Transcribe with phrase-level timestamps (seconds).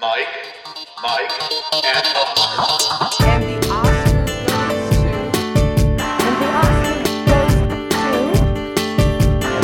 [0.00, 0.28] Mike,
[1.02, 1.32] Mike,
[1.82, 3.32] and Oscar.
[3.32, 3.42] And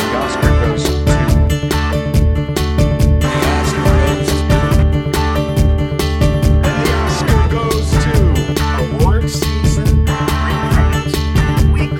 [0.01, 0.99] the Oscar goes to.
[2.99, 4.59] And the Oscar goes to.
[6.63, 8.13] And the Oscar goes to
[8.83, 11.15] award season recaps.
[11.71, 11.95] Week.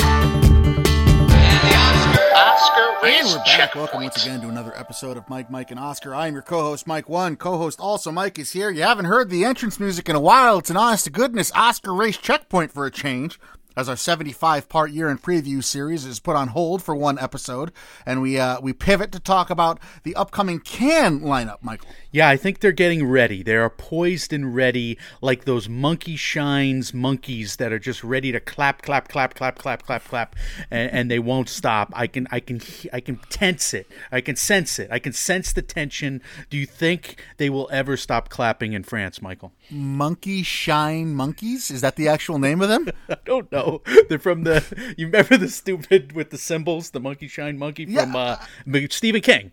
[2.36, 3.76] Oscar And we're back.
[3.76, 6.16] Welcome once again to another episode of Mike, Mike, and Oscar.
[6.16, 7.36] I am your co-host, Mike One.
[7.36, 8.70] Co-host also Mike is here.
[8.70, 10.60] You haven't heard the entrance music in a while.
[10.60, 13.38] It's an honest to goodness Oscar race checkpoint for a change.
[13.78, 17.74] As our 75 part year in preview series is put on hold for one episode,
[18.06, 21.90] and we uh, we pivot to talk about the upcoming Cannes lineup, Michael.
[22.10, 23.44] Yeah, I think they're getting ready.
[23.44, 28.40] They are poised and ready, like those monkey shines monkeys that are just ready to
[28.40, 30.36] clap, clap, clap, clap, clap, clap, clap,
[30.72, 31.92] and, and they won't stop.
[31.94, 32.62] I can, I can,
[32.94, 33.92] I can tense it.
[34.10, 34.90] I can sense it.
[34.90, 36.22] I can sense the tension.
[36.50, 39.52] Do you think they will ever stop clapping in France, Michael?
[39.70, 41.70] Monkey Shine Monkeys?
[41.70, 42.90] Is that the actual name of them?
[43.10, 43.65] I don't know.
[44.10, 44.64] They're from the.
[44.98, 48.38] You remember the stupid with the cymbals, the monkey shine monkey from Yeah.
[48.74, 49.52] uh, Stephen King.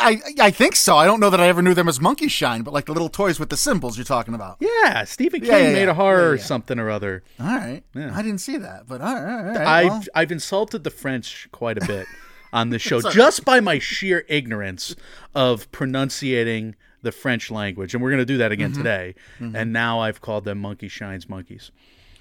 [0.00, 0.96] I I think so.
[0.96, 3.10] I don't know that I ever knew them as Monkey Shine, but like the little
[3.10, 4.56] toys with the cymbals you're talking about.
[4.58, 7.22] Yeah, Stephen King Yeah, yeah, made a horror something or other.
[7.38, 7.82] All right.
[7.94, 9.38] I didn't see that, but all right.
[9.48, 10.02] All right I've well.
[10.14, 12.06] I've insulted the French quite a bit
[12.54, 14.96] on this show just by my sheer ignorance
[15.34, 18.82] of pronunciating the French language, and we're going to do that again mm-hmm.
[18.82, 19.14] today.
[19.40, 19.56] Mm-hmm.
[19.56, 21.70] And now I've called them monkey shines monkeys.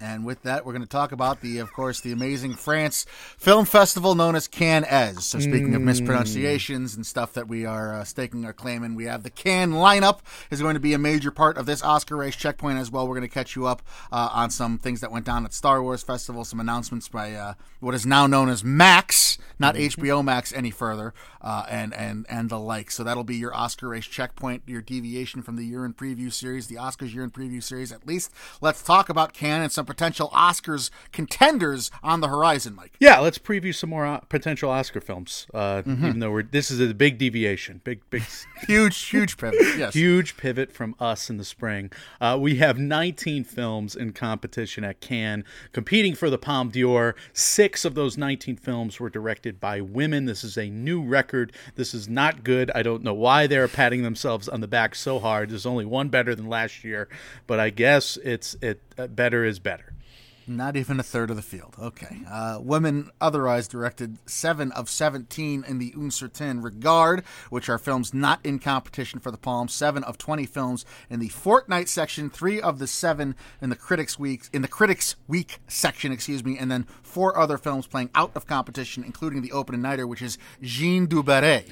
[0.02, 3.06] And with that, we're going to talk about the, of course, the amazing France
[3.38, 8.04] Film Festival known as Cannes So, speaking of mispronunciations and stuff that we are uh,
[8.04, 11.30] staking our claim in, we have the Cannes lineup is going to be a major
[11.30, 13.08] part of this Oscar race checkpoint as well.
[13.08, 15.84] We're going to catch you up uh, on some things that went down at Star
[15.84, 20.52] Wars Festival, some announcements by uh, what is now known as Max, not HBO Max
[20.52, 22.90] any further, uh, and and and the like.
[22.90, 26.68] So that'll be your Oscar race checkpoint, your deviation from the year in preview series,
[26.68, 27.92] the Oscars year in preview series.
[27.92, 32.94] At least let's talk about Cannes and some potential Oscars contenders on the horizon, Mike.
[33.00, 35.48] Yeah, let's preview some more uh, potential Oscar films.
[35.54, 38.24] Uh, Even though we're this is a big deviation, big big
[38.68, 39.60] Huge, huge pivot.
[39.78, 39.94] Yes.
[39.94, 41.92] huge pivot from us in the spring.
[42.20, 47.16] Uh, we have 19 films in competition at Cannes, competing for the Palme d'Or.
[47.34, 50.26] Six of those 19 films were directed by women.
[50.26, 51.52] This is a new record.
[51.76, 52.70] This is not good.
[52.76, 55.50] I don't know why they're patting themselves on the back so hard.
[55.50, 57.08] There's only one better than last year,
[57.48, 59.94] but I guess it's it better is better.
[60.48, 61.76] Not even a third of the field.
[61.80, 62.22] Okay.
[62.30, 68.14] Uh, women otherwise directed 7 of 17 in the Un Certain Regard, which are films
[68.14, 69.68] not in competition for the Palm.
[69.68, 74.18] 7 of 20 films in the Fortnight section, 3 of the 7 in the Critics
[74.18, 78.32] Week in the Critics Week section, excuse me, and then 4 other films playing out
[78.36, 81.70] of competition, including the opening nighter, which is Jean Dubarret.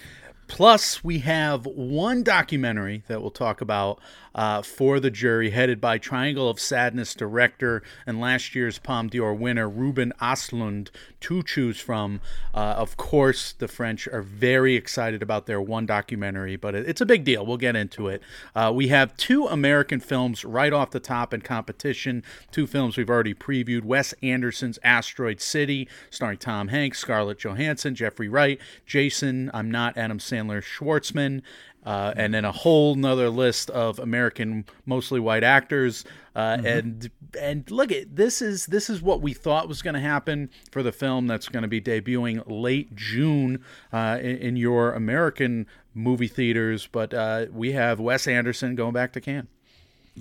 [0.50, 4.00] Plus, we have one documentary that we'll talk about
[4.36, 9.34] uh, for the jury, headed by Triangle of Sadness director and last year's Palme d'Or
[9.34, 10.90] winner Ruben Östlund,
[11.22, 12.22] to choose from.
[12.54, 17.06] Uh, of course, the French are very excited about their one documentary, but it's a
[17.06, 17.46] big deal.
[17.46, 18.22] We'll get into it.
[18.56, 22.24] Uh, we have two American films right off the top in competition.
[22.52, 28.30] Two films we've already previewed Wes Anderson's Asteroid City, starring Tom Hanks, Scarlett Johansson, Jeffrey
[28.30, 31.42] Wright, Jason, I'm not Adam Sandler, Schwartzman.
[31.86, 36.04] Uh, and then a whole nother list of American, mostly white actors,
[36.36, 40.00] uh, and and look at this is this is what we thought was going to
[40.02, 43.64] happen for the film that's going to be debuting late June
[43.94, 46.86] uh, in, in your American movie theaters.
[46.86, 49.48] But uh, we have Wes Anderson going back to Cannes.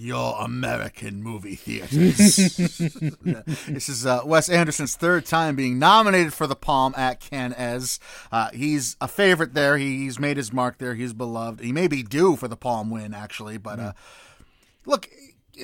[0.00, 2.36] Your American movie theaters.
[3.66, 7.98] this is uh, Wes Anderson's third time being nominated for the Palm at Cannes.
[8.30, 10.94] Uh, he's a favorite there, He- he's made his mark there.
[10.94, 11.60] He's beloved.
[11.60, 13.58] He may be due for the Palm win, actually.
[13.58, 13.92] But uh,
[14.86, 15.08] look,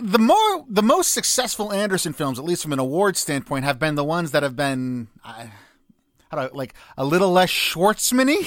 [0.02, 3.94] the more the most successful Anderson films, at least from an award standpoint, have been
[3.94, 5.06] the ones that have been.
[6.34, 8.44] How do like a little less Schwartzman-y?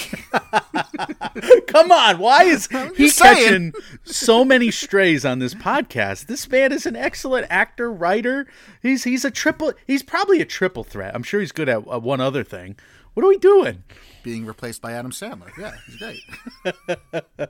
[1.67, 3.71] Come on, why is he saying.
[3.71, 6.27] catching so many strays on this podcast?
[6.27, 8.47] This man is an excellent actor, writer.
[8.81, 9.73] He's he's a triple.
[9.85, 11.15] He's probably a triple threat.
[11.15, 12.75] I'm sure he's good at uh, one other thing.
[13.13, 13.83] What are we doing?
[14.23, 15.49] being replaced by Adam Sandler.
[15.57, 17.49] Yeah, he's great.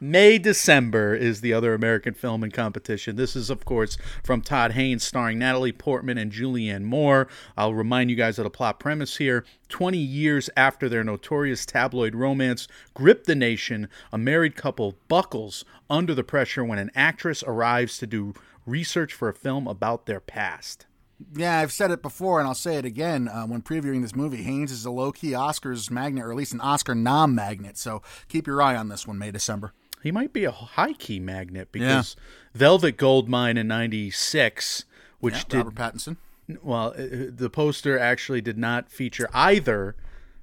[0.00, 3.16] May December is the other American film in competition.
[3.16, 7.28] This is, of course, from Todd Haynes, starring Natalie Portman and Julianne Moore.
[7.56, 9.44] I'll remind you guys of the plot premise here.
[9.68, 16.14] 20 years after their notorious tabloid romance gripped the nation, a married couple buckles under
[16.14, 18.34] the pressure when an actress arrives to do
[18.64, 20.86] research for a film about their past.
[21.34, 24.42] Yeah, I've said it before, and I'll say it again uh, when previewing this movie.
[24.42, 27.78] Haynes is a low key Oscars magnet, or at least an Oscar nom magnet.
[27.78, 29.72] So keep your eye on this one, May December.
[30.02, 32.16] he might be a high key magnet because
[32.54, 34.84] Velvet Goldmine in '96,
[35.20, 36.16] which Yeah, did Robert Pattinson.
[36.62, 39.96] well, uh, the poster actually did not feature either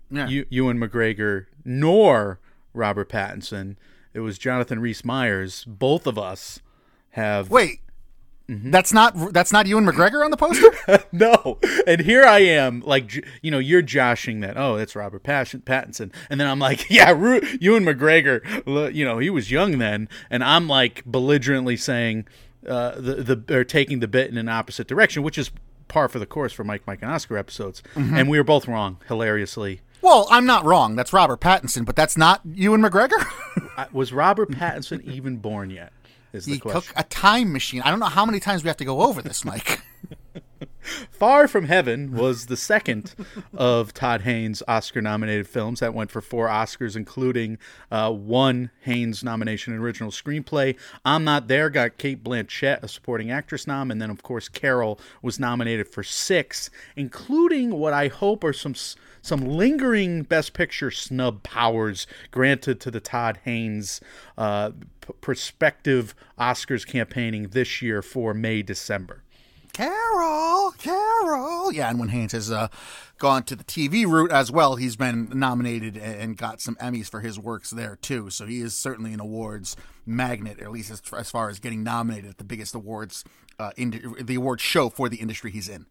[0.09, 0.27] Yeah.
[0.27, 2.39] Ew- Ewan McGregor nor
[2.73, 3.75] Robert Pattinson.
[4.13, 5.63] It was Jonathan Rhys Meyers.
[5.65, 6.59] Both of us
[7.11, 7.81] have Wait,
[8.57, 8.71] Mm-hmm.
[8.71, 10.71] that's not that's not Ewan McGregor on the poster.
[11.11, 11.59] no.
[11.87, 14.57] And here I am, like you know, you're joshing that.
[14.57, 18.41] Oh, that's Robert Pattinson, and then I'm like, yeah, Ru- Ewan McGregor.
[18.93, 22.27] You know, he was young then, and I'm like belligerently saying
[22.67, 25.51] uh, the the or taking the bit in an opposite direction, which is
[25.87, 27.83] par for the course for Mike, Mike, and Oscar episodes.
[27.95, 29.81] And we were both wrong, hilariously.
[30.01, 30.95] well, I'm not wrong.
[30.95, 33.23] That's Robert Pattinson, but that's not Ewan McGregor.
[33.93, 35.93] Was Robert Pattinson even born yet?
[36.33, 36.81] Is the he question.
[36.81, 37.81] took a time machine.
[37.81, 39.81] I don't know how many times we have to go over this, Mike.
[41.11, 43.15] Far From Heaven was the second
[43.53, 47.57] of Todd Haynes' Oscar nominated films that went for four Oscars, including
[47.91, 50.77] uh, one Haynes nomination in original screenplay.
[51.05, 54.99] I'm Not There got Cate Blanchett, a supporting actress nom, and then, of course, Carol
[55.21, 58.75] was nominated for six, including what I hope are some.
[59.25, 64.01] Some lingering Best Picture snub powers granted to the Todd Haynes
[64.37, 64.71] uh,
[65.05, 69.23] p- prospective Oscars campaigning this year for May December.
[69.73, 71.71] Carol, Carol.
[71.73, 72.67] Yeah, and when Haynes has uh,
[73.17, 77.21] gone to the TV route as well, he's been nominated and got some Emmys for
[77.21, 78.29] his works there too.
[78.29, 81.81] So he is certainly an awards magnet, or at least as, as far as getting
[81.83, 83.23] nominated at the biggest awards,
[83.57, 85.87] uh, in, the awards show for the industry he's in.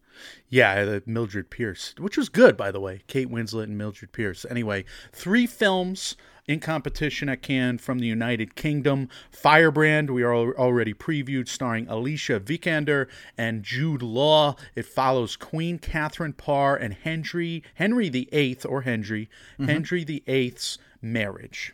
[0.47, 3.01] Yeah, the Mildred Pierce, which was good, by the way.
[3.07, 4.45] Kate Winslet and Mildred Pierce.
[4.49, 6.15] Anyway, three films
[6.47, 9.09] in competition at Cannes from the United Kingdom.
[9.31, 13.07] Firebrand, we are al- already previewed, starring Alicia Vikander
[13.37, 14.55] and Jude Law.
[14.75, 19.65] It follows Queen Catherine Parr and Henry Henry VIII, or Henry mm-hmm.
[19.65, 21.73] Henry VIII's marriage.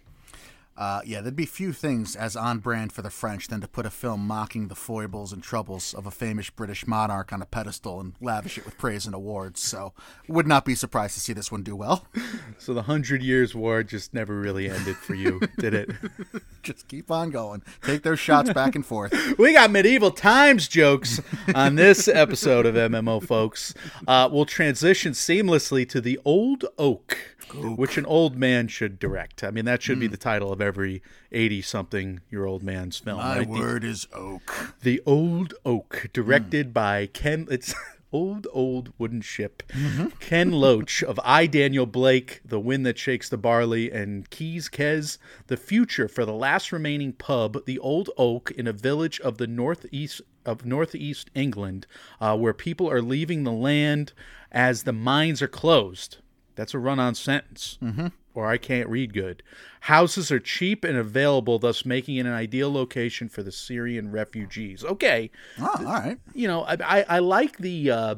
[0.80, 3.86] Uh, yeah, there'd be few things as on brand for the French than to put
[3.86, 8.00] a film mocking the foibles and troubles of a famous British monarch on a pedestal
[8.00, 9.62] and lavish it with praise and awards.
[9.62, 9.92] So,
[10.30, 12.06] would not be surprised to see this one do well.
[12.58, 15.90] So the Hundred Years' War just never really ended for you, did it?
[16.62, 17.64] Just keep on going.
[17.82, 19.14] Take those shots back and forth.
[19.40, 21.22] We got medieval times jokes
[21.56, 23.74] on this episode of MMO, folks.
[24.06, 27.18] Uh, we'll transition seamlessly to the Old Oak,
[27.54, 29.44] which an old man should direct.
[29.44, 30.12] I mean, that should be hmm.
[30.12, 31.02] the title of every
[31.32, 33.18] eighty-something-year-old man's film.
[33.18, 33.48] My right?
[33.48, 34.76] The- word is oak.
[34.82, 36.72] The Old Oak, directed hmm.
[36.74, 37.48] by Ken.
[37.50, 37.74] It's
[38.12, 39.64] old, old wooden ship.
[39.70, 40.08] Mm-hmm.
[40.20, 41.46] Ken Loach of I.
[41.46, 45.18] Daniel Blake, The Wind That Shakes the Barley, and Keys Kes.
[45.48, 49.48] The future for the last remaining pub, the Old Oak, in a village of the
[49.48, 51.86] northeast of northeast England,
[52.20, 54.14] uh, where people are leaving the land
[54.52, 56.18] as the mines are closed.
[56.60, 57.78] That's a run-on sentence.
[57.82, 58.08] Mm-hmm.
[58.36, 59.42] Or I can't read good.
[59.82, 64.84] Houses are cheap and available, thus making it an ideal location for the Syrian refugees.
[64.84, 66.18] Okay, Oh, all right.
[66.34, 68.16] you know, I, I, I like the uh,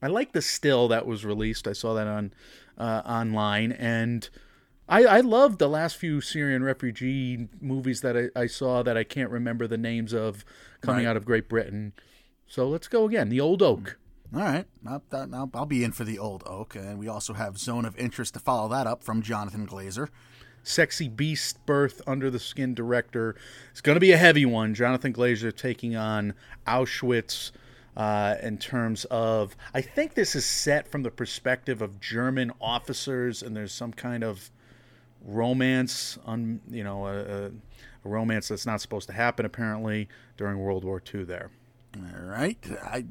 [0.00, 1.66] I like the still that was released.
[1.66, 2.32] I saw that on
[2.78, 4.28] uh, online, and
[4.88, 9.04] I I love the last few Syrian refugee movies that I, I saw that I
[9.04, 10.44] can't remember the names of
[10.82, 11.10] coming Right.
[11.10, 11.92] out of Great Britain.
[12.46, 13.28] So let's go again.
[13.28, 13.98] The Old Oak.
[14.34, 14.66] All right.
[14.86, 16.74] I'll, I'll, be in for the old oak.
[16.74, 20.08] And we also have Zone of Interest to follow that up from Jonathan Glazer.
[20.62, 23.36] Sexy Beast Birth Under the Skin director.
[23.70, 24.74] It's going to be a heavy one.
[24.74, 26.34] Jonathan Glazer taking on
[26.66, 27.52] Auschwitz
[27.96, 29.56] uh, in terms of.
[29.72, 34.22] I think this is set from the perspective of German officers, and there's some kind
[34.22, 34.50] of
[35.24, 37.50] romance on you know a, a
[38.04, 41.24] romance that's not supposed to happen apparently during World War II.
[41.24, 41.50] There.
[41.96, 42.58] All right.
[42.84, 43.04] I,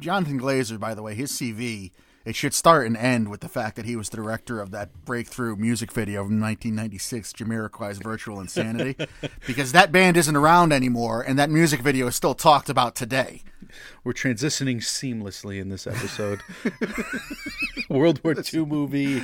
[0.00, 1.90] Jonathan Glazer, by the way, his CV,
[2.28, 5.06] it should start and end with the fact that he was the director of that
[5.06, 8.96] breakthrough music video from 1996, Jamiroquai's Virtual Insanity,
[9.46, 13.44] because that band isn't around anymore, and that music video is still talked about today.
[14.04, 16.40] We're transitioning seamlessly in this episode.
[17.88, 19.22] World War II movie,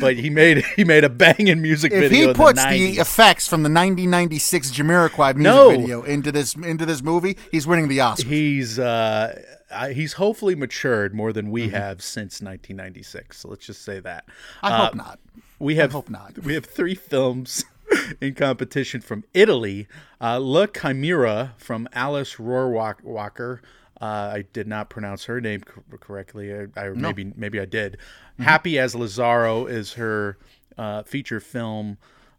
[0.00, 2.30] but he made he made a banging music If video.
[2.30, 5.70] If he puts the, the, effects from the 1996 Jamiroquai music No.
[5.70, 8.28] video into this into this movie, he's winning the Oscar.
[8.28, 9.40] he's uh
[9.72, 11.52] I- he's hopefully matured more than Mm-hmm.
[11.52, 14.24] we have since 1996 so let's just say that
[14.62, 15.18] I Uh, hope not.
[15.58, 16.38] we have hope not.
[16.38, 17.64] we have three films
[18.20, 19.86] in competition from italy
[20.20, 23.60] uh la chimera from alice rohrwacher
[24.02, 26.54] uh, I did not pronounce her name cor- correctly.
[26.54, 27.98] I, I maybe maybe I did.
[28.32, 28.44] Mm-hmm.
[28.44, 30.38] Happy as Lazzaro is her
[30.78, 31.98] uh, feature film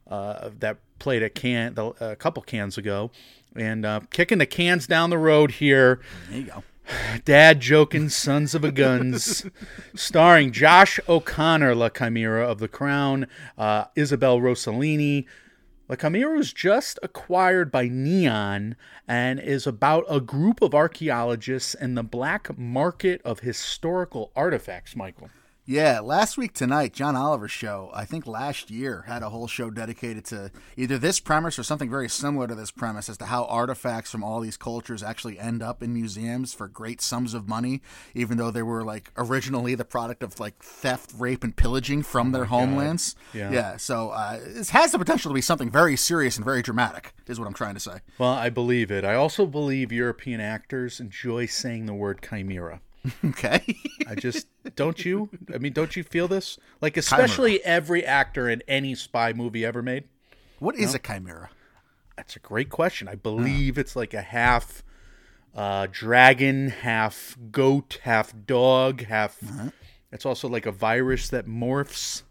[0.10, 3.12] uh, that played at Cannes the, a couple cans ago,
[3.56, 6.02] and uh, kicking the cans down the road here.
[6.32, 6.64] There you go.
[7.26, 9.46] Dad joking, Sons of a Guns,
[9.96, 15.26] starring Josh O'Connor, La Chimera of The Crown, uh, Isabel Rossellini,
[15.92, 18.78] La Chimera was just acquired by Neon
[19.10, 25.30] and is about a group of archaeologists and the black market of historical artifacts, Michael.
[25.64, 29.70] Yeah, last week tonight, John Oliver's show, I think last year, had a whole show
[29.70, 33.46] dedicated to either this premise or something very similar to this premise as to how
[33.46, 37.80] artifacts from all these cultures actually end up in museums for great sums of money,
[38.16, 42.32] even though they were like originally the product of like theft, rape, and pillaging from
[42.32, 43.16] their homelands.
[43.32, 43.52] Yeah.
[43.52, 47.14] Yeah, so uh, this has the potential to be something very serious and very dramatic,
[47.28, 48.00] is what I'm trying to say.
[48.18, 49.06] Well, I believe it.
[49.06, 52.82] I also believe European actors enjoy saying the word chimera.
[53.26, 53.76] Okay.
[54.08, 55.30] I just don't you?
[55.54, 56.58] I mean, don't you feel this?
[56.82, 60.04] Like especially every actor in any spy movie ever made?
[60.60, 61.50] what is a chimera?
[62.16, 63.08] That's a great question.
[63.08, 64.84] I believe it's like a half
[65.56, 69.40] uh, dragon, half goat, half dog, half.
[70.12, 72.22] It's also like a virus that morphs.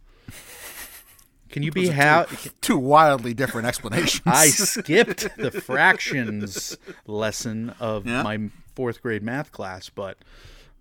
[1.49, 2.49] Can you be half?
[2.61, 4.23] Two wildly different explanations.
[4.27, 8.23] I skipped the fractions lesson of Yeah.
[8.23, 10.17] my fourth grade math class, but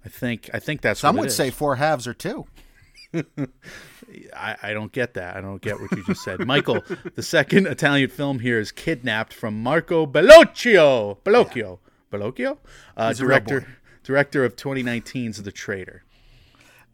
[0.06, 2.46] I think I think that's Some would say four halves or two.
[4.36, 5.36] I, I don't get that.
[5.36, 6.46] I don't get what you just said.
[6.46, 6.84] Michael,
[7.16, 11.18] the second Italian film here is Kidnapped from Marco Bellocchio.
[11.24, 11.80] Bellocchio.
[12.12, 12.58] Bellocchio?
[12.98, 13.68] Uh, He's a real director
[14.04, 16.04] director of 2019's The Traitor.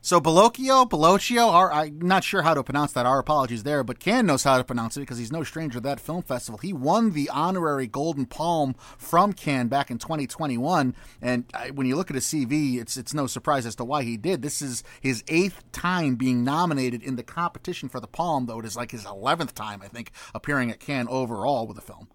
[0.06, 3.08] So Bellocchio, Bellocchio, our, I'm not sure how to pronounce that.
[3.08, 5.84] Our apologies there, but Cannes knows how to pronounce it because he's no stranger to
[5.86, 6.60] that film festival.
[6.60, 11.96] He won the honorary Golden Palm from Cannes back in 2021, and I, when you
[11.96, 14.44] look at his CV, it's it's no surprise as to why he did.
[14.44, 18.66] This is his eighth time being nominated in the competition for the Palm, though it
[18.66, 22.10] is like his 11th time, I think, appearing at Cannes overall with a film.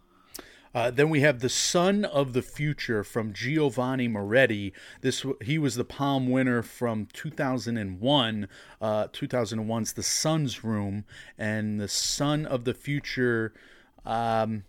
[0.73, 4.73] Uh, then we have The Sun of the Future from Giovanni Moretti.
[5.01, 8.49] This he was the Palm winner from 2001.
[8.81, 11.05] Uh, 2001's The Son's Room,
[11.37, 13.53] and The Sun of the Future
[14.05, 14.65] um,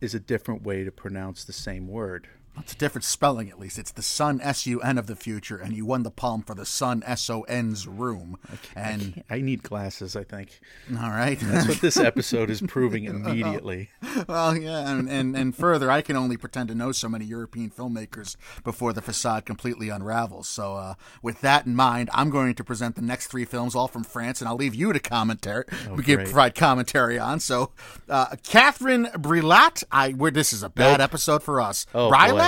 [0.00, 2.28] is a different way to pronounce the same word.
[2.58, 3.78] It's a different spelling, at least.
[3.78, 6.54] It's the Sun S U N of the future, and you won the Palm for
[6.54, 8.38] the Sun S O N's room.
[8.74, 10.16] And I need glasses.
[10.16, 10.60] I think
[10.90, 11.38] all right.
[11.40, 13.90] that's what this episode is proving immediately.
[14.28, 17.70] Well, yeah, and, and, and further, I can only pretend to know so many European
[17.70, 20.48] filmmakers before the facade completely unravels.
[20.48, 23.88] So, uh, with that in mind, I'm going to present the next three films, all
[23.88, 25.64] from France, and I'll leave you to commentary.
[25.94, 27.40] we can provide commentary on.
[27.40, 27.72] So,
[28.08, 31.04] uh, Catherine Breillat, I where this is a bad Nope.
[31.04, 31.86] episode for us.
[31.94, 32.45] Oh, Brilat,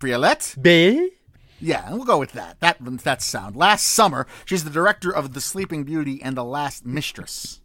[0.00, 0.06] boy.
[0.08, 0.60] Brialette.
[0.62, 1.10] B.
[1.60, 2.58] Yeah, we'll go with that.
[2.60, 3.54] That that's sound.
[3.54, 7.60] Last summer, she's the director of The Sleeping Beauty and The Last Mistress.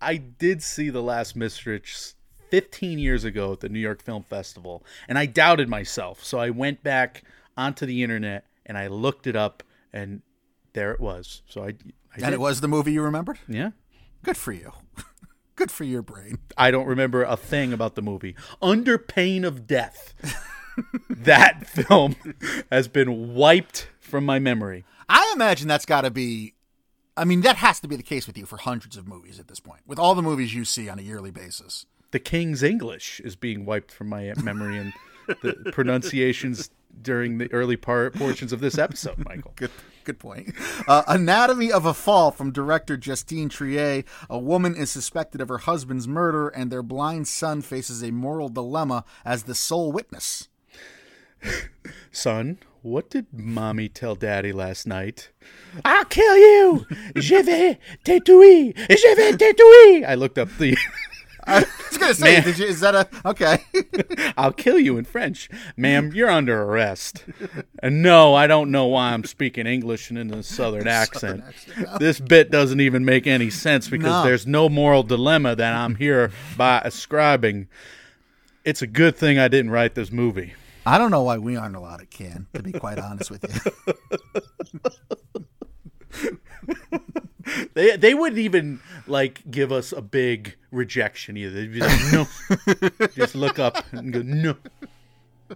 [0.00, 2.14] I did see The Last Mistress
[2.50, 6.22] 15 years ago at the New York Film Festival, and I doubted myself.
[6.22, 7.24] So I went back
[7.56, 10.22] onto the internet and I looked it up, and
[10.72, 11.42] there it was.
[11.48, 11.70] So I, I
[12.14, 12.32] And did.
[12.34, 13.38] it was the movie you remembered.
[13.48, 13.70] yeah.
[14.22, 14.72] Good for you.
[15.56, 16.38] Good for your brain.
[16.56, 18.36] I don't remember a thing about the movie.
[18.60, 20.14] Under pain of death,
[21.08, 22.16] that film
[22.70, 24.84] has been wiped from my memory.
[25.08, 26.54] I imagine that's got to be.
[27.16, 29.48] I mean, that has to be the case with you for hundreds of movies at
[29.48, 31.86] this point, with all the movies you see on a yearly basis.
[32.10, 34.92] The King's English is being wiped from my memory, and
[35.42, 39.52] the pronunciations during the early part portions of this episode, Michael.
[39.56, 39.70] Good,
[40.04, 40.54] good point.
[40.86, 44.04] Uh, Anatomy of a Fall from director Justine Triet.
[44.30, 48.48] A woman is suspected of her husband's murder, and their blind son faces a moral
[48.48, 50.48] dilemma as the sole witness.
[52.12, 55.30] Son, what did mommy tell daddy last night?
[55.84, 56.86] I'll kill you!
[57.16, 58.72] Je vais te tuer!
[58.76, 60.06] Je vais te tuer!
[60.06, 60.76] I looked up the
[61.48, 63.58] I was gonna say, did you, is that a okay?
[64.36, 65.48] I'll kill you in French.
[65.76, 67.24] Ma'am, you're under arrest.
[67.80, 71.44] And no, I don't know why I'm speaking English and in a southern accent.
[72.00, 74.24] This bit doesn't even make any sense because No.
[74.24, 77.68] there's no moral dilemma that I'm here by ascribing.
[78.64, 80.54] It's a good thing I didn't write this movie.
[80.86, 83.60] I don't know why we aren't allowed at Cannes, to be quite honest with you.
[87.74, 91.50] They they wouldn't even like give us a big rejection either.
[91.50, 92.26] They'd be like, no.
[93.14, 94.56] Just look up and go, no.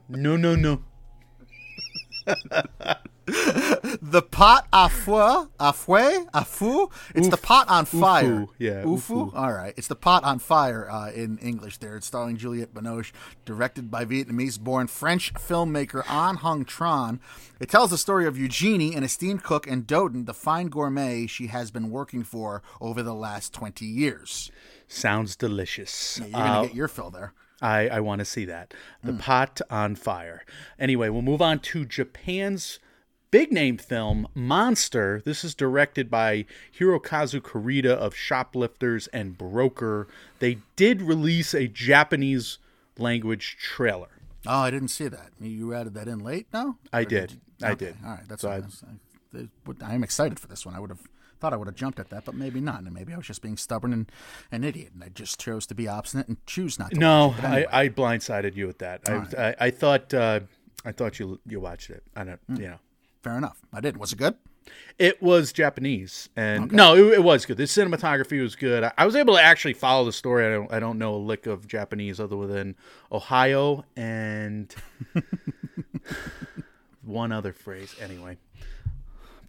[0.08, 0.82] No, no, no.
[4.02, 6.88] The pot à feu, à feu, à feu.
[7.14, 8.46] It's the pot on fire.
[8.58, 9.30] yeah, Ufu.
[9.30, 9.34] ufu.
[9.34, 9.74] All right.
[9.76, 11.78] It's the pot on fire uh, in English.
[11.78, 13.12] There, it's starring Juliette Binoche,
[13.44, 17.20] directed by Vietnamese-born French filmmaker Anh Hung Tran.
[17.60, 21.48] It tells the story of Eugenie, an esteemed cook, and Dodin, the fine gourmet she
[21.48, 24.50] has been working for over the last twenty years.
[24.88, 26.18] Sounds delicious.
[26.18, 27.32] You're gonna Uh, get your fill there.
[27.62, 28.72] I, I want to see that.
[29.04, 30.44] The pot on fire.
[30.78, 32.78] Anyway, we'll move on to Japan's
[33.30, 35.22] big name film, Monster.
[35.24, 36.46] This is directed by
[36.78, 40.08] Hirokazu Kore-eda of Shoplifters and Broker.
[40.38, 42.58] They did release a Japanese
[42.98, 44.08] language trailer.
[44.46, 45.30] Oh, I didn't see that.
[45.40, 46.46] You added that in late?
[46.52, 47.32] No, I did.
[47.32, 47.96] you- I okay, did.
[48.04, 48.84] All right, that's So I- I, was-
[49.34, 49.46] I,
[49.84, 50.74] I'm excited for this one.
[50.74, 51.02] I would have
[51.38, 52.82] thought I would have jumped at that, but maybe not.
[52.82, 54.10] And maybe I was just being stubborn and
[54.50, 56.98] an idiot, and I just chose to be obstinate and choose not to.
[56.98, 57.34] No.
[57.42, 57.66] Anyway.
[57.70, 59.08] I, I blindsided you with that.
[59.08, 60.40] I, I, I thought uh,
[60.84, 62.02] I thought you you watched it.
[62.16, 62.40] I don't.
[62.46, 62.56] Hmm.
[62.56, 62.78] You know,
[63.22, 63.60] fair enough.
[63.72, 63.96] I did.
[63.96, 64.34] Was it good?
[64.98, 67.56] it was Japanese, and no, it, it was good.
[67.56, 68.84] The cinematography was good.
[68.84, 70.46] I, I was able to actually follow the story.
[70.46, 72.76] I don't I don't know a lick of Japanese other than
[73.10, 74.74] Ohio and
[77.02, 77.94] one other phrase.
[78.00, 78.36] Anyway,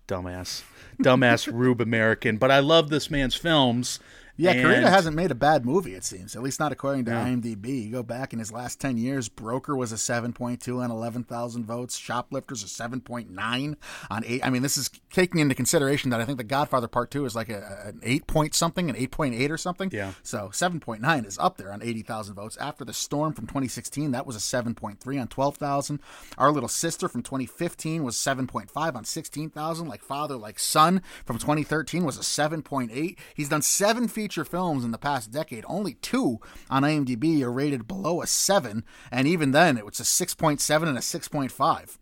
[0.08, 0.63] dumbass,
[1.01, 2.38] dumbass Rube American.
[2.38, 4.00] But I love this man's films.
[4.38, 6.35] Yeah, and- hasn't made a bad movie, it seems.
[6.35, 7.85] At least not according to IMDb.
[7.85, 11.97] You go back in his last 10 years, Broker was a 7.2 on 11,000 votes.
[11.97, 13.75] Shoplifters a 7.9
[14.09, 14.45] on 8.
[14.45, 17.35] I mean, this is taking into consideration that I think The Godfather Part 2 is
[17.35, 19.89] like a, an 8 point something, an 8.8 or something.
[19.91, 20.13] Yeah.
[20.23, 22.57] So 7.9 is up there on 80,000 votes.
[22.57, 26.00] After The Storm from 2016, that was a 7.3 on 12,000.
[26.38, 29.88] Our Little Sister from 2015 was 7.5 on 16,000.
[29.88, 33.17] Like Father, Like Son from 2013 was a 7.8.
[33.35, 35.66] He's done seven feature films in the past decade.
[35.68, 38.84] Only two on IMDb are rated below a 7.
[39.12, 41.98] And even then, it was a 6.7 and a 6.5.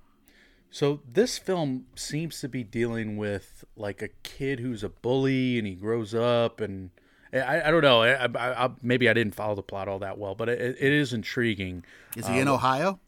[0.69, 5.65] So this film seems to be dealing with like a kid who's a bully and
[5.65, 6.89] he grows up and
[7.31, 8.01] I, I don't know.
[8.01, 10.91] I, I, I, maybe I didn't follow the plot all that well, but it, it
[10.91, 11.85] is intriguing.
[12.17, 12.99] Is he uh, in Ohio?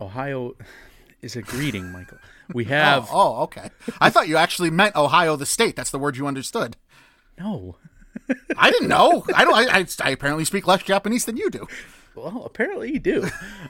[0.00, 0.54] Ohio
[1.22, 2.18] is a greeting, Michael.
[2.52, 3.70] We Oh, have oh, okay.
[4.00, 5.76] I thought you actually meant Ohio, the state.
[5.76, 6.76] That's the word you understood.
[7.38, 7.76] no.
[8.56, 9.24] I didn't know.
[9.34, 9.54] I don't.
[9.54, 11.66] I, I, I apparently speak less Japanese than you do.
[12.14, 13.28] Well, apparently you do.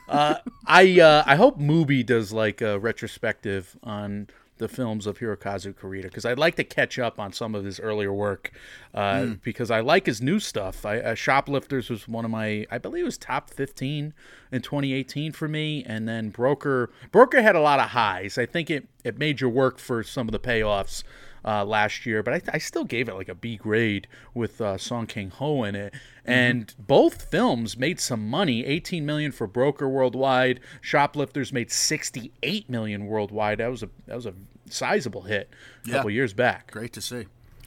[0.09, 0.37] uh,
[0.67, 6.09] I uh, I hope Mubi does like a retrospective on the films of Hirokazu Kore-eda
[6.09, 8.51] because I'd like to catch up on some of his earlier work
[8.93, 10.85] uh, because I like his new stuff.
[10.85, 14.15] I, uh, Shoplifters was one of my I believe it was top fifteen
[14.51, 18.39] in 2018 for me, and then Broker Broker had a lot of highs.
[18.39, 21.03] I think it it made your work for some of the payoffs
[21.45, 24.79] uh, last year, but I, I still gave it like a B grade with uh,
[24.79, 25.95] Song Kang Ho in it.
[26.25, 30.61] And both films made some money: 18 million for Broker worldwide.
[30.81, 33.59] Shoplifters made 68 million worldwide.
[33.59, 34.35] That was a that was a
[34.67, 35.51] sizable hit
[35.87, 36.71] a couple years back.
[36.71, 37.27] Great to see.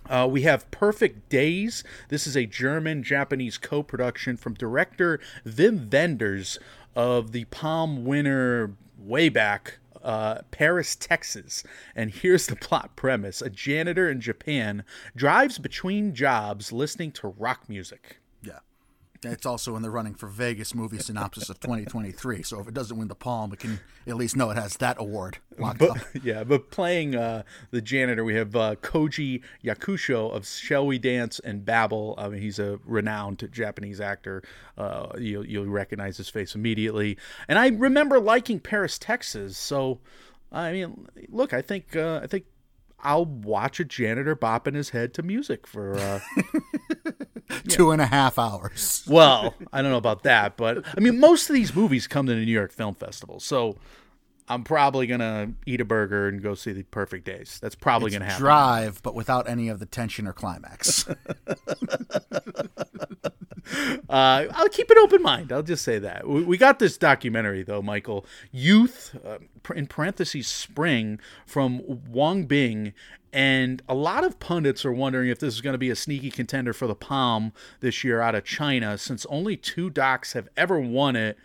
[0.10, 1.84] Uh, we have Perfect Days.
[2.10, 6.60] This is a German Japanese co production from director Wim Wenders
[6.95, 9.79] of the Palm winner way back.
[10.04, 11.64] Uh, Paris, Texas.
[11.96, 14.84] And here's the plot premise a janitor in Japan
[15.16, 18.20] drives between jobs listening to rock music.
[19.23, 22.41] It's also in the running for Vegas movie synopsis of 2023.
[22.41, 24.99] So if it doesn't win the Palm, we can at least know it has that
[24.99, 25.97] award locked up.
[26.23, 31.39] Yeah, but playing uh, the janitor, we have uh, Koji Yakusho of Shall We Dance
[31.39, 32.15] and Babel.
[32.17, 34.41] I mean, he's a renowned Japanese actor.
[34.75, 37.15] Uh, you'll, you'll recognize his face immediately.
[37.47, 39.55] And I remember liking Paris, Texas.
[39.55, 39.99] So,
[40.51, 42.45] I mean, look, I think uh, I think
[42.99, 45.95] I'll watch a janitor bopping his head to music for.
[45.97, 46.19] Uh,
[47.68, 49.04] Two and a half hours.
[49.08, 52.34] well, I don't know about that, but I mean, most of these movies come to
[52.34, 53.78] the New York Film Festival, so.
[54.47, 57.60] I'm probably gonna eat a burger and go see the Perfect Days.
[57.62, 58.41] That's probably gonna happen.
[58.41, 61.08] Drive, but without any of the tension or climax.
[64.10, 65.51] Uh, I'll keep an open mind.
[65.54, 66.27] I'll just say that.
[66.27, 68.25] We, we got this documentary, though, Michael.
[68.51, 69.38] Youth, uh,
[69.73, 72.93] in parentheses, Spring, from Wang Bing.
[73.32, 76.30] And a lot of pundits are wondering if this is going to be a sneaky
[76.30, 80.80] contender for the Palm this year out of China, since only two docs have ever
[80.80, 81.38] won it.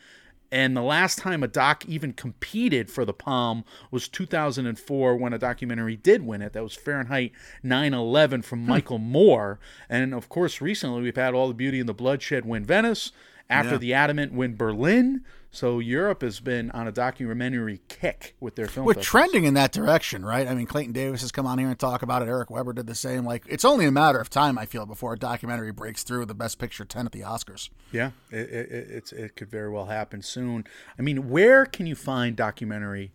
[0.52, 5.38] And the last time a doc even competed for the Palm was 2004 when a
[5.38, 6.52] documentary did win it.
[6.52, 7.32] That was Fahrenheit
[7.62, 8.68] 9 11 from hmm.
[8.68, 9.58] Michael Moore.
[9.88, 13.12] And of course, recently we've had All the Beauty and the Bloodshed win Venice,
[13.48, 13.78] After Yeah.
[13.78, 15.24] the Adamant win Berlin.
[15.50, 18.84] So Europe has been on a documentary kick with their film.
[18.84, 19.06] We're festivals.
[19.06, 20.46] trending in that direction, right?
[20.46, 22.28] I mean, Clayton Davis has come on here and talk about it.
[22.28, 23.24] Eric Weber did the same.
[23.24, 26.34] Like, it's only a matter of time, I feel, before a documentary breaks through the
[26.34, 27.70] Best Picture 10 at the Oscars.
[27.90, 30.64] Yeah, it, it, it- it's it could very well happen soon.
[30.98, 33.12] I mean, where can you find documentary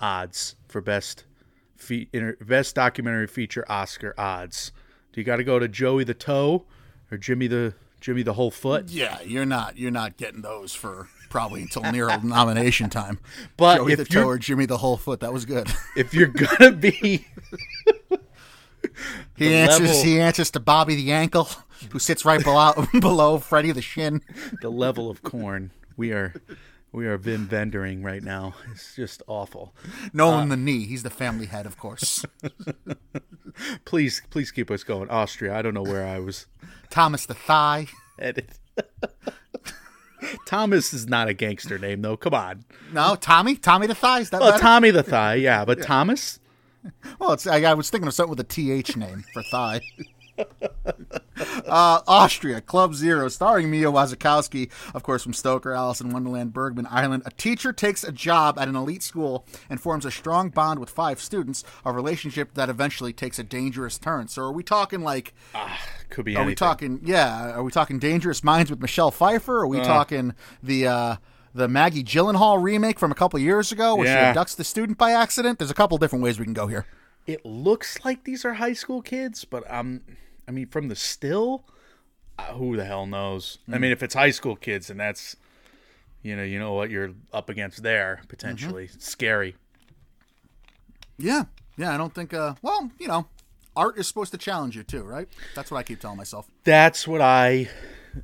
[0.00, 1.24] odds for best
[1.76, 2.08] fe-
[2.40, 4.72] best documentary feature Oscar odds?
[5.12, 6.66] Do you got to go to Joey the Toe
[7.10, 8.90] or Jimmy the Jimmy the Whole Foot?
[8.90, 13.18] Yeah, you're not you're not getting those for probably until near nomination time.
[13.56, 15.68] But Joey if the Toe or Jimmy the Whole Foot, that was good.
[15.96, 17.26] If you're gonna be
[19.36, 21.48] He answers level- he answers to Bobby the Ankle,
[21.92, 24.20] who sits right below below Freddie the Shin.
[24.60, 26.34] the level of corn, we are
[26.92, 28.54] We are Vim vendoring right now.
[28.72, 29.74] It's just awful.
[30.12, 30.84] Nolan uh, the knee.
[30.86, 32.24] He's the family head, of course.
[33.84, 35.08] Please, please keep us going.
[35.10, 35.54] Austria.
[35.54, 36.46] I don't know where I was
[36.88, 37.86] Thomas the thigh.
[38.18, 38.50] headed.
[40.46, 42.16] Thomas is not a gangster name, though.
[42.16, 42.64] Come on.
[42.92, 43.56] No, Tommy.
[43.56, 44.20] Tommy the thigh.
[44.20, 44.62] Is that Well, better?
[44.62, 46.40] Tommy the Thigh, yeah, but Thomas?
[47.18, 49.80] Well, it's, I, I was thinking of something with a th name for thigh.
[51.66, 56.86] uh, Austria, Club Zero, starring Mia Wasikowska, of course, from Stoker, Alice in Wonderland, Bergman
[56.90, 57.22] Island.
[57.26, 60.88] A teacher takes a job at an elite school and forms a strong bond with
[60.88, 64.28] five students, a relationship that eventually takes a dangerous turn.
[64.28, 65.34] So, are we talking like,
[66.10, 66.46] Could be are anything.
[66.48, 69.60] we talking, yeah, are we talking Dangerous Minds with Michelle Pfeiffer?
[69.60, 71.16] Are we talking the, uh,
[71.54, 74.32] the Maggie Gyllenhaal remake from a couple years ago where Yeah.
[74.32, 75.58] she abducts the student by accident?
[75.58, 76.86] There's a couple different ways we can go here.
[77.26, 80.00] It looks like these are high school kids, but um,
[80.48, 81.64] I mean, from the still,
[82.38, 83.58] uh, who the hell knows?
[83.68, 83.82] I Hmm.
[83.82, 85.36] mean, if it's high school kids, and that's,
[86.22, 88.86] you know, you know what you're up against there potentially.
[88.88, 88.98] Mm-hmm.
[89.00, 89.56] Scary.
[91.18, 91.44] Yeah,
[91.76, 91.94] yeah.
[91.94, 92.32] I don't think.
[92.32, 93.26] Uh, well, you know,
[93.76, 95.28] art is supposed to challenge you too, right?
[95.54, 96.50] That's what I keep telling myself.
[96.64, 97.68] That's what I,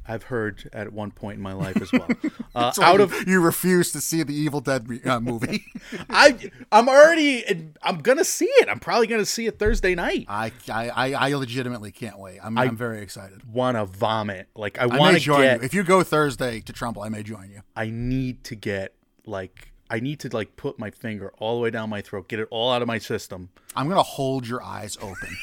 [0.06, 2.09] I've heard at one point in my life as well.
[2.54, 5.66] Uh, out you, of you refuse to see the Evil Dead uh, movie.
[6.09, 7.44] I, I'm already.
[7.82, 8.70] I'm gonna see it.
[8.70, 10.24] I'm probably gonna see it Thursday night.
[10.26, 12.38] I, I, I legitimately can't wait.
[12.42, 13.42] I'm, I, am very excited.
[13.52, 14.48] Want to vomit?
[14.56, 15.59] Like I want to join get.
[15.59, 17.02] you if you go Thursday to Trumbull.
[17.02, 17.61] I may join you.
[17.76, 18.94] I need to get
[19.26, 22.40] like I need to like put my finger all the way down my throat, get
[22.40, 23.51] it all out of my system.
[23.77, 25.37] I'm gonna hold your eyes open.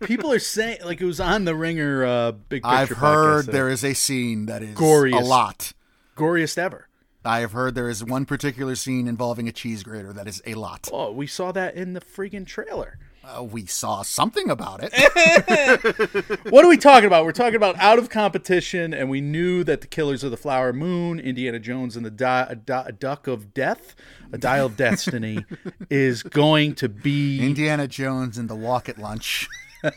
[0.04, 2.74] People are saying like it was on the Ringer uh, Big Picture.
[2.76, 5.20] I've heard podcast, there is a scene that is Goriest.
[5.20, 5.72] a lot.
[6.16, 6.88] goriest ever.
[7.24, 10.54] I have heard there is one particular scene involving a cheese grater that is a
[10.54, 10.88] lot.
[10.90, 12.98] Oh, we saw that in the friggin' trailer.
[13.22, 14.92] Uh, we saw something about it.
[16.50, 17.24] What are we talking about?
[17.24, 20.72] We're talking about out of competition, and we knew that the Killers of the Flower
[20.72, 23.94] Moon, Indiana Jones and the Di- a Di- a Duck of Death,
[24.32, 25.44] a Dial of Destiny,
[25.90, 29.48] is going to be Indiana Jones and the Walk at Lunch.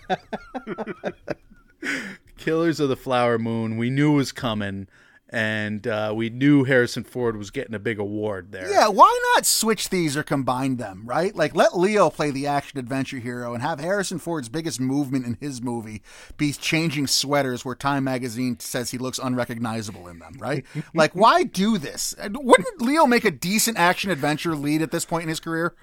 [2.37, 3.77] Killers of the Flower Moon.
[3.77, 4.87] We knew was coming,
[5.33, 8.69] and uh, we knew Harrison Ford was getting a big award there.
[8.71, 11.35] Yeah, why not switch these or combine them, right?
[11.35, 15.37] Like let Leo play the action adventure hero and have Harrison Ford's biggest movement in
[15.41, 16.03] his movie
[16.37, 20.63] be changing sweaters where Time magazine says he looks unrecognizable in them, right?
[20.93, 22.13] like why do this?
[22.21, 25.73] Wouldn't Leo make a decent action adventure lead at this point in his career?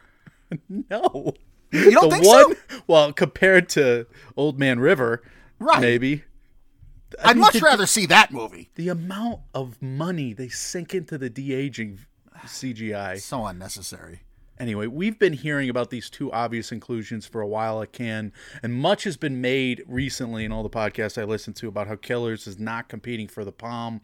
[0.69, 1.35] No.
[1.73, 2.83] You don't the think one, so?
[2.89, 5.23] well, compared to Old Man River,
[5.61, 5.81] Right.
[5.81, 6.25] maybe.
[7.23, 8.71] I'd mean, much the- rather see that movie.
[8.75, 12.01] The amount of money they sink into the de aging
[12.47, 13.21] CGI.
[13.21, 14.21] So unnecessary.
[14.59, 18.31] Anyway, we've been hearing about these two obvious inclusions for a while at Cannes,
[18.63, 21.97] and much has been made recently in all the podcasts I listen to about how
[21.97, 24.03] Killers is not competing for the Palm.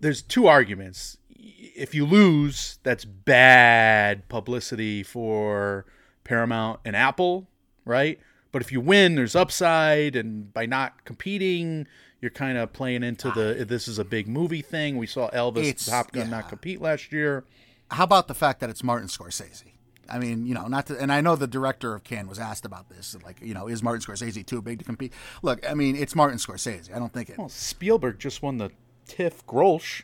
[0.00, 1.18] There's two arguments.
[1.30, 5.86] If you lose, that's bad publicity for
[6.24, 7.48] Paramount and Apple,
[7.84, 8.18] right?
[8.54, 11.88] But if you win, there's upside, and by not competing,
[12.20, 13.64] you're kind of playing into the ah.
[13.64, 14.96] this is a big movie thing.
[14.96, 16.36] We saw Elvis, It's- Top Gun, yeah.
[16.36, 17.42] not compete last year.
[17.90, 19.72] How about the fact that it's Martin Scorsese?
[20.08, 22.64] I mean, you know, not to, and I know the director of Cannes was asked
[22.64, 23.16] about this.
[23.24, 25.12] Like, you know, is Martin Scorsese too big to compete?
[25.42, 26.94] Look, I mean, it's Martin Scorsese.
[26.94, 27.38] I don't think it.
[27.38, 28.70] Well, Spielberg just won the
[29.08, 30.02] TIFF Grolsch.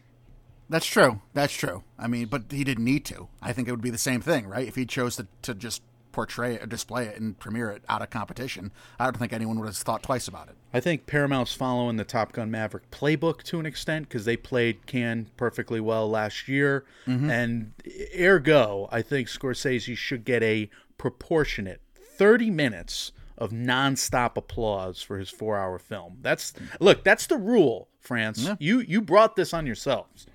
[0.68, 1.20] That's true.
[1.34, 1.84] That's true.
[1.96, 3.28] I mean, but he didn't need to.
[3.40, 4.66] I think it would be the same thing, right?
[4.66, 5.82] If he chose to, to just
[6.12, 9.59] portray it or display it and premiere it out of competition, I don't think anyone
[9.59, 10.55] would have thought twice about it.
[10.73, 14.87] I think Paramount's following the Top Gun Maverick playbook to an extent because they played
[14.87, 17.31] Cannes perfectly well last year, mm-hmm.
[17.31, 17.73] and
[18.18, 25.31] ergo, I think Scorsese should get a proportionate thirty minutes of nonstop applause for his
[25.31, 26.18] four-hour film.
[26.20, 28.49] That's look, that's the rule, France.
[28.59, 30.27] You you brought this on yourselves.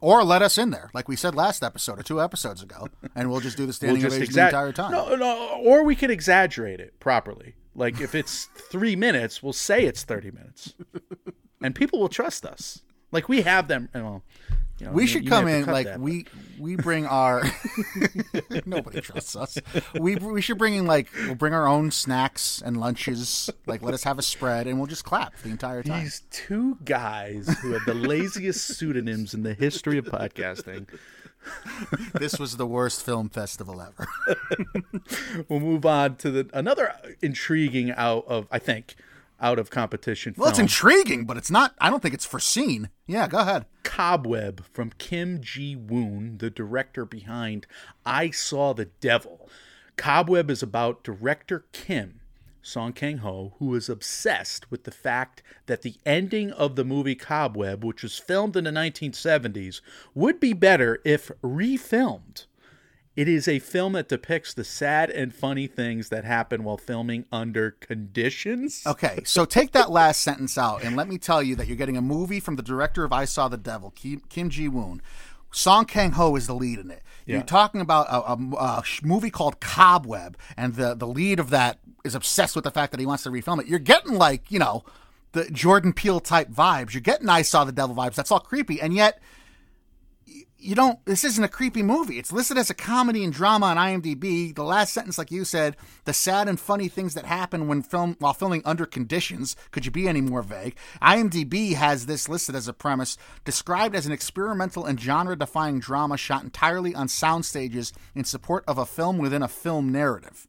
[0.00, 3.30] Or let us in there, like we said last episode or two episodes ago, and
[3.30, 4.92] we'll just do the standing just ovation exa- the entire time.
[4.92, 7.54] No, no, or we could exaggerate it properly.
[7.74, 10.74] Like if it's three minutes, we'll say it's thirty minutes,
[11.62, 12.82] and people will trust us.
[13.12, 13.88] Like we have them.
[13.94, 14.22] Well,
[14.78, 16.26] you know, we you- should you come in like that, we
[16.58, 17.42] we bring our
[18.66, 19.58] nobody trusts us.
[19.98, 23.50] We we should bring in like we'll bring our own snacks and lunches.
[23.66, 26.04] Like let us have a spread and we'll just clap the entire time.
[26.04, 30.88] These two guys who have the laziest pseudonyms in the history of podcasting.
[32.14, 34.08] This was the worst film festival ever.
[35.48, 38.96] We'll move on to the another intriguing out of I think
[39.40, 40.34] out of competition.
[40.36, 41.74] Well, it's intriguing, but it's not.
[41.80, 42.88] I don't think it's foreseen.
[43.06, 43.66] Yeah, go ahead.
[43.84, 47.66] Cobweb from Kim Ji Woon, the director behind
[48.04, 49.48] I Saw the Devil.
[49.96, 52.20] Cobweb is about director Kim
[52.62, 57.14] Song Kang Ho, who is obsessed with the fact that the ending of the movie
[57.14, 59.80] Cobweb, which was filmed in the 1970s,
[60.12, 62.46] would be better if refilmed.
[63.16, 67.24] It is a film that depicts the sad and funny things that happen while filming
[67.32, 68.82] under conditions.
[68.86, 71.96] Okay, so take that last sentence out, and let me tell you that you're getting
[71.96, 75.00] a movie from the director of I Saw the Devil, Kim, Kim Ji Woon.
[75.50, 77.02] Song Kang Ho is the lead in it.
[77.24, 81.78] You're talking about a, a- a movie called Cobweb, and the, the lead of that
[82.04, 83.66] is obsessed with the fact that he wants to refilm it.
[83.66, 84.84] You're getting like, you know,
[85.32, 86.92] the Jordan Peele type vibes.
[86.92, 88.14] You're getting I Saw the Devil vibes.
[88.14, 89.20] That's all creepy, and yet
[90.66, 92.18] you don't this isn't a creepy movie.
[92.18, 95.76] It's listed as a comedy and drama on imdb the last sentence like you said
[96.04, 99.54] the sad and funny things that happen when film while filming under conditions.
[99.70, 100.76] Could you be any more vague?
[101.00, 106.16] Imdb has this listed as a premise described as an experimental and genre defying drama
[106.16, 110.48] shot entirely on sound stages in support of a film within a film narrative.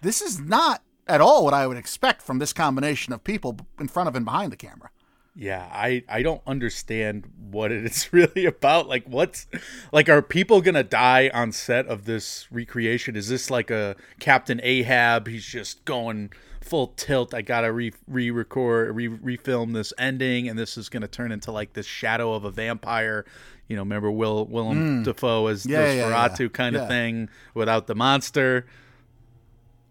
[0.00, 3.86] This is not at all what i would expect from this combination of people in
[3.86, 4.90] front of and behind the camera
[5.38, 8.88] Yeah, I I don't understand what it is really about.
[8.88, 9.46] Like what's
[9.92, 13.16] like are people going to die on set of this recreation?
[13.16, 15.28] Is this like a Captain Ahab?
[15.28, 17.34] He's just going full tilt.
[17.34, 21.30] I got to re re-record re refilm this ending and this is going to turn
[21.30, 23.26] into like this shadow of a vampire.
[23.68, 25.02] You know, remember Will Willem hmm.
[25.02, 25.66] Dafoe as.
[25.66, 26.48] Yeah, yeah, Nosferatu yeah.
[26.48, 28.66] kind of thing without the monster.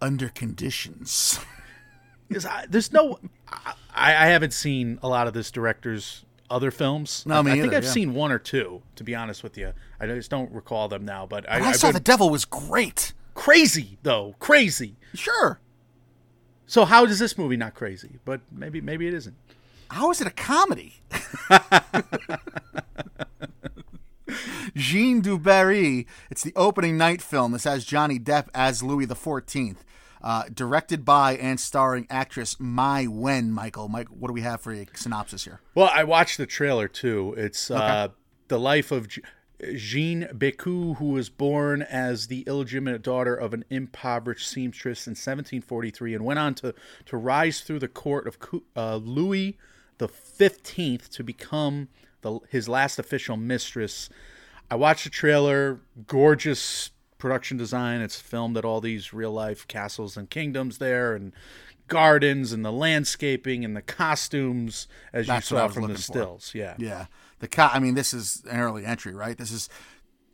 [0.02, 1.40] under conditions
[2.46, 7.24] I, there's no, I, I haven't seen a lot of this director's other films.
[7.26, 7.92] No, I, me I think either, I've yeah.
[7.92, 8.82] seen one or two.
[8.96, 11.26] To be honest with you, I just don't recall them now.
[11.26, 14.96] But I, I, I've saw the devil was great crazy though, crazy.
[15.14, 15.60] sure
[16.66, 18.18] So how is this movie not crazy?
[18.26, 19.36] But maybe maybe it isn't.
[19.92, 20.96] How is it a comedy?
[24.76, 26.08] Jean Dubarry.
[26.32, 27.52] It's the opening night film.
[27.52, 29.86] This has Johnny Depp as Louis the Fourteenth.
[30.26, 33.50] Uh, directed by and starring actress Maïwenn.
[33.50, 35.62] Michael, Mike, what do we have for a synopsis here?
[35.76, 37.36] Well, I watched the trailer too.
[37.38, 38.08] It's uh,
[38.48, 39.08] the life of
[39.76, 46.16] Jean Bécu, who was born as the illegitimate daughter of an impoverished seamstress in 1743
[46.16, 46.74] and went on to,
[47.06, 48.38] to rise through the court of
[48.76, 49.58] uh, Louis
[49.98, 51.88] the Fifteenth to become
[52.22, 54.10] the, his last official mistress.
[54.70, 55.80] I watched the trailer.
[56.08, 58.02] Gorgeous production design.
[58.02, 61.32] It's filmed at all these real life castles and kingdoms there, and
[61.88, 66.14] gardens, and the landscaping, and the costumes, as That's you saw from the looking for.
[66.56, 66.76] Yeah.
[66.78, 67.06] Yeah,
[67.40, 69.38] the co- I mean, this is an early entry, right?
[69.38, 69.70] This is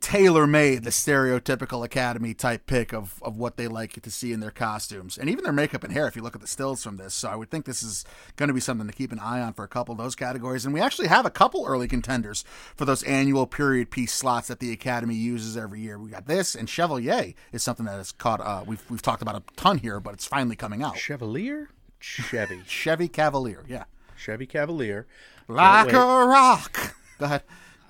[0.02, 4.40] tailor made, the stereotypical Academy type pick of of what they like to see in
[4.40, 6.06] their costumes, and even their makeup and hair.
[6.06, 8.04] If you look at the stills from this, so I would think this is
[8.36, 10.64] going to be something to keep an eye on for a couple of those categories.
[10.64, 14.58] And we actually have a couple early contenders for those annual period piece slots that
[14.60, 15.98] the Academy uses every year.
[15.98, 18.40] We got this, and Chevalier is something that has caught.
[18.40, 20.98] Uh, we've we've talked about a ton here, but it's finally coming out.
[20.98, 21.70] Chevalier?
[22.00, 22.60] Chevy.
[22.66, 23.84] Chevy Cavalier, yeah,
[24.16, 25.06] Chevy Cavalier.
[25.48, 26.96] like a rock.
[27.18, 27.42] Go ahead.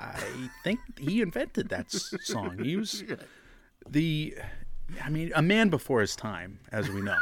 [0.02, 2.58] I think he invented that song.
[2.58, 3.04] He was
[3.88, 4.36] the,
[5.02, 7.18] I mean, a man before his time, as we know.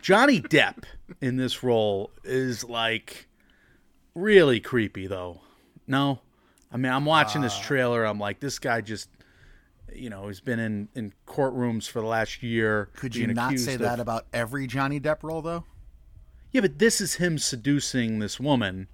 [0.00, 0.84] Johnny Depp
[1.20, 3.28] in this role is like
[4.14, 5.40] really creepy, though.
[5.86, 6.20] No,
[6.72, 7.62] I mean, I'm watching this ah.
[7.62, 8.04] trailer.
[8.04, 9.10] I'm like, this guy just,
[9.92, 12.88] you know, he's been in in courtrooms for the last year.
[12.96, 15.64] Could you not say of- that about every Johnny Depp role, though?
[16.52, 18.88] Yeah, but this is him seducing this woman.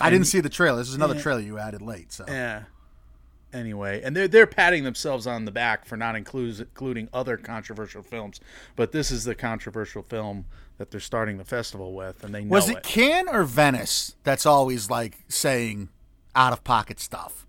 [0.00, 0.78] I didn't see the trailer.
[0.78, 2.12] This is another trailer you added late.
[2.12, 2.64] So Yeah.
[3.54, 8.02] Anyway, and they're they're patting themselves on the back for not includes, including other controversial
[8.02, 8.40] films,
[8.74, 10.44] but this is the controversial film
[10.76, 12.82] that they're starting the festival with, and they know was it it.
[12.82, 15.88] Cannes or Venice that's always like saying
[16.34, 17.46] out of pocket stuff?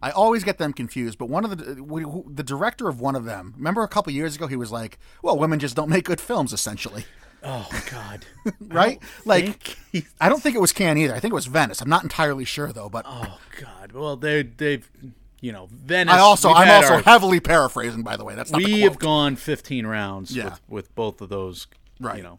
[0.00, 1.18] I always get them confused.
[1.18, 4.46] But one of the the director of one of them, remember a couple years ago,
[4.46, 7.04] he was like, "Well, women just don't make good films," essentially,
[7.44, 8.24] Oh God!
[8.60, 9.00] right?
[9.24, 11.14] Like, he- I don't think it was Cannes either.
[11.14, 11.80] I think it was Venice.
[11.80, 12.88] I'm not entirely sure though.
[12.88, 13.92] But oh God!
[13.92, 14.88] Well, they they've
[15.42, 16.14] you know Venice.
[16.14, 18.34] I also I'm also our- heavily paraphrasing, by the way.
[18.34, 20.44] That's not we have gone 15 rounds Yeah.
[20.44, 21.66] with, with both of those.
[22.00, 22.16] Right.
[22.16, 22.38] You know.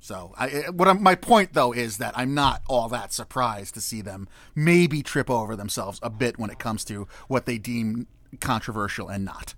[0.00, 3.74] So, I, I- what I'm, my point though is that I'm not all that surprised
[3.74, 7.58] to see them maybe trip over themselves a bit when it comes to what they
[7.58, 8.06] deem
[8.40, 9.54] controversial and not.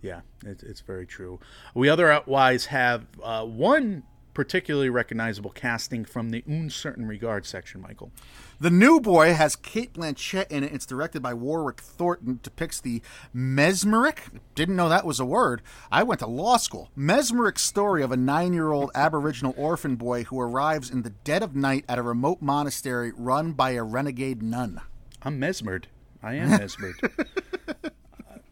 [0.00, 1.40] Yeah, it, it's very true.
[1.74, 8.12] We otherwise have uh, one particularly recognizable casting from the Un Certain Regard section, Michael.
[8.60, 10.72] The New Boy has Cate Blanchett in it.
[10.72, 12.40] It's directed by Warwick Thornton.
[12.42, 14.18] Depicts the mesmeric.
[14.56, 15.62] Didn't know that was a word.
[15.92, 16.90] I went to law school.
[16.96, 21.84] Mesmeric story of a nine-year-old Aboriginal orphan boy who arrives in the dead of night
[21.88, 24.80] at a remote monastery run by a renegade nun.
[25.22, 25.86] I'm mesmered.
[26.20, 26.96] I am mesmered.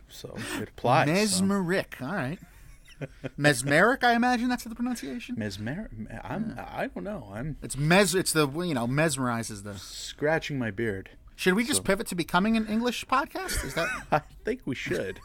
[0.08, 1.08] So it applies.
[1.08, 1.12] so.
[1.44, 2.00] Mesmeric.
[2.00, 2.38] All right.
[3.36, 5.36] Mesmeric, I imagine that's the pronunciation.
[5.38, 5.90] Mesmer.
[6.24, 6.58] I'm.
[6.58, 7.30] I don't know.
[7.32, 8.14] I'm It's mes.
[8.14, 9.74] It's the you know mesmerizes the.
[9.74, 11.10] scratching my beard.
[11.38, 13.62] Should we just pivot to becoming an English podcast?
[13.62, 15.20] Is that I think we should.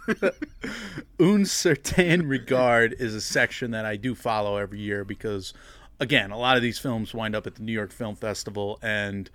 [1.19, 5.53] Un certain regard is a section that I do follow every year because,
[6.01, 9.29] again, a lot of these films wind up at the New York Film Festival, and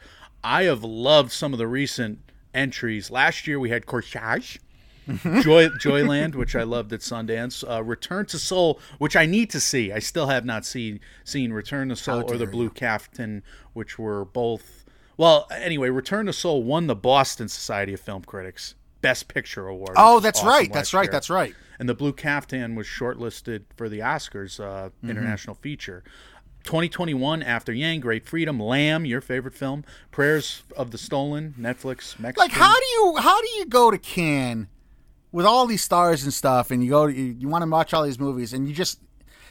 [0.45, 2.19] I have loved some of the recent
[2.53, 3.11] entries.
[3.11, 4.59] Last year we had Corsage.
[5.43, 9.61] Joy Joyland, which I loved at Sundance, uh, Return to Seoul, which I need to
[9.61, 9.93] see.
[9.93, 12.71] I still have not seen seen Return to Seoul How or The Blue.
[12.71, 13.43] Caftan,
[13.73, 14.85] which were both.
[15.17, 19.95] Well, anyway, Return to Seoul won the Boston Society of Film Critics Best Picture Award.
[19.97, 20.73] Oh, that's awesome right.
[20.73, 21.05] That's right.
[21.05, 21.13] year.
[21.13, 21.55] That's right.
[21.79, 25.11] And the Blue Caftan was shortlisted for the Oscars uh, Mm-hmm.
[25.11, 26.03] International Feature.
[26.65, 32.35] 2021, After Yang, Great Freedom, Lamb, your favorite film, Prayers of the Stolen, Netflix, Mexican.
[32.39, 34.67] Like, how do you how do you go to Cannes
[35.33, 38.03] with all these stars and stuff, and you go you, you want to watch all
[38.05, 39.01] these movies, and you just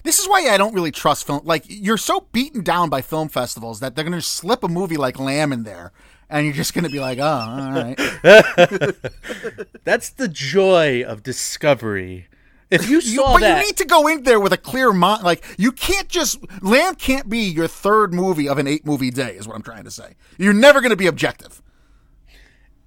[0.04, 1.42] this is why I don't really trust film.
[1.46, 4.98] Like, you're so beaten down by film festivals that they're going to slip a movie
[4.98, 5.92] like Lamb in there,
[6.30, 7.98] and you're just going to be like, oh, all right.
[9.84, 12.28] That's the joy of discovery.
[12.70, 14.92] If you You, saw but that, you need to go in there with a clear
[14.94, 15.24] mind.
[15.24, 19.36] Like you can't just Lamb can't be your third movie of an eight movie day.
[19.38, 20.16] Is what I'm trying to say.
[20.38, 21.62] You're never going to be objective.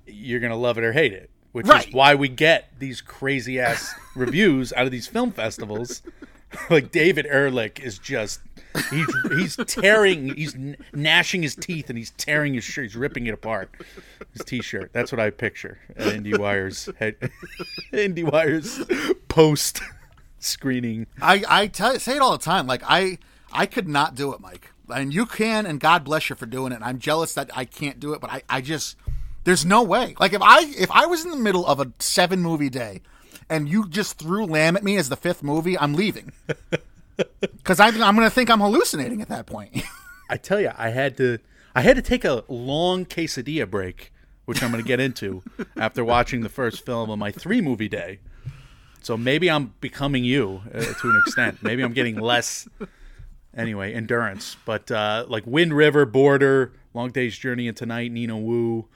[0.07, 1.87] you're gonna love it or hate it, which Right.
[1.88, 6.03] is why we get these crazy ass reviews out of these film festivals.
[6.71, 8.40] like David Ehrlich is just
[8.90, 13.27] he's he's tearing, he's gn- gnashing his teeth and he's tearing his shirt, he's ripping
[13.27, 13.71] it apart.
[14.33, 14.90] His t-shirt.
[14.94, 17.16] That's what I picture at IndieWire's head,
[17.92, 18.85] IndieWire's
[19.29, 19.81] post
[20.38, 21.07] screening.
[21.21, 22.66] I I say it all the time.
[22.66, 23.18] Like I
[23.53, 26.73] I could not do it, Mike, and you can, and God bless you for doing
[26.73, 26.77] it.
[26.77, 28.97] And I'm jealous that I can't do it, but I I just
[29.49, 30.15] there's no way.
[30.21, 33.01] Like if I if I was in the middle of a seven movie day,
[33.49, 36.33] and you just threw Lamb at me as the fifth movie, I'm leaving.
[37.41, 39.83] Because I'm, I'm going to think I'm hallucinating at that point.
[40.31, 41.39] I tell you, I had to
[41.75, 44.13] I had to take a long quesadilla break,
[44.45, 45.43] which I'm going to get into
[45.77, 48.21] after watching the first film of my three movie day.
[49.03, 51.61] So maybe I'm becoming you uh, to an extent.
[51.61, 52.69] Maybe I'm getting less
[53.53, 54.57] anyway endurance.
[54.65, 58.87] But uh, like Wind River, Border, Long Day's Journey into Night, Nina Wu,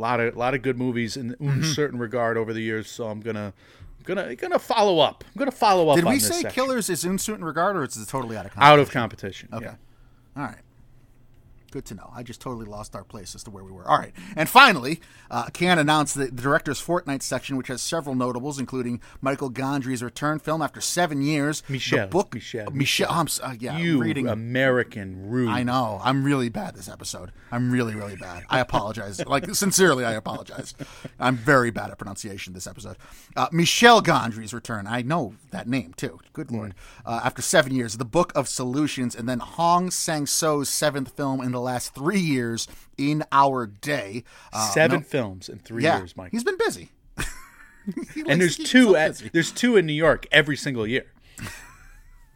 [0.00, 1.62] a lot of lot of good movies in Mm-hmm.
[1.64, 2.88] certain regard over the years.
[2.90, 3.52] So I'm gonna.
[4.04, 5.24] Gonna gonna follow up.
[5.26, 5.96] I'm gonna follow up.
[5.96, 6.50] Did we say section.
[6.52, 8.72] Killers is Un Certain Regard, or is it totally out of context?
[8.72, 9.50] out of competition?
[9.52, 9.66] Okay.
[9.66, 9.74] yeah.
[10.34, 10.56] All right.
[11.70, 12.10] Good to know.
[12.14, 13.86] I just totally lost our place as to where we were.
[13.88, 14.12] All right.
[14.36, 19.00] And finally, uh, Cannes announced the, the director's Fortnight section, which has several notables, including
[19.20, 21.62] Michael Gondry's return film after seven years.
[21.68, 22.06] Michelle.
[22.06, 22.34] The book.
[22.34, 22.70] Michel.
[22.72, 23.08] Michel.
[23.10, 24.26] I'm uh, yeah, I'm You reading.
[24.28, 25.48] American rude.
[25.48, 26.00] I know.
[26.02, 27.30] I'm really bad this episode.
[27.52, 28.44] I'm really, really bad.
[28.48, 29.24] I apologize.
[29.26, 30.74] like, sincerely, I apologize.
[31.18, 32.96] I'm very bad at pronunciation this episode.
[33.36, 34.86] Uh, Michel Gondry's return.
[34.86, 36.18] I know that name, too.
[36.32, 36.74] Good lord.
[37.06, 41.52] Uh, after seven years, The Book of Solutions, and then Hong Sang-soo's seventh film in
[41.52, 42.66] the last three years,
[42.98, 44.24] In Our Day.
[44.52, 46.32] Uh, Seven no- films in three yeah, years, Mike.
[46.32, 46.90] He's been busy.
[48.28, 51.06] And there's two at there's two in New York every single year.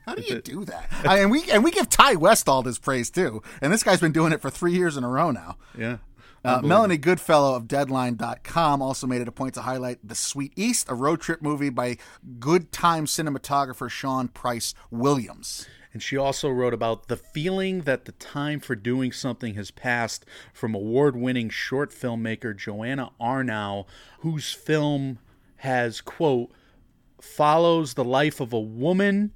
[0.07, 0.89] How do you do that?
[1.05, 4.01] I, and we and we give Ti West all this praise too, and this guy's
[4.01, 5.57] been doing it for three years in a row now.
[5.79, 5.99] Yeah.
[6.45, 10.91] Uh, Melanie Goodfellow of Deadline.com also made it a point to highlight The Sweet East,
[10.91, 11.97] a road trip movie by
[12.39, 15.67] good time cinematographer Sean Price Williams.
[15.95, 20.27] And she also wrote about the feeling that the time for doing something has passed
[20.53, 23.87] from award winning short filmmaker Joanna Arnow,
[24.19, 25.21] whose film
[25.59, 26.51] has, quote,
[27.23, 29.33] follows the life of a woman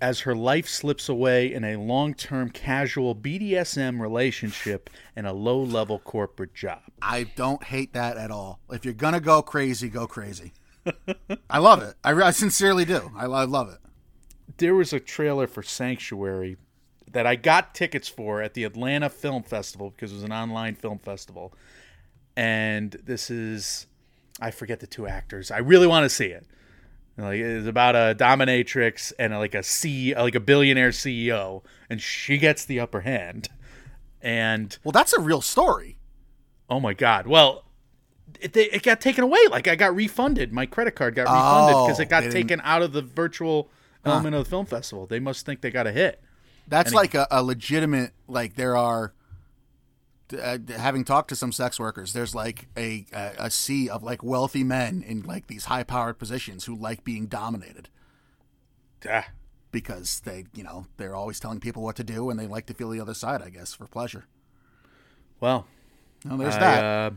[0.00, 5.62] as her life slips away in a long term casual BDSM relationship and a low
[5.62, 6.80] level corporate job.
[7.00, 8.58] I don't hate that at all.
[8.70, 10.54] If you're gonna go crazy, go crazy.
[11.50, 11.94] I love it.
[12.02, 13.12] I, I sincerely do.
[13.16, 13.78] I, I love it.
[14.58, 16.56] There was a trailer for Sanctuary
[17.12, 20.74] that I got tickets for at the Atlanta Film Festival because it was an online
[20.74, 21.52] film festival.
[22.36, 23.86] And this is
[24.40, 25.50] I forget the two actors.
[25.50, 26.46] I really want to see it.
[27.18, 32.38] Like it's about a dominatrix and like a C like a billionaire CEO and she
[32.38, 33.48] gets the upper hand.
[34.22, 35.98] And Well, that's a real story.
[36.68, 37.26] oh my god.
[37.26, 37.64] Well,
[38.40, 39.40] it, it got taken away.
[39.50, 40.52] Like I got refunded.
[40.52, 43.68] My credit card got refunded because Oh, it got taken out of the virtual
[44.04, 45.06] element of the film festival.
[45.06, 46.22] They must think they got a hit.
[46.68, 49.12] That's like a, a legitimate like there are
[50.38, 54.22] uh, having talked to some sex workers there's like a, a a sea of like
[54.22, 57.88] wealthy men in like these high powered positions who like being dominated.
[59.08, 59.28] Ah,
[59.72, 62.74] because they you know they're always telling people what to do and they like to
[62.74, 64.26] feel the other side i guess for pleasure.
[65.40, 65.66] Well,
[66.24, 67.10] well, there's I, that uh,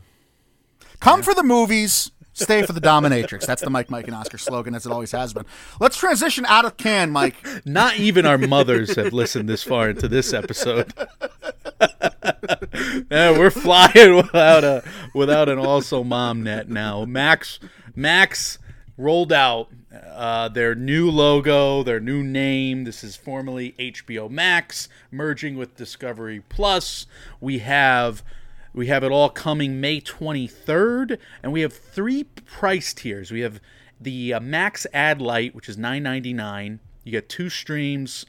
[0.98, 3.46] come for the movies Stay for the dominatrix.
[3.46, 5.46] That's the Mike, Mike, and Oscar slogan, as it always has been.
[5.80, 7.36] Let's transition out of Cannes, Mike.
[7.64, 10.92] Not even our mothers have listened this far into this episode.
[13.10, 14.82] Yeah, we're flying without a
[15.14, 17.04] without an also mom net now.
[17.04, 17.58] Max
[17.94, 18.58] Max
[18.96, 22.84] rolled out uh, their new logo, their new name.
[22.84, 27.06] This is formerly HBO Max, merging with Discovery Plus.
[27.40, 28.22] We have
[28.74, 33.30] we have it all coming May 23rd, and we have three price tiers.
[33.30, 33.60] We have
[34.00, 36.80] the uh, Max Ad Light, which is 9.99.
[37.04, 38.26] You get two streams,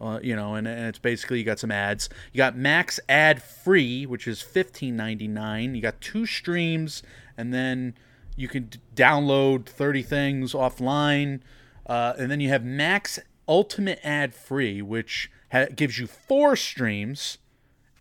[0.00, 2.08] uh, you know, and, and it's basically you got some ads.
[2.32, 5.74] You got Max Ad Free, which is 15.99.
[5.74, 7.02] You got two streams,
[7.36, 7.94] and then
[8.36, 11.40] you can d- download 30 things offline.
[11.86, 13.18] Uh, and then you have Max
[13.48, 17.38] Ultimate Ad Free, which ha- gives you four streams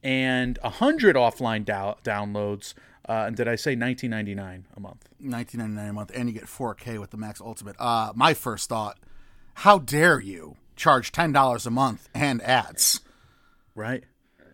[0.03, 2.73] and 100 offline dow- downloads.
[3.07, 5.09] Uh, and did I say 19.99 a month?
[5.19, 7.75] Nineteen ninety nine a month, and you get four K with the Max Ultimate.
[7.77, 8.97] Uh, my first thought:
[9.55, 13.01] How dare you charge ten dollars a month and ads?
[13.75, 14.03] Right?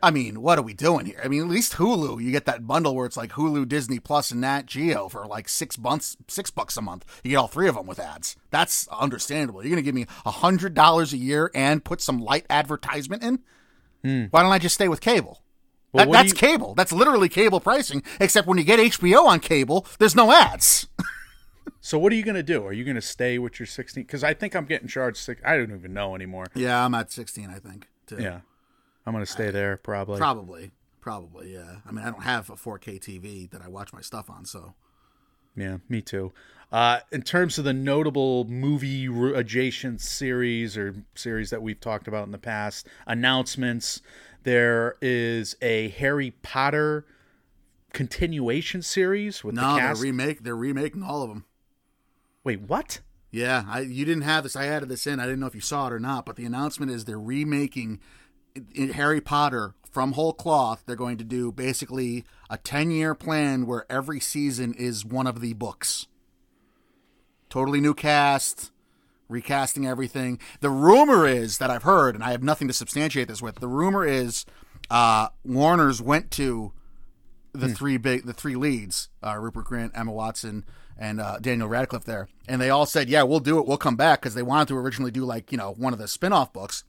[0.02, 1.20] I mean, what are we doing here?
[1.24, 4.30] I mean, at least Hulu, you get that bundle where it's like Hulu, Disney Plus,
[4.32, 7.04] and Nat Geo for like six months, six bucks a month.
[7.24, 8.36] You get all three of them with ads.
[8.52, 9.64] That's understandable.
[9.64, 13.24] You're going to give me a hundred dollars a year and put some light advertisement
[13.24, 13.40] in.
[14.04, 14.26] Hmm.
[14.32, 15.42] Why don't I just stay with cable?
[15.94, 16.76] Well, That- that's you- cable.
[16.76, 18.04] That's literally cable pricing.
[18.20, 20.88] Except when you get HBO on cable, there's no ads.
[21.82, 22.66] So what are you going to do?
[22.66, 24.04] Are you going to stay with your 16?
[24.04, 25.42] Because I think I'm getting charged six.
[25.46, 26.46] I don't even know anymore.
[26.54, 27.88] yeah, I'm at 16, I think.
[28.08, 28.18] Too.
[28.20, 28.40] Yeah,
[29.06, 30.18] I'm going to stay there probably.
[30.18, 30.72] Probably.
[31.02, 31.78] Probably, yeah.
[31.88, 34.74] I mean, I don't have a 4K TV that I watch my stuff on, so.
[35.58, 36.32] Yeah, me too.
[36.72, 42.26] Uh, in terms of the notable movie adjacent series or series that we've talked about
[42.26, 44.02] in the past, announcements,
[44.44, 47.06] there is a Harry Potter
[47.94, 50.02] continuation series with No, the they're cast.
[50.02, 50.44] remake.
[50.44, 51.46] They're remaking all of them.
[52.44, 53.00] Wait, what?
[53.32, 54.56] Yeah, I, you didn't have this.
[54.56, 55.20] I added this in.
[55.20, 58.00] I didn't know if you saw it or not, but the announcement is they're remaking
[58.78, 60.84] i- Harry Potter from whole cloth.
[60.86, 65.42] They're going to do basically a 10 year plan where every season is one of
[65.42, 66.06] the books.
[67.50, 68.70] Totally new cast,
[69.28, 70.40] recasting everything.
[70.60, 73.56] The rumor is that I've heard, and I have nothing to substantiate this with.
[73.56, 74.46] The rumor is
[74.92, 76.74] uh, Warner's went to
[77.54, 80.64] the three big the three leads uh, Rupert Grint, Emma Watson,
[80.96, 83.66] and uh, Daniel Radcliffe there, and they all said, "Yeah, we'll do it.
[83.66, 86.08] We'll come back," because they wanted to originally do like you know one of the
[86.08, 86.84] spin-off books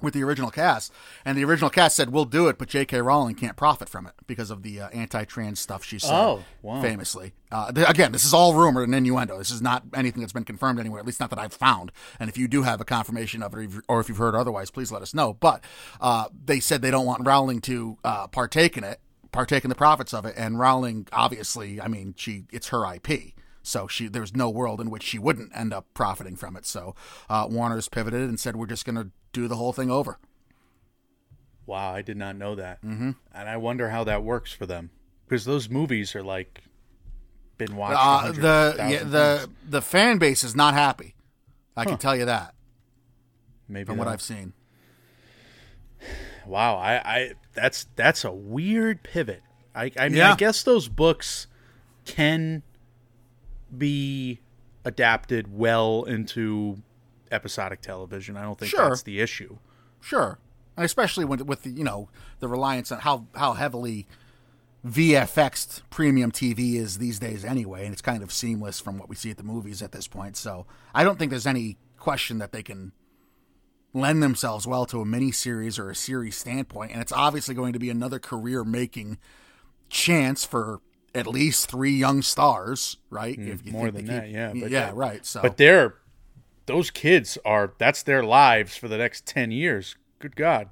[0.00, 0.92] with the original cast,
[1.24, 3.00] and the original cast said, "We'll do it," but J.K.
[3.00, 6.12] Rowling can't profit from it because of the uh, anti-trans stuff she said.
[6.12, 6.82] Oh, wow.
[6.82, 7.32] famously.
[7.50, 9.38] Uh, th- again, this is all rumor and innuendo.
[9.38, 11.92] This is not anything that's been confirmed anywhere, at least not that I've found.
[12.20, 14.34] And if you do have a confirmation of it, or if- or if you've heard
[14.34, 15.32] otherwise, please let us know.
[15.34, 15.62] But
[16.00, 19.00] uh, they said they don't want Rowling to uh, partake in it,
[19.32, 20.34] partake in the profits of it.
[20.36, 23.32] And Rowling, obviously, I mean, she it's her IP.
[23.66, 26.66] So she, there's no world in which she wouldn't end up profiting from it.
[26.66, 26.94] So
[27.30, 30.18] uh, Warner's pivoted and said, "We're just going to do the whole thing over."
[31.66, 32.82] Wow, I did not know that.
[32.82, 33.12] Mm-hmm.
[33.34, 34.90] And I wonder how that works for them
[35.26, 36.62] because those movies are like
[37.56, 37.98] been watched.
[37.98, 39.48] Uh, the yeah, the times.
[39.68, 41.14] the fan base is not happy.
[41.76, 42.54] I can tell you that
[43.68, 44.52] maybe from what I've seen.
[46.46, 49.42] Wow, I, I that's that's a weird pivot.
[49.74, 50.32] I I mean, Yeah.
[50.32, 51.46] I guess those books
[52.04, 52.62] can
[53.76, 54.40] be
[54.84, 56.82] adapted well into
[57.34, 58.36] episodic television.
[58.36, 58.88] I don't think Sure.
[58.90, 59.58] that's the issue.
[60.00, 60.38] Sure,
[60.76, 62.08] and especially with with the, you know
[62.40, 64.06] the reliance on how how heavily
[64.86, 69.16] VFX premium TV is these days anyway, and it's kind of seamless from what we
[69.16, 70.36] see at the movies at this point.
[70.36, 72.92] So I don't think there's any question that they can
[73.94, 77.72] lend themselves well to a mini series or a series standpoint, and it's obviously going
[77.72, 79.18] to be another career making
[79.88, 80.80] chance for
[81.14, 83.38] at least three young stars, right?
[83.38, 85.24] if you Mm, more think than that, yeah, but yeah, that- right.
[85.24, 85.94] So, But they're
[86.66, 89.96] those kids are that's their lives for the next ten years.
[90.18, 90.68] Good God.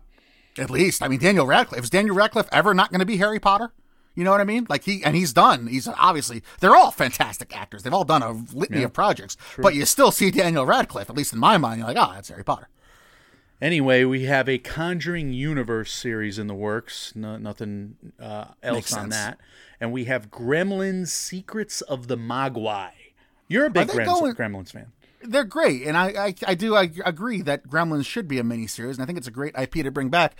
[0.58, 3.40] At least, I mean, Daniel Radcliffe is Daniel Radcliffe ever not going to be Harry
[3.40, 3.72] Potter?
[4.14, 4.66] You know what I mean?
[4.68, 5.66] Like he and he's done.
[5.66, 7.82] He's obviously they're all fantastic actors.
[7.82, 11.08] They've all done a litany of projects, but you still see Daniel Radcliffe.
[11.08, 12.68] At least in my mind, you're like, oh, that's Harry Potter.
[13.62, 17.12] Anyway, we have a Conjuring Universe series in the works.
[17.14, 19.14] No, nothing uh, else Makes on sense.
[19.14, 19.38] that.
[19.80, 22.90] And we have Gremlins: Secrets of the Mogwai.
[23.48, 24.92] You're a big Gremlins, going- Gremlins fan.
[25.24, 28.94] They're great, and I I, I do I agree that Gremlins should be a miniseries,
[28.94, 30.34] and I think it's a great IP to bring back.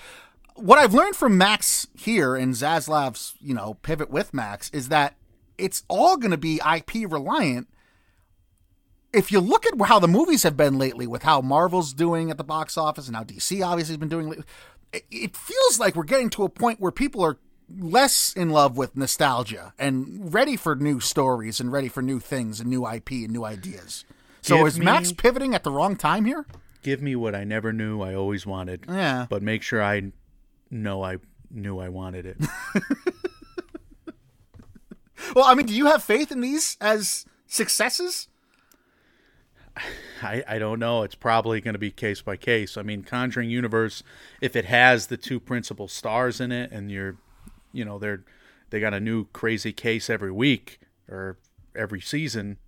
[0.55, 5.17] What I've learned from Max here and Zaslav's you know pivot with Max is that
[5.59, 7.69] it's all going to be IP reliant.
[9.13, 12.39] If you look at how the movies have been lately, with how Marvel's doing at
[12.39, 14.43] the box office and how DC obviously has been doing,
[15.11, 17.37] it feels like we're getting to a point where people are
[17.79, 22.61] less in love with nostalgia and ready for new stories and ready for new things
[22.61, 24.05] and new IP and new ideas.
[24.43, 26.47] So Give is me- Max pivoting at the wrong time here?
[26.83, 28.85] Give me what I never knew I always wanted.
[28.89, 29.27] Yeah.
[29.31, 30.13] But make sure I
[30.71, 31.19] know I
[31.51, 32.37] knew I wanted it.
[35.35, 38.29] Well, I mean, do you have faith in these as successes?
[40.23, 41.03] I, I don't know.
[41.03, 42.77] It's probably going to be case by case.
[42.77, 44.03] I mean, Conjuring Universe,
[44.41, 47.17] if it has the two principal stars in it, and you're,
[47.73, 48.25] you know, they're
[48.71, 51.39] they got a new crazy case every week or
[51.75, 52.59] every season.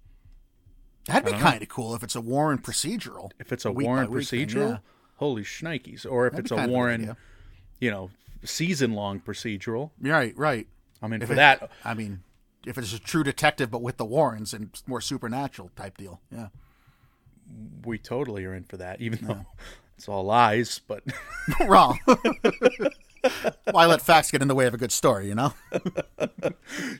[1.07, 1.50] That'd be uh-huh.
[1.50, 3.30] kind of cool if it's a Warren procedural.
[3.38, 4.78] If it's a Warren procedural, yeah.
[5.16, 6.07] holy shnikes!
[6.11, 7.16] Or if That'd it's a kind of a good Warren,
[7.78, 8.11] you know,
[8.44, 9.90] season long procedural.
[10.00, 10.66] Right, right.
[11.02, 11.70] I'm in If for it- that.
[11.84, 12.22] I mean,
[12.66, 16.20] if it's a true detective but with the Warrens and more supernatural type deal.
[16.30, 16.48] Yeah.
[17.84, 19.46] We totally are in for that, even though
[19.96, 20.80] it's all lies.
[20.86, 21.05] But
[21.66, 21.98] Wrong.
[23.70, 25.55] Why let facts get in the way of a good story, you know?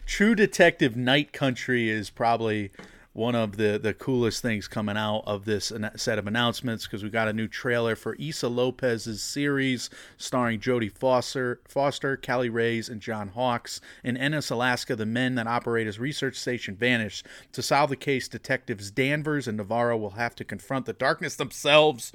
[0.07, 2.71] True Detective Night Country is probably
[3.15, 7.09] one of the, the coolest things coming out of this set of announcements because we
[7.09, 13.01] got a new trailer for Issa Lopez's series starring Jodie Foster, Foster, Kali Reis, and
[13.01, 13.81] John Hawkes.
[14.03, 17.23] In Ennis, Alaska, the men that operate as research station vanish.
[17.53, 22.13] To solve the case, detectives Danvers and Navarro will have to confront the darkness themselves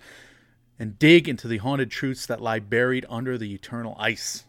[0.77, 4.43] and dig into the haunted truths that lie buried under the eternal ice.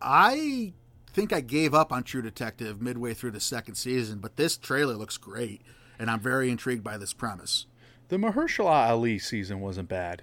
[0.00, 0.72] I
[1.12, 4.94] think I gave up on True Detective midway through the second season, but this trailer
[4.94, 5.62] looks great,
[5.98, 7.66] and I'm very intrigued by this premise.
[8.08, 10.22] The Mahershala Ali season wasn't bad.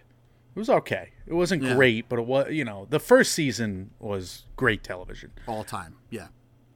[0.55, 1.11] It was okay.
[1.27, 1.75] It wasn't Yeah.
[1.75, 5.31] great, but it was you know the first season was great television.
[5.47, 5.95] All time.
[6.09, 6.27] Yeah.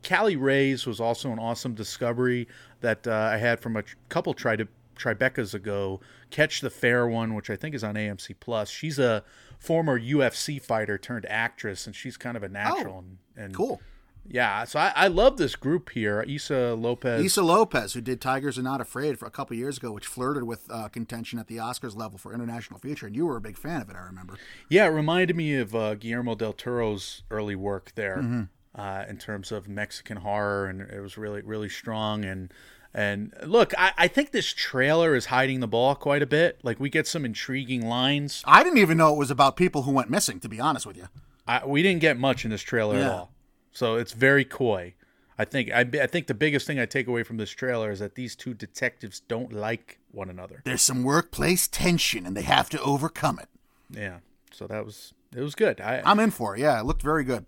[0.03, 2.47] Kali Reis was also an awesome discovery
[2.81, 4.57] that uh, I had from a couple tri-
[4.97, 6.01] Tribecas ago.
[6.29, 8.69] Catch the Fair one, which I think is on AMC Plus.
[8.69, 9.23] She's a
[9.59, 12.99] former UFC fighter turned actress, and she's kind of a natural.
[12.99, 13.81] and, and Cool.
[14.29, 16.21] Yeah, so I, I love this group here.
[16.21, 17.25] Issa Lopez.
[17.25, 20.43] Issa Lopez, who did Tigers Are Not Afraid for a couple years ago, which flirted
[20.43, 23.57] with uh, contention at the Oscars level for international feature, and you were a big
[23.57, 24.35] fan of it, I remember.
[24.69, 28.43] Yeah, it reminded me of uh, Guillermo del Toro's early work there Mm-hmm.
[28.79, 32.23] uh, in terms of Mexican horror, and it was really, really strong.
[32.23, 32.51] And
[32.95, 36.59] and look, I, I think this trailer is hiding the ball quite a bit.
[36.63, 38.41] Like we get some intriguing lines.
[38.45, 40.95] I didn't even know it was about people who went missing, to be honest with
[40.97, 41.07] you.
[41.47, 43.32] I, we didn't get much in this trailer at all,
[43.73, 44.93] so it's very coy.
[45.37, 47.99] I think I, I think the biggest thing I take away from this trailer is
[47.99, 50.61] that these two detectives don't like one another.
[50.63, 53.49] There's some workplace tension, and they have to overcome it.
[53.89, 54.19] Yeah,
[54.51, 55.81] so that was it was good.
[55.81, 56.61] I, I'm in for it.
[56.61, 57.45] Yeah, it looked very good.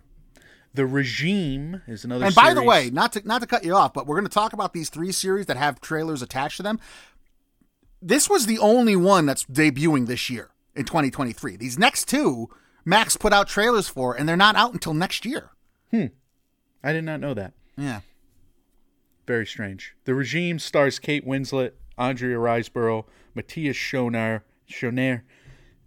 [0.73, 2.25] the regime is another.
[2.25, 4.33] And by the way, not to not to cut you off, but we're going to
[4.33, 6.79] talk about these three series that have trailers attached to them.
[8.01, 11.55] This was the only one that's debuting this year in 2023.
[11.55, 12.49] These next two,
[12.83, 15.51] Max put out trailers for, and they're not out until next year.
[16.83, 17.53] I did not know that.
[17.77, 18.01] Yeah.
[19.27, 19.95] Very strange.
[20.05, 25.21] The regime stars Kate Winslet, Andrea Riseborough, Matthias Schoner, Schoner,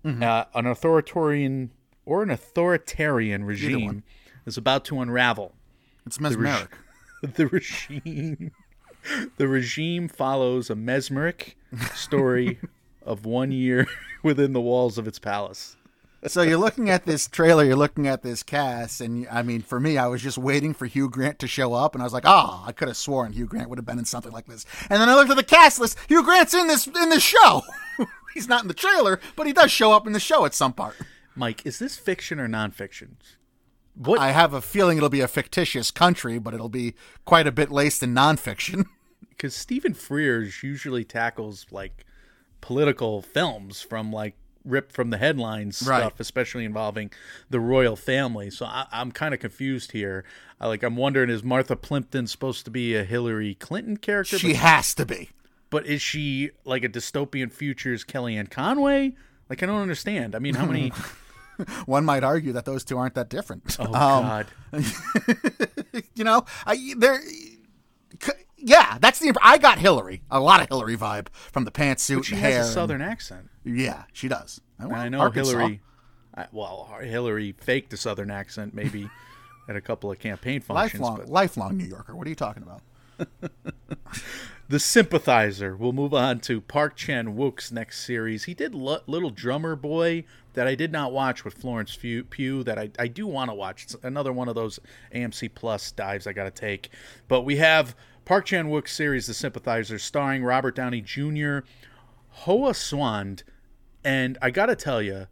[0.04, 0.22] Mm-hmm.
[0.22, 1.72] uh, an authoritarian
[2.06, 4.04] or an authoritarian regime
[4.46, 5.54] is about to unravel.
[6.06, 6.68] It's mesmeric.
[7.22, 8.52] the regime,
[9.38, 11.56] the regime follows a mesmeric
[11.94, 12.60] story
[13.02, 13.88] of one year
[14.22, 15.76] within the walls of its palace.
[16.26, 19.78] So you're looking at this trailer, you're looking at this cast, and I mean, for
[19.78, 22.24] me, I was just waiting for Hugh Grant to show up, and I was like,
[22.26, 24.66] oh, I could have sworn Hugh Grant would have been in something like this.
[24.90, 25.98] And then I looked at the cast list.
[26.08, 27.62] Hugh Grant's in this in this show.
[28.34, 30.72] He's not in the trailer, but he does show up in the show at some
[30.72, 30.96] part.
[31.34, 33.16] Mike, is this fiction or nonfiction?
[33.94, 36.94] What I have a feeling it'll be a fictitious country, but it'll be
[37.24, 38.86] quite a bit laced in nonfiction.
[39.38, 42.04] because Stephen Frears usually tackles like
[42.60, 44.34] political films from like
[44.68, 46.00] ripped from the headlines Right.
[46.00, 47.10] stuff, especially involving
[47.50, 48.50] the royal family.
[48.50, 50.24] So I, I'm kind of confused here.
[50.60, 54.38] I, like I'm wondering, is Martha Plimpton supposed to be a Hillary Clinton character?
[54.38, 55.30] She has to be.
[55.70, 59.14] but, but is she like a dystopian futures Kellyanne Conway?
[59.48, 60.34] Like I don't understand.
[60.34, 60.92] I mean, how many?
[61.86, 63.76] One might argue that those two aren't that different.
[63.80, 64.46] Oh Um, God!
[66.14, 67.20] you know, I there.
[68.58, 69.28] Yeah, that's the.
[69.28, 72.42] imp- I got Hillary, a lot of Hillary vibe from the pantsuit But she and
[72.44, 73.48] has a and- southern accent.
[73.64, 74.60] yeah, she does.
[74.78, 75.50] And I know Arkansas.
[75.56, 75.80] Hillary.
[76.34, 79.08] I, well, Hillary faked a southern accent maybe
[79.68, 81.00] at a couple of campaign functions.
[81.00, 82.14] lifelong, but lifelong New Yorker.
[82.16, 82.82] What are you talking about?
[84.70, 85.74] The Sympathizer.
[85.74, 88.44] We'll move on to Park Chan Wook's next series.
[88.44, 92.78] He did L- Little Drummer Boy that I did not watch with Florence Pugh that
[92.78, 93.84] I, I do want to watch.
[93.84, 94.78] It's another one of those
[95.14, 96.90] AMC Plus dives I got to take.
[97.28, 97.96] But we have
[98.28, 101.60] Park Chan Wook's series, The Sympathizer, starring Robert Downey Jr.,
[102.28, 103.42] Hoa Xuande,
[104.04, 105.28] and I got to tell you,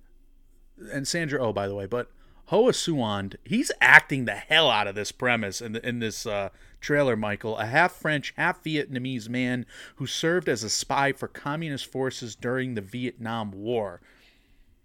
[0.90, 2.10] and Sandra Oh, by the way, but
[2.46, 6.48] Hoa Xuande, he's acting the hell out of this premise in, in this uh,
[6.80, 7.58] trailer, Michael.
[7.58, 9.66] A half French, half Vietnamese man
[9.96, 14.00] who served as a spy for communist forces during the Vietnam War.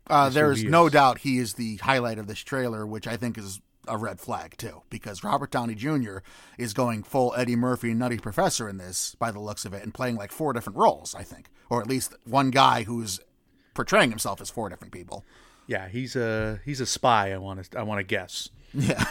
[0.08, 3.62] Uh, there's no doubt he is the highlight of this trailer, which I think is
[3.88, 6.20] a red flag too, because Robert Downey Jr.
[6.58, 9.94] is going full Eddie Murphy Nutty Professor in this, by the looks of it, and
[9.94, 11.16] playing like four different roles.
[11.16, 13.20] I think, or at least one guy who's
[13.74, 15.24] portraying himself as four different people.
[15.68, 17.32] Yeah, he's a he's a spy.
[17.34, 18.50] I want to I want to guess.
[18.74, 19.04] Yeah.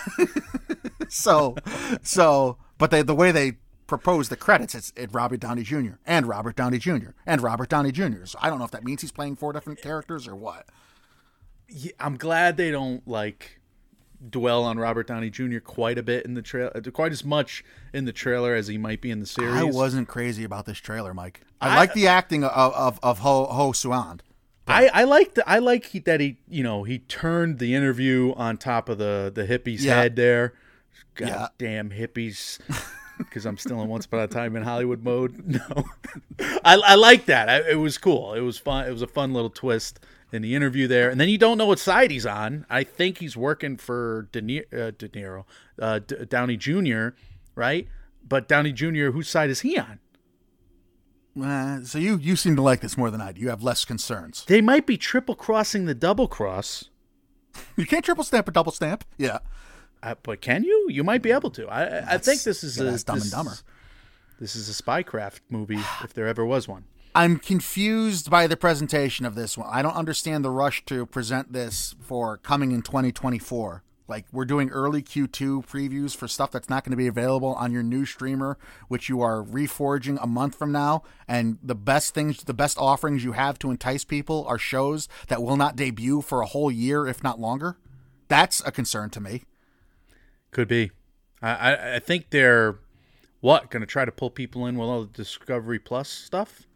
[1.09, 1.57] so,
[2.03, 5.95] so, but they, the way they propose the credits, it's it Robert Downey Jr.
[6.07, 7.11] and Robert Downey Jr.
[7.27, 8.25] and Robert Downey Jr.
[8.25, 10.67] So I don't know if that means he's playing four different characters or what.
[11.69, 13.60] Yeah, I'm glad they don't like
[14.29, 15.59] dwell on Robert Downey Jr.
[15.61, 18.77] quite a bit in the trailer, uh, quite as much in the trailer as he
[18.79, 19.55] might be in the series.
[19.55, 21.41] I wasn't crazy about this trailer, Mike.
[21.61, 24.21] I, I- like the acting of of of Ho Ho Xuande.
[24.69, 28.33] I, I like the, I like he, that he you know he turned the interview
[28.37, 29.97] on top of the the hippie's Yeah.
[29.97, 30.55] head there.
[31.15, 31.49] God Yeah.
[31.59, 32.59] damn hippies.
[33.19, 35.45] Because I'm still in Once Upon a Time in Hollywood mode.
[35.47, 35.85] No,
[36.65, 37.51] I, I like that.
[37.51, 38.33] I, it was cool.
[38.33, 38.87] It was fun.
[38.89, 40.01] It was a fun little twist
[40.33, 41.11] in the interview there.
[41.11, 42.67] And then you don't know what side he's on.
[42.71, 45.45] I think he's working for De, Ni- uh, De Niro,
[45.81, 47.09] uh, D- Downey Jr.
[47.55, 47.89] Right?
[48.27, 49.11] But Downey Jr.
[49.11, 49.99] Whose side is he on?
[51.41, 53.41] Uh, so you you seem to like this more than I do.
[53.41, 54.45] You have less concerns.
[54.47, 56.85] They might be triple crossing the double cross.
[57.77, 59.05] You can't triple stamp a double stamp.
[59.19, 59.39] Yeah.
[60.03, 60.87] Uh, but can you?
[60.91, 61.67] You might be able to.
[61.69, 63.57] I, I- I think this is yeah, a Dumb and Dumber.
[64.39, 66.85] This is a spycraft movie, if there ever was one.
[67.15, 69.69] I'm confused by the presentation of this one.
[69.71, 73.83] I don't understand the rush to present this for coming in 2024.
[74.07, 77.73] Like we're doing early Q2 previews for stuff that's not going to be available on
[77.73, 78.59] your new streamer,
[78.89, 81.03] which you are reforging a month from now.
[81.27, 85.43] And the best things, the best offerings you have to entice people are shows that
[85.43, 87.79] will not debut for a whole year, if not longer.
[88.29, 89.45] That's a concern to me.
[90.51, 90.91] Could be.
[91.43, 92.81] I, I, think they're
[93.41, 96.67] what going to try to pull people in with all the Discovery Plus stuff.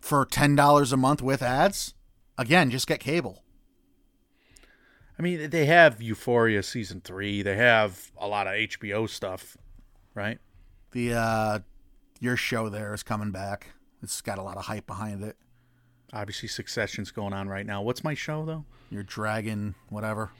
[0.00, 1.94] For ten dollars a month with ads,
[2.36, 3.42] again, just get cable.
[5.18, 7.42] I mean, they have Euphoria season three.
[7.42, 9.56] They have a lot of HBO stuff,
[10.14, 10.38] right?
[10.92, 11.58] The uh,
[12.20, 13.72] your show there is coming back.
[14.02, 15.36] It's got a lot of hype behind it.
[16.12, 17.82] Obviously, Succession's going on right now.
[17.82, 18.64] What's my show though?
[18.90, 20.30] Your dragon, whatever.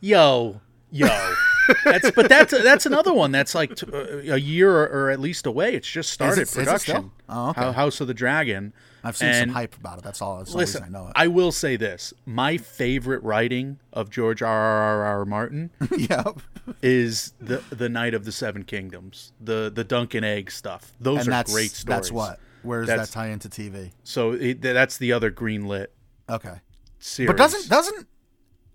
[0.00, 1.08] Yo, yo.
[1.84, 5.20] that's but that's that's another one that's like t- uh, a year or, or at
[5.20, 5.74] least away.
[5.74, 7.10] It's just started it production.
[7.28, 7.72] Oh, okay.
[7.72, 8.72] House of the Dragon.
[9.02, 10.04] I've seen And some hype about it.
[10.04, 10.38] That's all.
[10.38, 11.12] That's Listen, I know it.
[11.16, 14.50] I will say this: my favorite writing of George R.
[14.50, 14.82] R.
[14.82, 15.04] R.
[15.20, 15.24] R.
[15.24, 16.38] Martin yep.
[16.82, 20.92] is the the Knight of the Seven Kingdoms, the the Dunk and Egg stuff.
[21.00, 21.84] Those And are great stories.
[21.84, 22.38] that's what.
[22.62, 23.90] Where does that tie into TV?
[24.04, 25.94] So it, that's the other green lit
[26.28, 26.56] Okay.
[26.98, 27.28] series.
[27.28, 28.06] But doesn't doesn't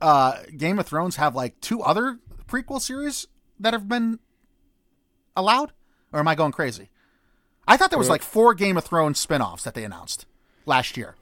[0.01, 2.17] uh, Game of Thrones have like two other
[2.47, 3.27] prequel series
[3.59, 4.19] that have been
[5.35, 5.71] allowed?
[6.11, 6.89] Or am I going crazy?
[7.67, 10.25] I thought there was like four Game of Thrones spin-offs that they announced
[10.65, 11.15] last year.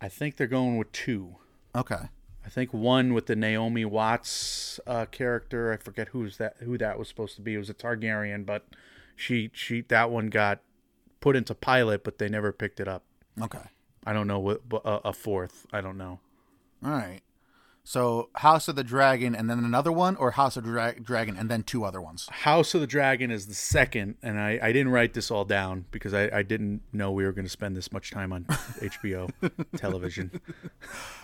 [0.00, 1.36] I think they're going with two.
[1.74, 2.08] Okay.
[2.46, 5.72] I think one with the Naomi Watts uh, character.
[5.72, 6.56] I forget who's that.
[6.60, 7.54] Who that was supposed to be.
[7.54, 8.64] It was a Targaryen, but
[9.16, 10.60] she she that one got
[11.20, 13.02] put into pilot, but they never picked it up.
[13.42, 13.58] Okay.
[14.06, 15.66] I don't know what a, a fourth.
[15.72, 16.20] I don't know.
[16.82, 17.20] All right.
[17.88, 21.48] So House of the Dragon and then another one, or House of Dra- Dragon and
[21.48, 22.28] then two other ones.
[22.30, 25.86] House of the Dragon is the second, and I, I didn't write this all down
[25.90, 29.32] because I, I didn't know we were going to spend this much time on HBO
[29.78, 30.38] television.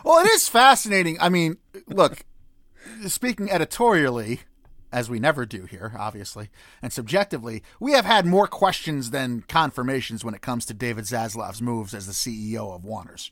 [0.07, 1.19] Well, it is fascinating.
[1.21, 2.25] I mean, look,
[3.09, 4.41] speaking editorially,
[4.91, 6.49] as we never do here, obviously,
[6.81, 11.61] and subjectively, we have had more questions than confirmations when it comes to David Zaslav's
[11.61, 13.31] moves as the CEO of Warner's.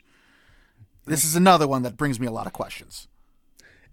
[1.05, 3.07] This is another one that brings me a lot of questions.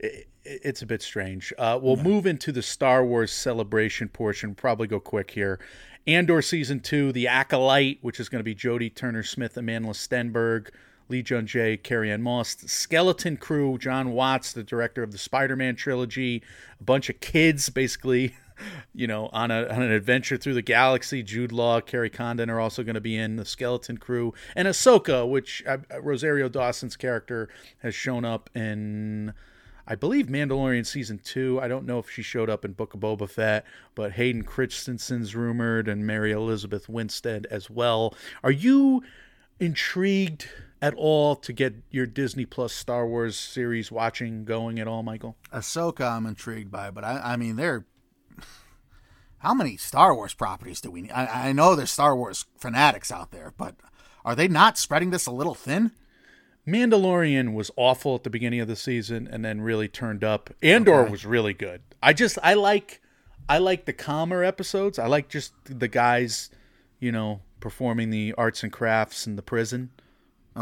[0.00, 1.52] It- it's a bit strange.
[1.58, 4.54] Uh, we'll move into the Star Wars celebration portion.
[4.54, 5.60] Probably go quick here.
[6.06, 10.68] Andor season two, The Acolyte, which is going to be Jodie Turner Smith, Amandla Stenberg,
[11.10, 16.42] Lee Jung-jae, Carrie Ann Moss, Skeleton Crew, Jon Watts, the director of the Spider-Man trilogy,
[16.80, 18.34] a bunch of kids basically,
[18.94, 21.22] you know, on a on an adventure through the galaxy.
[21.22, 25.28] Jude Law, Kerry Condon are also going to be in the Skeleton Crew, and Ahsoka,
[25.28, 27.50] which uh, Rosario Dawson's character
[27.82, 29.34] has shown up in.
[29.86, 31.58] I believe Mandalorian season two.
[31.60, 33.64] I don't know if she showed up in Book of Boba Fett,
[33.94, 38.14] but Hayden Christensen's rumored and Mary Elizabeth Winstead as well.
[38.42, 39.02] Are you
[39.58, 40.48] intrigued
[40.82, 45.36] at all to get your Disney Plus Star Wars series watching going at all, Michael?
[45.52, 47.86] Ahsoka, I'm intrigued by, but I, I mean, they're.
[49.38, 51.12] How many Star Wars properties do we need?
[51.12, 53.74] I, I know there's Star Wars fanatics out there, but
[54.22, 55.92] are they not spreading this a little thin?
[56.70, 60.50] Mandalorian was awful at the beginning of the season and then really turned up.
[60.62, 61.82] Andor was really good.
[62.02, 63.00] I just I like
[63.48, 64.98] I like the calmer episodes.
[64.98, 66.50] I like just the guys,
[66.98, 69.90] you know, performing the arts and crafts in the prison.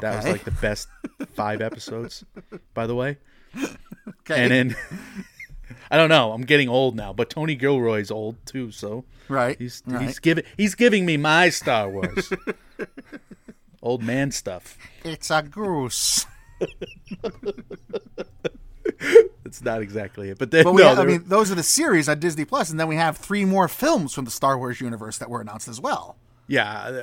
[0.01, 0.89] That was like the best
[1.35, 2.25] five episodes,
[2.75, 3.19] by the way.
[4.21, 4.45] Okay.
[4.45, 4.77] And then
[5.91, 6.33] I don't know.
[6.33, 9.57] I'm getting old now, but Tony Gilroy's old too, so right.
[9.59, 10.03] he's right.
[10.03, 12.33] he's giving he's giving me my Star Wars.
[13.83, 14.77] old man stuff.
[15.05, 16.27] It's a goose.
[19.45, 22.09] It's not exactly it, but then But we no, I mean, those are the series
[22.09, 25.19] on Disney Plus, and then we have three more films from the Star Wars universe
[25.19, 26.17] that were announced as well.
[26.49, 27.03] yeah,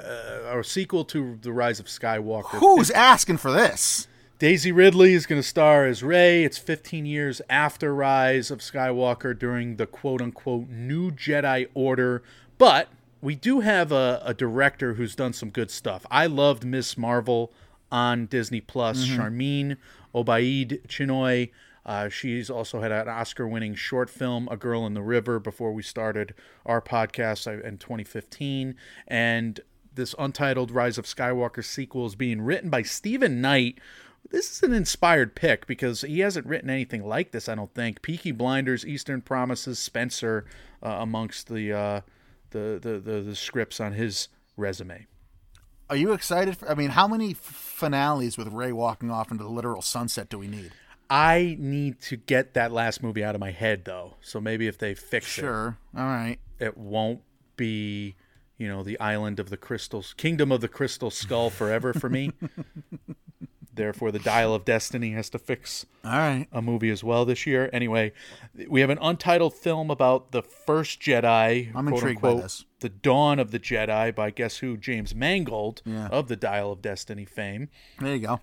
[0.54, 2.60] uh, a sequel to the Rise of Skywalker.
[2.60, 4.08] Who's asking for this?
[4.38, 6.44] Daisy Ridley is going to star as Rey.
[6.44, 12.22] It's 15 years after Rise of Skywalker during the quote unquote New Jedi Order.
[12.58, 12.90] But
[13.26, 16.06] we do have a, a director who's done some good stuff.
[16.12, 17.52] I loved Miss Marvel
[17.92, 19.04] on Disney Plus.
[19.04, 19.78] Sharmeen
[20.14, 21.50] Obaid Chinoy.
[21.84, 25.74] Uh, she's also had an Oscar winning short film, A Girl in the River, before
[25.74, 26.36] we started
[26.68, 28.76] our podcast uh, in 2015.
[29.08, 29.60] And
[29.92, 33.80] this untitled Rise of Skywalker sequel is being written by Steven Knight.
[34.30, 38.04] This is an inspired pick because he hasn't written anything like this, I don't think.
[38.04, 40.46] Peaky Blinders, Eastern Promises, Spencer,
[40.84, 42.02] uh, amongst the, uh,
[42.52, 45.08] the, the the the scripts on his resume.
[45.90, 46.58] Are you excited?
[46.58, 50.30] For, I mean, how many f- finales with Rey walking off into the literal sunset
[50.30, 50.72] do we need?
[51.10, 54.16] I need to get that last movie out of my head, though.
[54.22, 55.78] So maybe if they fix it Sure.
[55.96, 56.40] All right.
[56.60, 57.22] it, it won't
[57.56, 58.16] be,
[58.58, 62.32] you know, the island of the crystals, kingdom of the crystal skull forever for me.
[63.76, 66.48] Therefore, the Dial of Destiny has to fix All right.
[66.52, 67.70] a movie as well this year.
[67.74, 68.14] Anyway,
[68.68, 72.66] we have an untitled film about the first Jedi, I'm quote intrigued by this.
[72.80, 74.78] the dawn of the Jedi by guess who?
[74.78, 76.08] James Mangold Yeah.
[76.08, 77.70] of the Dial of Destiny fame.
[78.00, 78.40] There you go.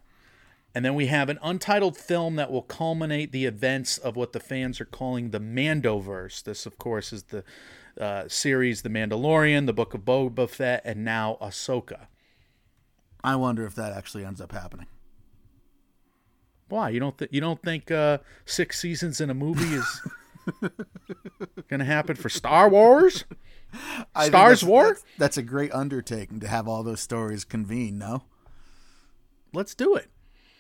[0.75, 4.41] And then we have an untitled film that will culminate the events of what the
[4.41, 6.43] fans are calling the Mandoverse.
[6.43, 7.45] This, of course, is the
[8.01, 12.07] uh, series The Mandalorian, The Book of Boba Fett, and now Ahsoka.
[13.23, 14.87] I wonder if that actually ends up happening.
[16.73, 18.17] Why you don't th- you don't think uh,
[18.47, 20.01] six seasons in a movie is
[21.69, 23.27] going to happen for Star Wars?
[24.15, 24.87] I Stars that's- War?
[24.87, 27.99] That's, that's a great undertaking to have all those stories convene.
[27.99, 28.23] No.
[29.53, 30.09] Let's do it.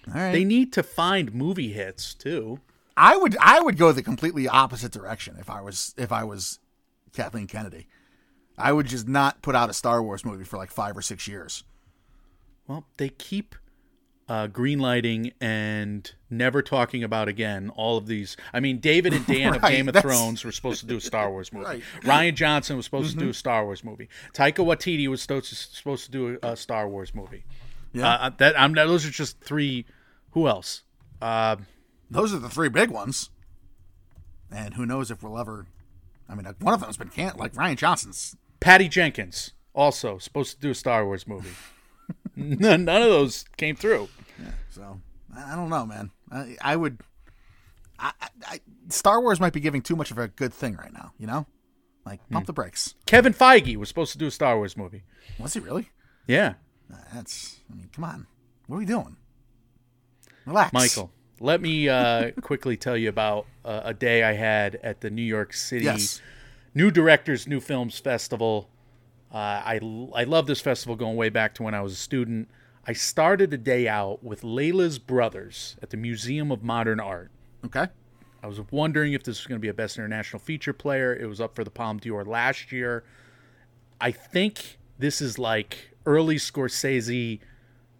[0.06, 0.32] All right.
[0.32, 2.60] They need to find movie hits too.
[2.94, 6.58] I would I would go the completely opposite direction if I was if I was
[7.14, 7.86] Kathleen Kennedy.
[8.58, 11.26] I would just not put out a Star Wars movie for like five or six
[11.26, 11.64] years.
[12.68, 13.54] Well, they keep
[14.32, 18.34] uh, greenlighting and never talking about again all of these.
[18.54, 21.00] I mean, David and Dan of Game of that's- Thrones were supposed to do a
[21.02, 21.66] Star Wars movie.
[21.66, 21.82] Right.
[22.00, 22.08] Mm-hmm.
[22.10, 24.08] Rian Johnson was supposed to do a Star Wars movie.
[24.32, 27.44] Taika Waititi was supposed to, do a, Star Wars movie.
[27.92, 28.08] Yeah.
[28.08, 29.84] Uh, that I'm those are just three.
[30.30, 30.82] Who else?
[31.20, 31.56] Uh,
[32.10, 33.28] Those are the three big ones.
[34.50, 35.66] And who knows if we'll ever.
[36.26, 38.34] I mean, one of them's been can't like Rian Johnson's.
[38.60, 41.50] Patty Jenkins also supposed to do a Star Wars movie.
[42.36, 44.08] none of those came through.
[44.70, 45.00] So
[45.36, 46.10] I don't know, man.
[46.30, 47.00] I, I would.
[47.98, 48.12] I,
[48.48, 51.12] I, Star Wars might be giving too much of a good thing right now.
[51.18, 51.46] You know,
[52.04, 52.34] like Hmm.
[52.34, 52.94] pump the brakes.
[53.06, 55.04] Kevin Feige was supposed to do a Star Wars movie.
[55.38, 55.90] Was he really?
[56.26, 56.54] Yeah,
[57.12, 57.60] That's.
[57.70, 58.26] I mean, come on.
[58.66, 59.16] What are we doing?
[60.46, 61.10] Relax, Michael.
[61.40, 65.22] Let me uh, quickly tell you about uh, a day I had at the New
[65.22, 66.20] York City Yes.
[66.74, 68.68] New Directors, New Films Festival.
[69.32, 69.80] Uh, I,
[70.14, 72.48] I love this festival going way back to when I was a student.
[72.86, 77.30] I started the day out with Leila's Brothers at the Museum of Modern Art.
[77.64, 77.86] Okay.
[78.42, 81.14] I was wondering if this was going to be a Best International Feature Player.
[81.14, 83.04] It was up for the Palme d'Or last year.
[84.00, 87.38] I think this is like early Scorsese,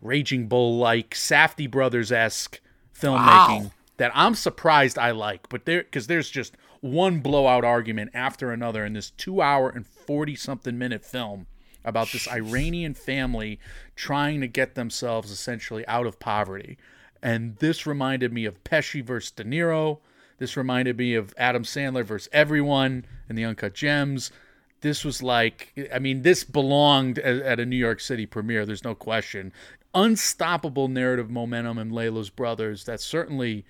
[0.00, 2.60] Raging Bull like, Safdie Brothers esque
[2.92, 3.70] filmmaking Wow.
[3.98, 5.48] that I'm surprised I like.
[5.48, 9.86] But there, because there's just one blowout argument after another in this two hour and
[9.86, 11.46] 40 something minute film
[11.84, 13.58] about this Iranian family
[13.96, 16.78] trying to get themselves essentially out of poverty.
[17.22, 19.98] And this reminded me of Pesci versus De Niro.
[20.38, 24.32] This reminded me of Adam Sandler versus everyone in the Uncut Gems.
[24.80, 28.66] This was like, I mean, this belonged at, a New York City premiere.
[28.66, 29.52] There's no question.
[29.94, 33.64] Unstoppable narrative momentum in Leila's Brothers that certainly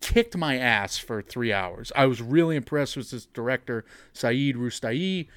[0.00, 1.92] kicked my ass for three hours.
[1.94, 5.28] I was really impressed with this director, Saeed Roustaee.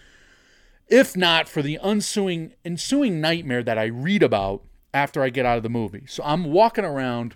[0.92, 4.64] If not for the ensuing ensuing nightmare that I read about
[4.94, 6.04] after I get out of the movie.
[6.08, 7.36] So I'm walking around.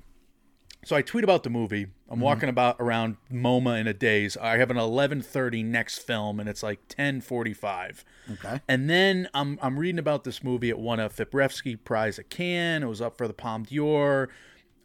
[0.83, 1.87] So I tweet about the movie.
[2.07, 2.21] I'm mm-hmm.
[2.21, 4.37] walking about around MoMA in a daze.
[4.37, 8.03] I have an 11:30 next film, and it's like 10:45.
[8.33, 8.59] Okay.
[8.67, 10.69] And then I'm I'm reading about this movie.
[10.69, 12.83] It won a FIPRESCI Prize at Cannes.
[12.83, 14.29] It was up for the Palme d'Or.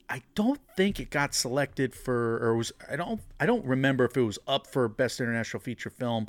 [0.09, 4.17] I don't think it got selected for or was I don't I don't remember if
[4.17, 6.27] it was up for best international feature film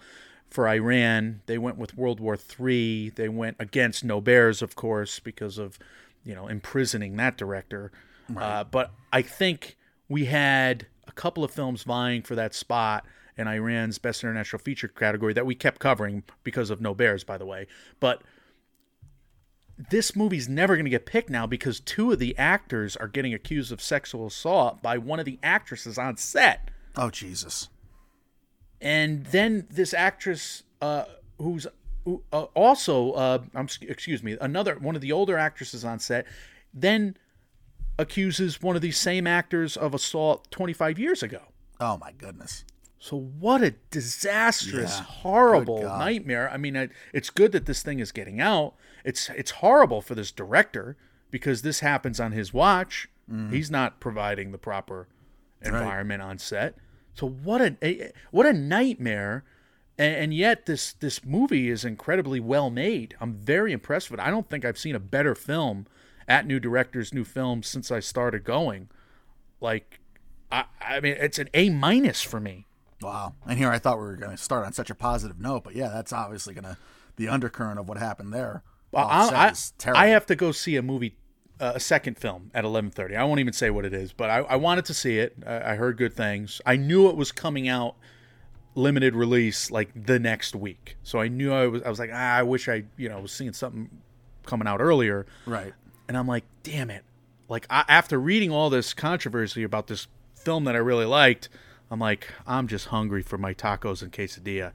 [0.51, 1.41] for Iran.
[1.47, 3.09] They went with World War III.
[3.15, 5.79] They went against No Bears, of course, because of
[6.23, 7.91] you know imprisoning that director.
[8.37, 9.77] Uh, but I think
[10.07, 13.05] we had a couple of films vying for that spot
[13.37, 17.37] in Iran's best international feature category that we kept covering because of No Bears, by
[17.37, 17.67] the way.
[17.99, 18.21] But
[19.89, 23.33] this movie's never going to get picked now because two of the actors are getting
[23.33, 26.69] accused of sexual assault by one of the actresses on set.
[26.95, 27.69] Oh Jesus.
[28.81, 31.05] And then this actress, uh,
[31.37, 31.67] who's
[32.03, 36.25] who, uh, also, uh, I'm, excuse me, another one of the older actresses on set,
[36.73, 37.15] then
[37.99, 41.41] accuses one of these same actors of assault 25 years ago.
[41.79, 42.65] Oh my goodness.
[42.97, 45.03] So what a disastrous, Yeah.
[45.03, 46.49] horrible nightmare.
[46.51, 48.75] I mean, it, it's good that this thing is getting out.
[49.03, 50.97] It's it's horrible for this director
[51.31, 53.09] because this happens on his watch.
[53.31, 53.53] Mm-hmm.
[53.53, 55.07] He's not providing the proper
[55.61, 56.75] environment on set.
[57.13, 59.43] So what a, what a nightmare.
[59.97, 63.15] And, and yet this this movie is incredibly well made.
[63.19, 64.23] I'm very impressed with it.
[64.23, 65.85] I don't think I've seen a better film
[66.27, 68.89] at New Directors New Films since I started going.
[69.59, 69.99] Like
[70.51, 72.65] I, I mean, it's an A minus for me.
[73.01, 73.33] Wow.
[73.47, 75.75] And here I thought we were going to start on such a positive note, but
[75.75, 76.77] yeah, that's obviously going to
[77.15, 78.63] the undercurrent of what happened there.
[78.91, 80.05] Well, offset I.
[80.05, 81.15] I have to go see a movie,
[81.61, 83.15] a second film at eleven thirty.
[83.15, 85.35] I won't even say what it is, but I, I wanted to see it.
[85.45, 86.59] I, I heard good things.
[86.65, 87.95] I knew it was coming out
[88.73, 91.81] limited release like the next week, so I knew I was.
[91.83, 93.89] I was like, ah, I wish I you know was seeing something
[94.45, 95.25] coming out earlier.
[95.45, 95.73] right.
[96.07, 97.05] And I'm like, damn it!
[97.47, 101.47] Like I, after reading all this controversy about this film that I really liked.
[101.91, 104.71] I'm like, I'm just hungry for my tacos and quesadilla.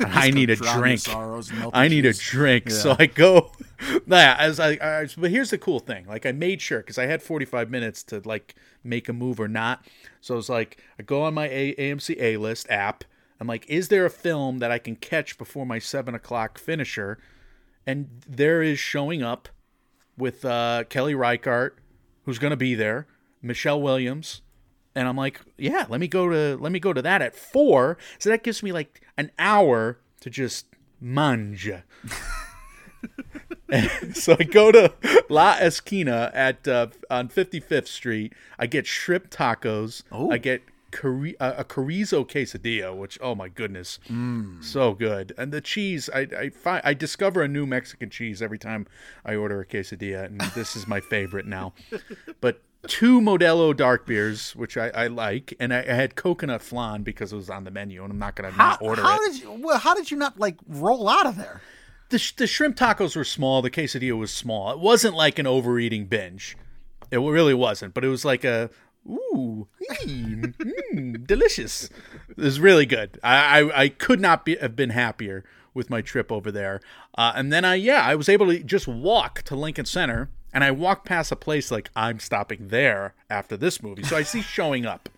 [0.00, 1.00] I need a drink.
[1.00, 2.70] sorrows I need a drink.
[2.70, 3.52] So I go,
[4.06, 4.36] yeah.
[4.38, 6.06] As I, I, but here's the cool thing.
[6.06, 9.48] Like I made sure because I had 45 minutes to like make a move or
[9.48, 9.86] not.
[10.20, 13.04] So it's like I go on my a- AMC A list app.
[13.40, 17.18] I'm like, is there a film that I can catch before my seven o'clock finisher?
[17.86, 19.48] And there is showing up
[20.18, 21.78] with uh, Kelly Reichardt,
[22.24, 23.06] who's going to be there,
[23.40, 24.42] Michelle Williams,
[24.94, 27.98] and I'm like, yeah, let me go to let me go to that at four.
[28.18, 30.66] So that gives me like an hour to just
[31.00, 31.70] mange.
[33.68, 34.92] And so I go to
[35.28, 38.32] La Esquina at uh, on 55th Street.
[38.58, 40.02] I get shrimp tacos.
[40.30, 40.62] I get
[40.92, 43.98] chori- uh, a chorizo quesadilla, which oh my goodness,
[44.60, 45.32] so good.
[45.38, 48.86] And the cheese, I I, find, I discover a new Mexican cheese every time
[49.24, 51.72] I order a quesadilla, and this is my favorite now.
[52.40, 57.02] But two Modelo dark beers, which I, I like, and I, I had coconut flan
[57.02, 59.32] because it was on the menu, and I'm not gonna How, not order how it.
[59.32, 59.52] did you?
[59.52, 61.60] Well, how did you not like roll out of there?
[62.10, 63.62] the, sh- the shrimp tacos were small.
[63.62, 64.70] The quesadilla was small.
[64.72, 66.56] It wasn't like an overeating binge.
[67.10, 67.94] It really wasn't.
[67.94, 68.68] But it was like a
[69.08, 69.66] ooh,
[70.04, 70.54] mm,
[70.94, 71.88] mm, delicious.
[72.28, 73.18] It was really good.
[73.22, 76.80] I I, I could not be, have been happier with my trip over there.
[77.16, 80.62] Uh, and then I yeah I was able to just walk to Lincoln Center, and
[80.64, 84.02] I walk past a place like I'm stopping there after this movie.
[84.02, 85.08] So I see showing up.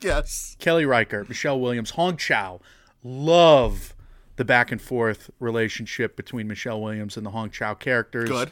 [0.00, 0.56] Yes.
[0.58, 2.60] Kelly Reichardt, Michelle Williams, Hong Chau.
[3.02, 3.94] Love
[4.36, 8.28] the back and forth relationship between Michelle Williams and the Hong Chau characters.
[8.28, 8.50] Good.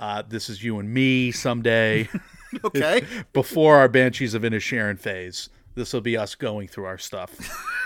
[0.00, 2.08] Uh, this is you and me someday.
[2.64, 3.04] Okay.
[3.32, 7.36] Before our Banshees of inner Inisherin phase, this will be us going through our stuff.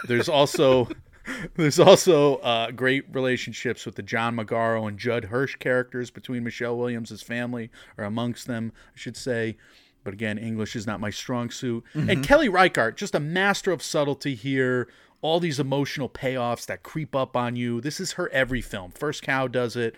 [0.07, 0.89] There's also
[1.57, 6.77] there's also uh, great relationships with the John Magaro and Judd Hirsch characters between Michelle
[6.77, 9.57] Williams' family, or amongst them, I should say.
[10.05, 11.85] But again, English is not my strong suit.
[11.95, 14.89] And Kelly Reichardt, just a master of subtlety here.
[15.21, 17.81] All these emotional payoffs that creep up on you.
[17.81, 18.91] This is her every film.
[18.91, 19.95] First Cow does it.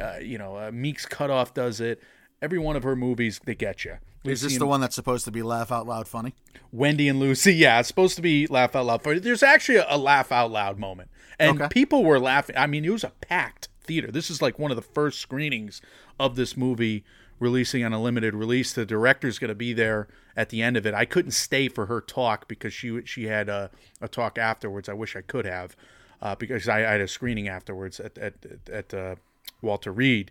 [0.00, 2.00] Uh, you know, uh, Meek's Cutoff does it.
[2.40, 3.98] Every one of her movies, they get you.
[4.24, 6.34] Is this the one that's supposed to be laugh out loud funny?
[6.72, 7.54] Wendy and Lucy.
[7.54, 9.02] Yeah, it's supposed to be laugh out loud.
[9.02, 9.20] funny.
[9.20, 11.68] there's actually a, a laugh out loud moment, and Okay.
[11.70, 12.56] people were laughing.
[12.56, 14.10] I mean, it was a packed theater.
[14.10, 15.80] This is like one of the first screenings
[16.20, 17.04] of this movie
[17.38, 18.72] releasing on a limited release.
[18.72, 20.92] The director's going to be there at the end of it.
[20.94, 24.88] I couldn't stay for her talk because she she had a, a talk afterwards.
[24.88, 25.74] I wish I could have,
[26.20, 28.34] uh, because I, I had a screening afterwards at at
[28.70, 29.14] at uh,
[29.62, 30.30] Walter Reade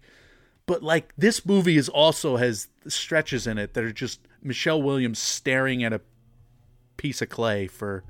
[0.68, 5.18] but like this movie is also has stretches in it that are just Michelle Williams
[5.18, 6.02] staring at a
[6.98, 8.04] piece of clay for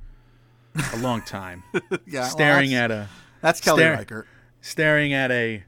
[0.93, 1.64] a long time,
[2.05, 2.24] Yeah.
[2.28, 3.10] staring that's, at a
[3.41, 4.28] that's Kelly stare- Reichardt.
[4.62, 5.64] staring at a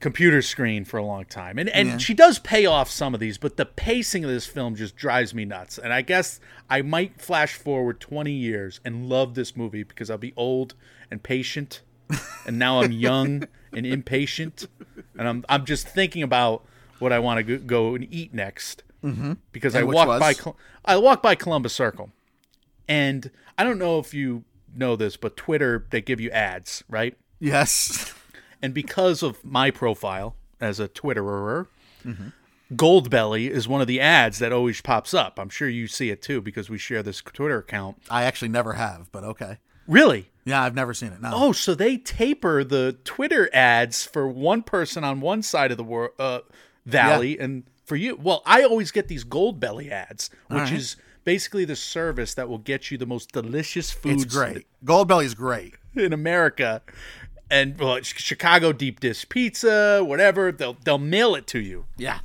[0.00, 1.58] computer screen for a long time.
[1.58, 1.96] And and Yeah.
[1.98, 5.34] she does pay off some of these, but the pacing of this film just drives
[5.34, 5.76] me nuts.
[5.78, 6.38] And I guess
[6.70, 10.74] I might flash forward 20 years and love this movie because I'll be old
[11.10, 11.82] and patient.
[12.46, 14.66] And now I'm young and impatient.
[15.18, 16.64] And I'm I'm just thinking about
[16.98, 19.34] what I want to go, and eat next mm-hmm.
[19.52, 20.20] because I And which walked was?
[20.20, 22.10] by Col- I walked by Columbus Circle,
[22.88, 24.44] and I don't know if you
[24.74, 27.16] know this, but Twitter they give you ads, right?
[27.38, 28.14] Yes.
[28.60, 31.68] And because of my profile as a Twitterer,
[32.74, 35.38] Goldbelly is one of the ads that always pops up.
[35.38, 38.02] I'm sure you see it too because we share this Twitter account.
[38.10, 39.58] I actually never have, but okay.
[39.86, 40.30] Really?
[40.48, 41.20] Yeah, I've never seen it.
[41.20, 41.30] No.
[41.32, 45.84] Oh, so they taper the Twitter ads for one person on one side of the
[45.84, 46.40] wor- uh,
[46.86, 50.72] valley, and for you, well, I always get these Goldbelly ads, which right.
[50.72, 54.66] is basically the service that will get you the most delicious foods it's great.
[54.84, 55.74] Goldbelly's great.
[55.94, 56.82] in America.
[57.50, 61.86] And well, Chicago deep dish pizza, whatever, they'll they'll mail it to you.
[61.96, 62.20] Yeah.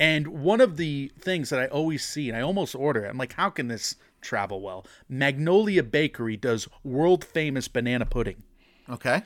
[0.00, 3.18] And one of the things that I always see, and I almost order it, I'm
[3.18, 4.86] like, how can this travel well?
[5.08, 8.42] Magnolia Bakery does world famous banana pudding
[8.88, 9.22] Okay.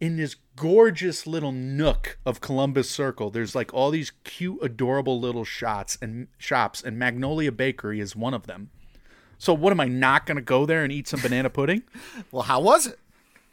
[0.00, 3.30] in this gorgeous little nook of Columbus Circle.
[3.30, 8.34] There's like all these cute, adorable little shots and shops, and Magnolia Bakery is one
[8.34, 8.70] of them.
[9.38, 11.82] So what am I not going to go there and eat some banana pudding?
[12.30, 12.98] Well, how was it?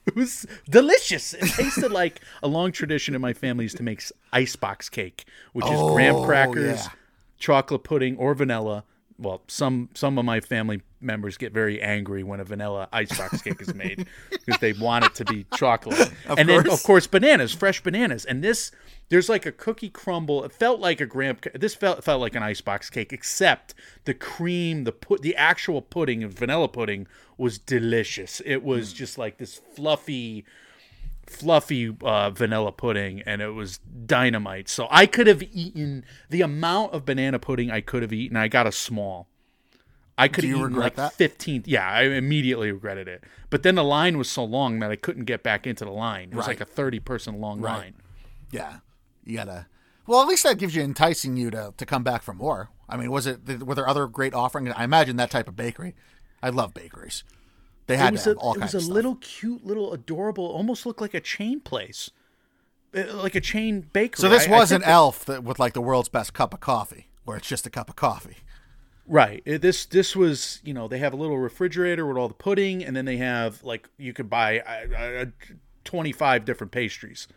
[0.05, 1.33] It was delicious.
[1.33, 4.01] It tasted like a long tradition in my family is to make
[4.33, 6.91] icebox cake, which is graham Oh, crackers, yeah.
[7.37, 8.85] chocolate pudding, or vanilla.
[9.19, 13.61] Well, some some of my family members get very angry when a vanilla icebox cake
[13.61, 16.11] is made because they want it to be chocolate.
[16.37, 16.79] and then course.
[16.79, 18.25] of course bananas, fresh bananas.
[18.25, 18.71] And this
[19.09, 20.43] there's like a cookie crumble.
[20.43, 21.37] It felt like a graham.
[21.53, 23.73] This felt felt like an icebox cake, except
[24.05, 27.07] the cream, the put, the actual pudding, vanilla pudding,
[27.37, 28.41] was delicious.
[28.45, 28.97] It was mm.
[28.97, 30.45] just like this fluffy
[31.29, 34.67] fluffy uh, vanilla pudding and it was dynamite.
[34.69, 38.35] So I could have eaten the amount of banana pudding I could have eaten.
[38.37, 39.27] I got a small.
[40.17, 41.13] I could have eaten like that?
[41.13, 41.63] 15.
[41.65, 43.23] Yeah, I immediately regretted it.
[43.49, 46.29] But then the line was so long that I couldn't get back into the line.
[46.31, 46.59] It was Right.
[46.59, 47.77] like a 30 person long Right.
[47.77, 47.93] line.
[48.51, 48.79] Yeah.
[49.23, 49.67] You gotta.
[50.07, 52.69] Well, at least that gives you enticing you to to come back for more.
[52.89, 53.63] I mean, was it?
[53.63, 54.73] Were there other great offerings?
[54.75, 55.95] I imagine that type of bakery.
[56.41, 57.23] I love bakeries.
[57.89, 60.85] They had It was to a, all it was a little cute, little adorable, almost
[60.85, 62.11] looked like a chain place.
[62.93, 64.21] Like a chain bakery.
[64.21, 66.33] So this I- I was think an that- elf that, with like the world's best
[66.33, 68.37] cup of coffee, where it's just a cup of coffee.
[69.07, 69.41] Right.
[69.45, 72.83] It- This this was you know they have a little refrigerator with all the pudding,
[72.85, 75.25] and then they have like you could buy uh, uh,
[75.83, 77.27] twenty five different pastries.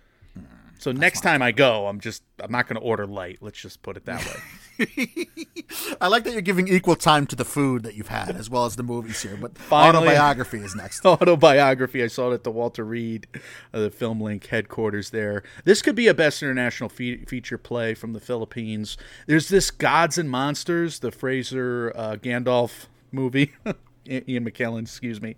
[0.78, 3.38] So next time I go, I'm just I'm not going to order light.
[3.40, 4.40] Let's just put it that way.
[6.00, 8.64] I like that you're giving equal time to the food that you've had as well
[8.64, 9.36] as the movies here.
[9.36, 10.08] But Finally.
[10.08, 11.04] autobiography is next.
[11.06, 12.02] Autobiography.
[12.02, 13.26] I saw it at the Walter Reade,
[13.72, 15.42] uh, the Film Link headquarters there.
[15.64, 18.96] This could be a best international fe- feature play from the Philippines.
[19.26, 23.52] There's this Gods and Monsters, the Fraser uh, Gandalf movie.
[24.08, 25.36] Ian McKellen, excuse me.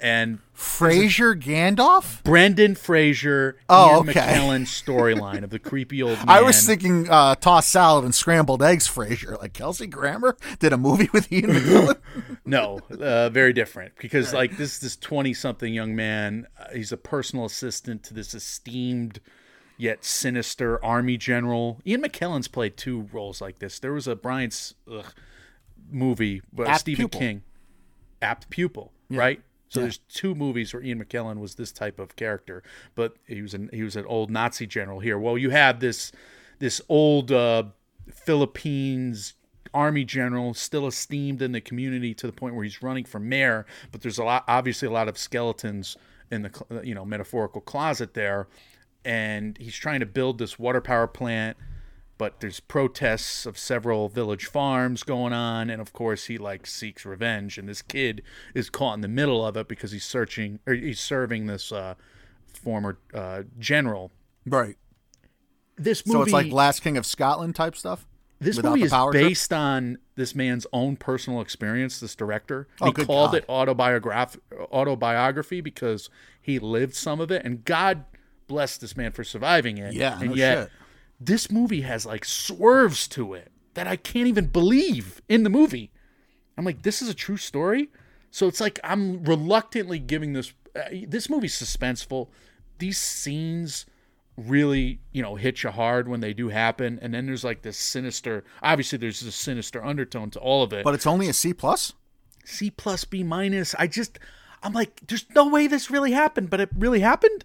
[0.00, 2.22] And Fraser Gandalf.
[2.24, 4.20] Brendan Fraser, Oh, Ian okay.
[4.20, 6.28] McKellen storyline of the creepy old man.
[6.28, 8.88] I was thinking uh, tossed salad and scrambled eggs.
[8.88, 11.96] Frasier, like Kelsey Grammer, did a movie with Ian McKellen.
[12.44, 16.96] no, uh, very different because like this this twenty something young man, uh, he's a
[16.96, 19.20] personal assistant to this esteemed
[19.76, 21.80] yet sinister army general.
[21.86, 23.78] Ian McKellen's played two roles like this.
[23.78, 25.12] There was a Brian's ugh,
[25.90, 27.20] movie, but Apt Stephen Pupil.
[27.20, 27.42] King,
[28.20, 29.40] apt pupil, right?
[29.68, 32.62] So there's two movies where Ian McKellen was this type of character,
[32.94, 35.18] but he was an he was an old Nazi general here.
[35.18, 36.10] Well, you have this
[36.58, 37.64] this old uh,
[38.10, 39.34] Philippines
[39.74, 43.66] army general still esteemed in the community to the point where he's running for mayor,
[43.92, 45.96] but there's a lot obviously a lot of skeletons
[46.30, 48.48] in the you know metaphorical closet there,
[49.04, 51.56] and he's trying to build this water power plant
[52.18, 57.06] but there's protests of several village farms going on and of course he like seeks
[57.06, 58.22] revenge and this kid
[58.54, 61.94] is caught in the middle of it because he's searching or he's serving this uh,
[62.52, 64.10] former uh, general
[64.46, 64.76] right.
[65.76, 68.06] this movie So it's like Last King of Scotland type stuff.
[68.40, 69.28] this movie is power trip?
[69.28, 73.38] based on this man's own personal experience this director Oh, he called God.
[73.38, 74.38] it autobiograph-
[74.72, 76.10] autobiography because
[76.40, 78.04] he lived some of it and god
[78.48, 80.72] bless this man for surviving it Yeah, and no yet shit.
[81.20, 85.92] This movie has like swerves to it that I can't even believe in the movie.
[86.56, 87.90] I'm like, this is a true story.
[88.30, 90.52] So it's like I'm reluctantly giving this.
[90.76, 92.28] Uh, this movie's suspenseful.
[92.78, 93.86] These scenes
[94.36, 97.78] really, you know, hit you hard when they do happen, and then there's like this
[97.78, 98.44] sinister.
[98.62, 100.84] Obviously, there's this sinister undertone to all of it.
[100.84, 101.94] But it's only a C plus.
[102.44, 103.74] C plus B minus.
[103.78, 104.18] I just,
[104.62, 107.44] I'm like, there's no way this really happened, but it really happened.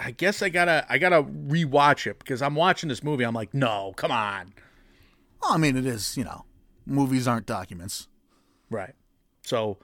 [0.00, 3.24] I guess I gotta, I gotta rewatch it because I'm watching this movie.
[3.24, 4.52] I'm like, no, come on,
[5.40, 6.16] Well, I mean, it is.
[6.16, 6.44] You know,
[6.86, 8.08] movies aren't documents.
[8.68, 8.94] right?
[9.42, 9.78] So,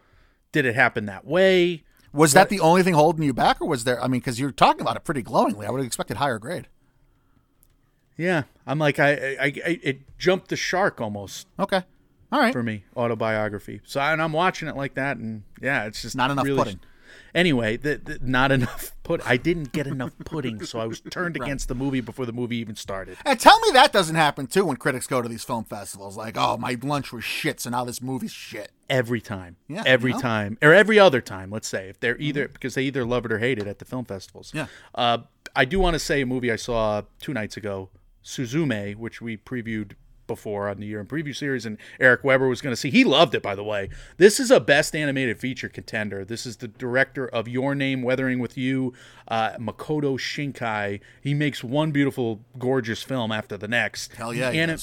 [0.53, 1.84] did it happen that way?
[2.12, 4.03] Was that the only thing holding you back, or was there?
[4.03, 5.66] I mean, because you're talking about it pretty glowingly.
[5.66, 6.66] I would have expected higher grade.
[8.16, 11.82] Yeah, I'm like I, I, I it jumped the shark almost Okay.
[12.32, 12.53] All right.
[12.53, 13.82] for me autobiography.
[13.84, 16.80] So and I'm watching it like that, and yeah, it's just Not enough really, pudding.
[17.35, 19.20] Anyway, the, the, not enough put.
[19.27, 22.57] I didn't get enough pudding, so I was turned against the movie before the movie
[22.57, 23.16] even started.
[23.24, 26.16] And tell me that doesn't happen too when critics go to these film festivals.
[26.16, 28.70] Like, oh, my lunch was shit, so now this movie's shit.
[28.89, 30.22] Every time, Yeah, every you know?
[30.22, 31.51] time, or every other time.
[31.51, 33.85] Let's say if they're either because they either love it or hate it at the
[33.85, 34.53] film festivals.
[34.55, 34.66] Yeah.
[34.95, 35.18] Uh,
[35.55, 37.91] I do want to say a movie I saw two nights ago,
[38.24, 39.93] Suzume, which we previewed
[40.27, 42.91] before on the year in preview series, and Eric Weber was going to see.
[42.91, 43.89] He loved it, by the way.
[44.16, 46.24] This is a best animated feature contender.
[46.24, 48.93] This is the director of Your Name, Weathering with You,
[49.29, 51.01] uh, Makoto Shinkai.
[51.20, 54.14] He makes one beautiful, gorgeous film after the next.
[54.16, 54.77] Hell yeah, The he ani-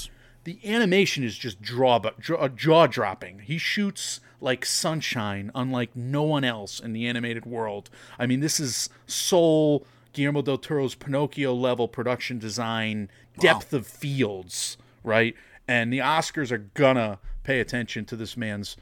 [0.46, 3.40] the animation is just draw, draw jaw dropping.
[3.40, 7.90] He shoots like sunshine, unlike no one else in the animated world.
[8.20, 14.76] I mean, this is Soul, Guillermo del Toro's Pinocchio level production design, depth of fields,
[15.04, 15.36] right?
[15.68, 18.78] And the Oscars are gonna pay attention to this man's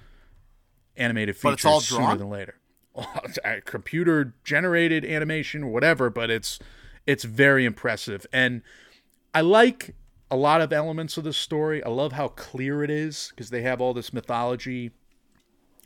[0.97, 2.55] animated But features sooner than later.
[3.65, 6.59] Computer generated animation or whatever, but it's
[7.07, 8.26] it's very impressive.
[8.32, 8.61] And
[9.34, 9.95] I like
[10.30, 11.84] a lot of elements of the story.
[11.84, 14.91] I love how clear it is because they have all this mythology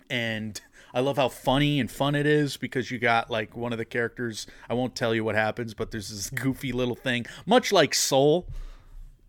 [0.10, 0.62] and
[0.94, 3.86] I love how funny and fun it is because you got like one of the
[3.86, 4.48] characters.
[4.70, 8.48] I won't tell you what happens, but there's this goofy little thing, much like Soul,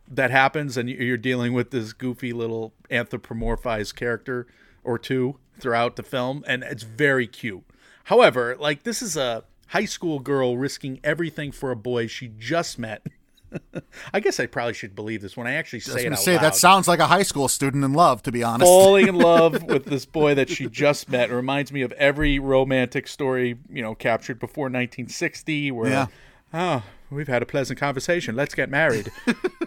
[0.08, 4.46] that happens, and you- you're dealing with this goofy little anthropomorphized character
[4.84, 7.64] or two throughout the film, and it's very cute.
[8.04, 12.78] However, like this is a high school girl risking everything for a boy she just
[12.78, 13.04] met.
[14.12, 16.18] I guess I probably should believe this when I actually I was say it out
[16.18, 18.66] say loud that sounds like a high school student in love, to be honest.
[18.68, 21.30] falling in love with this boy that she just met.
[21.30, 26.06] It reminds me of every romantic story, you know, captured before 1960 where, Yeah.
[26.52, 28.36] oh, we've had a pleasant conversation.
[28.36, 29.10] Let's get married.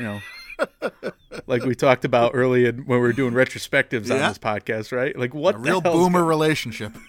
[0.00, 0.20] you know,
[1.46, 5.16] like we talked about earlier when we were doing retrospectives on this podcast, right?
[5.16, 6.92] Like what A real boomer relationship.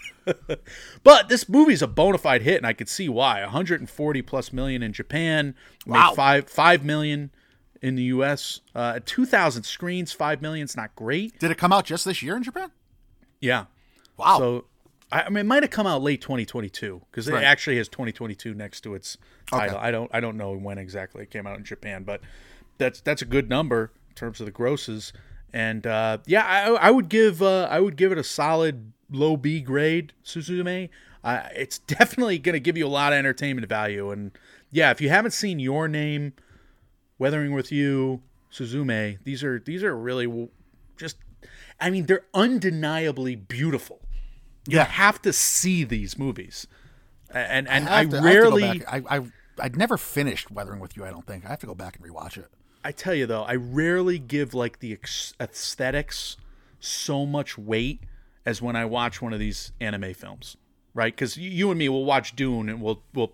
[1.03, 3.41] But this movie's a bona fide hit, and I could see why.
[3.41, 5.55] 140 plus million in Japan,
[5.87, 6.13] Wow.
[6.15, 7.31] five five million
[7.81, 8.59] in the U.S.
[8.75, 10.51] Uh, 2,000 screens, five million.
[10.53, 11.39] million's not great.
[11.39, 12.69] Did it come out just this year in Japan?
[13.39, 13.65] Yeah.
[14.17, 14.37] Wow.
[14.37, 14.65] So,
[15.11, 17.43] I, I mean, it might have come out late 2022 because it Right.
[17.43, 19.17] actually has 2022 next to its
[19.47, 19.77] title.
[19.77, 19.87] Okay.
[19.87, 22.21] I don't, I don't know when exactly it came out in Japan, but
[22.77, 25.13] that's that's a good number in terms of the grosses.
[25.53, 29.35] And uh, yeah, I, I would give, uh, I would give it a solid low
[29.35, 30.13] B grade.
[30.23, 30.89] Suzume.
[31.23, 34.11] Uh, it's definitely going to give you a lot of entertainment value.
[34.11, 34.31] And
[34.71, 36.33] yeah, if you haven't seen Your Name,
[37.19, 40.49] Weathering with You, Suzume, these are these are really
[40.97, 41.17] just.
[41.79, 44.01] I mean, they're undeniably beautiful
[44.67, 44.85] you Yeah.
[44.85, 46.67] have to see these movies
[47.33, 49.11] and and I I, to- rarely I, I, have to go back.
[49.11, 49.21] I, I
[49.65, 51.05] I'd never finished Weathering with You.
[51.05, 52.47] I don't think I have to go back and rewatch it.
[52.89, 56.37] Tell you though I rarely give like the ex- aesthetics
[56.79, 57.99] so much weight
[58.43, 60.57] as when I watch one of these anime films
[60.93, 61.13] right?
[61.13, 63.33] Because you and me will watch Dune and we'll we'll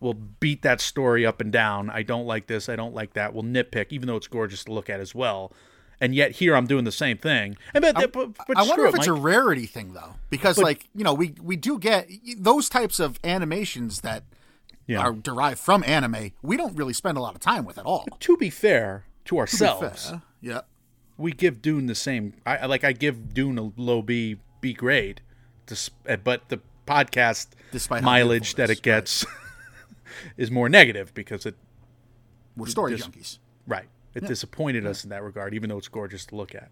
[0.00, 1.90] we'll beat that story up and down.
[1.90, 3.34] I don't like this I don't like that.
[3.34, 5.52] We'll nitpick even though it's gorgeous to look at as well.
[6.02, 7.56] And yet here I'm doing the same thing.
[7.74, 9.18] And but, but, but I wonder if it, it's Mike.
[9.18, 13.18] a rarity thing though, because like you know we we do get those types of
[13.24, 14.24] animations that
[14.86, 15.00] Yeah.
[15.00, 16.32] are derived from anime.
[16.42, 18.06] We don't really spend a lot of time with at all.
[18.20, 20.22] to be fair to To ourselves fair.
[20.40, 20.60] Yeah.
[21.16, 22.34] we give Dune the same.
[22.44, 25.20] I like I give Dune a low B B grade,
[26.08, 29.24] uh, but the podcast Despite mileage that it gets
[30.36, 31.54] is more negative because it
[32.56, 33.38] We're story Just- junkies.
[33.66, 36.68] right it disappointed us in that regard, even though it's gorgeous to look at.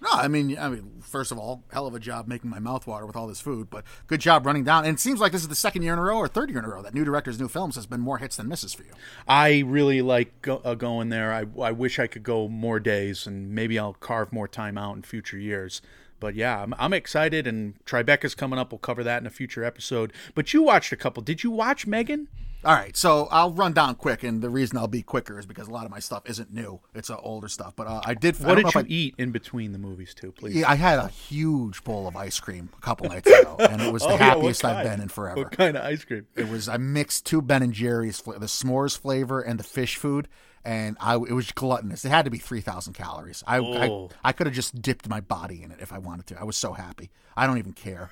[0.00, 2.86] No, I mean, I mean, first of all, hell of a job making my mouth
[2.86, 4.84] water with all this food, but good job running down.
[4.84, 6.60] And it seems like this is the second year in a row or third year
[6.60, 8.84] in a row that new directors, new films has been more hits than misses for
[8.84, 8.92] you.
[9.26, 11.32] I really like go, uh, going there.
[11.32, 14.94] I, I wish I could go more days, and maybe I'll carve more time out
[14.96, 15.82] in future years.
[16.20, 18.72] But yeah, I'm, I'm excited, and Tribeca's coming up.
[18.72, 20.12] We'll cover that in a future episode.
[20.34, 21.22] But you watched a couple.
[21.22, 22.28] Did you watch Megan?
[22.64, 25.68] All right, so I'll run down quick, and the reason I'll be quicker is because
[25.68, 27.74] a lot of my stuff isn't new; it's uh, older stuff.
[27.76, 28.36] But uh, I did.
[28.40, 30.56] What don't did you I- eat in between the movies too, please?
[30.56, 33.92] Yeah, I had a huge bowl of ice cream a couple nights ago, and it
[33.92, 35.42] was the Oh, yeah, happiest I've been in forever.
[35.44, 36.26] What kind of ice cream?
[36.34, 40.26] It was I mixed two Ben and Jerry's, the s'mores flavor and the fish food,
[40.64, 42.04] and I it was gluttonous.
[42.04, 43.42] It had to be three thousand calories.
[43.46, 44.08] I Oh.
[44.24, 46.40] I, I could have just dipped my body in it if I wanted to.
[46.40, 47.10] I was so happy.
[47.36, 48.10] I don't even care.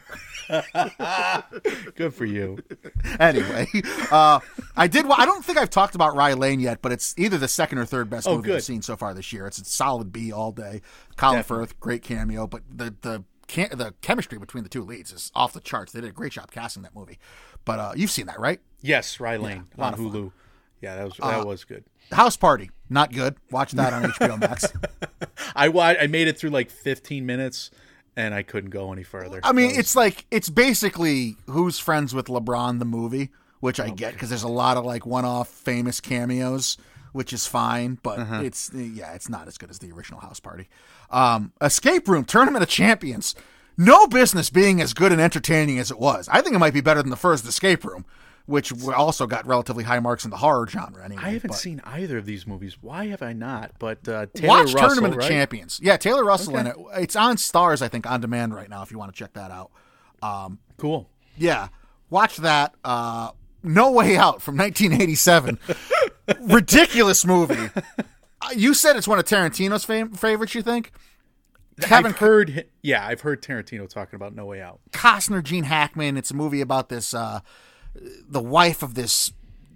[1.94, 2.59] Good for you.
[3.18, 3.66] anyway,
[4.10, 4.40] uh,
[4.77, 5.06] I did.
[5.10, 7.85] I don't think I've talked about Rye Lane yet, but it's either the second or
[7.86, 8.56] third best Oh, movie good.
[8.56, 9.47] I've seen so far this year.
[9.47, 10.82] It's a solid B all day.
[11.16, 15.52] Colin Firth, great cameo, but the the the chemistry between the two leads is off
[15.52, 15.93] the charts.
[15.93, 17.18] They did a great job casting that movie.
[17.64, 18.60] But uh, you've seen that, right?
[18.81, 20.23] Yes, Rye Lane lot on of fun.
[20.23, 20.32] Hulu.
[20.82, 21.85] Yeah, that was that was good.
[22.12, 23.37] House Party, not good.
[23.51, 24.66] Watch that on HBO Max.
[25.57, 27.70] I I made it through like 15 minutes,
[28.16, 29.41] and I couldn't go any further.
[29.43, 33.31] I mean, was- it's like it's basically Who's Friends with LeBron the movie,
[33.61, 36.77] which I get because there's a lot of like one-off famous cameos,
[37.12, 38.41] which is fine, but Uh-huh.
[38.43, 40.69] it's yeah, it's not as good as the original House Party.
[41.11, 43.35] Um, Escape Room Tournament of Champions,
[43.77, 46.28] no business being as good and entertaining as it was.
[46.31, 48.05] I think it might be better than the first Escape Room,
[48.47, 51.05] which also got relatively high marks in the horror genre.
[51.05, 52.77] Anyway, I haven't but- seen either of these movies.
[52.81, 53.73] Why have I not?
[53.78, 55.28] But uh, Taylor Watch Russell, Tournament of?
[55.28, 55.81] Champions.
[55.82, 56.77] Yeah, Taylor Russell in it.
[56.94, 58.82] It's on Starz, I think, on demand right now.
[58.82, 59.70] If you want to check that out.
[60.77, 61.09] Cool.
[61.36, 61.68] Yeah,
[62.10, 62.74] watch that.
[62.85, 63.31] Uh,
[63.62, 65.59] no Way Out from 1987.
[66.40, 67.70] Ridiculous movie.
[68.40, 70.55] Uh, you said it's one of Tarantino's fam- favorites.
[70.55, 70.93] You think?
[71.81, 72.66] Kevin I've heard.
[72.82, 74.81] Yeah, I've heard Tarantino talking about No Way Out.
[74.93, 76.16] Costner, Gene Hackman.
[76.16, 77.12] It's a movie about this.
[77.12, 77.40] Uh,
[78.28, 79.32] the wife of this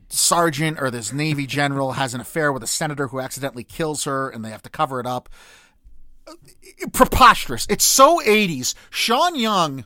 [0.09, 4.29] sergeant or this Navy general has an affair with a senator who accidentally kills her,
[4.29, 5.29] and they have to cover it up.
[6.93, 7.67] Preposterous.
[7.69, 8.75] It's so 80s.
[8.91, 9.85] Sean Young.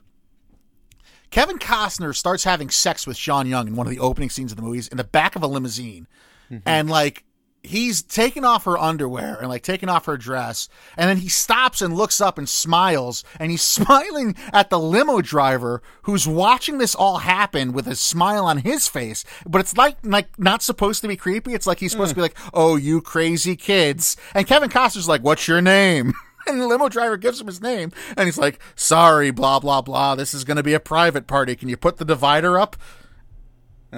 [1.31, 4.57] Kevin Costner starts having sex with Sean Young in one of the opening scenes of
[4.57, 6.07] the movies in the back of a limousine.
[6.51, 6.59] Mm-hmm.
[6.67, 7.25] And like
[7.65, 11.81] he's taking off her underwear and like taking off her dress and then he stops
[11.81, 16.95] and looks up and smiles and he's smiling at the limo driver who's watching this
[16.95, 19.25] all happen with a smile on his face.
[19.47, 21.55] But it's like like not supposed to be creepy.
[21.55, 22.25] It's like he's supposed to be mm.
[22.25, 24.17] like oh you crazy kids.
[24.35, 26.13] And Kevin Costner's like what's your name?
[26.47, 30.15] And the limo driver gives him his name and he's like sorry blah blah blah.
[30.15, 31.57] This is going to be a private party.
[31.57, 32.77] Can you put the divider up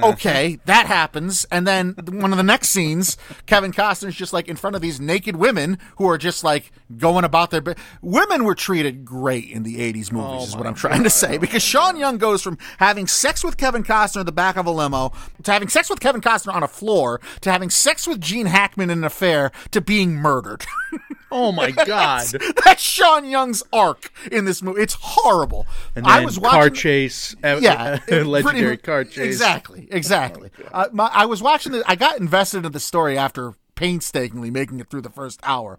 [0.04, 1.46] okay, that happens.
[1.50, 3.16] And then one of the next scenes,
[3.46, 7.24] Kevin Costner's just like in front of these naked women who are just like going
[7.24, 7.62] about their.
[8.02, 11.38] Women were treated great in the 80s movies, is what I'm trying to say.
[11.38, 14.70] Because Sean Young goes from having sex with Kevin Costner in the back of a
[14.70, 15.12] limo
[15.42, 18.90] to having sex with Kevin Costner on a floor to having sex with Gene Hackman
[18.90, 20.64] in an affair to being murdered.
[21.28, 22.24] Oh my god!
[22.64, 24.80] That's Sean Young's arc in this movie.
[24.80, 25.66] It's horrible.
[25.96, 27.34] And I was car chase.
[27.42, 29.18] uh, yeah, legendary pretty- car chase.
[29.26, 30.50] Exactly, exactly.
[30.72, 31.84] uh, my, I was watching the.
[31.86, 35.78] I got invested in the story after painstakingly making it through the first hour.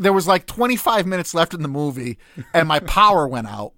[0.00, 2.18] There was like 25 minutes left in the movie,
[2.52, 3.72] and my power went out.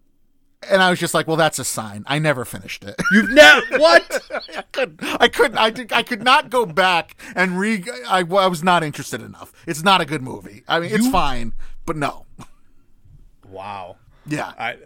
[0.71, 2.95] And I was just like, "Well, that's a sign." I never finished it.
[3.13, 4.23] You've never what?
[4.57, 5.03] I couldn't.
[5.03, 5.57] I couldn't.
[5.57, 7.83] I, did, I could not go back and re.
[8.07, 9.55] I, I was not interested enough.
[9.67, 10.63] It's not a good movie.
[10.69, 11.55] I mean, it's fine,
[11.87, 12.27] but no.
[13.49, 13.97] Wow.
[14.31, 14.53] Yeah.
[14.59, 14.77] I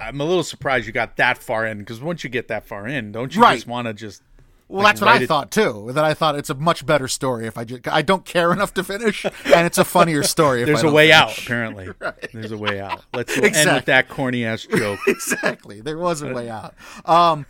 [0.00, 2.86] I'm a little surprised you got that far in because once you get that far
[2.86, 3.54] in, don't you Right.
[3.56, 4.22] just want to just
[4.68, 5.90] Well, like, that's what I it- thought too.
[5.92, 8.72] That I thought it's a much better story if I just I don't care enough
[8.74, 10.62] to finish, and it's a funnier story.
[10.62, 11.20] If There's a way finish.
[11.22, 11.38] out.
[11.44, 11.88] Apparently,
[12.32, 13.04] there's a way out.
[13.12, 13.74] Let's end Exactly.
[13.74, 15.00] with that corny ass joke.
[15.06, 15.80] exactly.
[15.80, 16.74] There was a way out.
[17.04, 17.44] Um,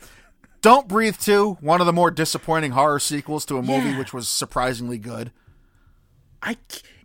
[0.62, 1.58] don't breathe two.
[1.60, 3.98] One of the more disappointing horror sequels to a movie, Yeah.
[3.98, 5.32] which was surprisingly good.
[6.42, 6.56] I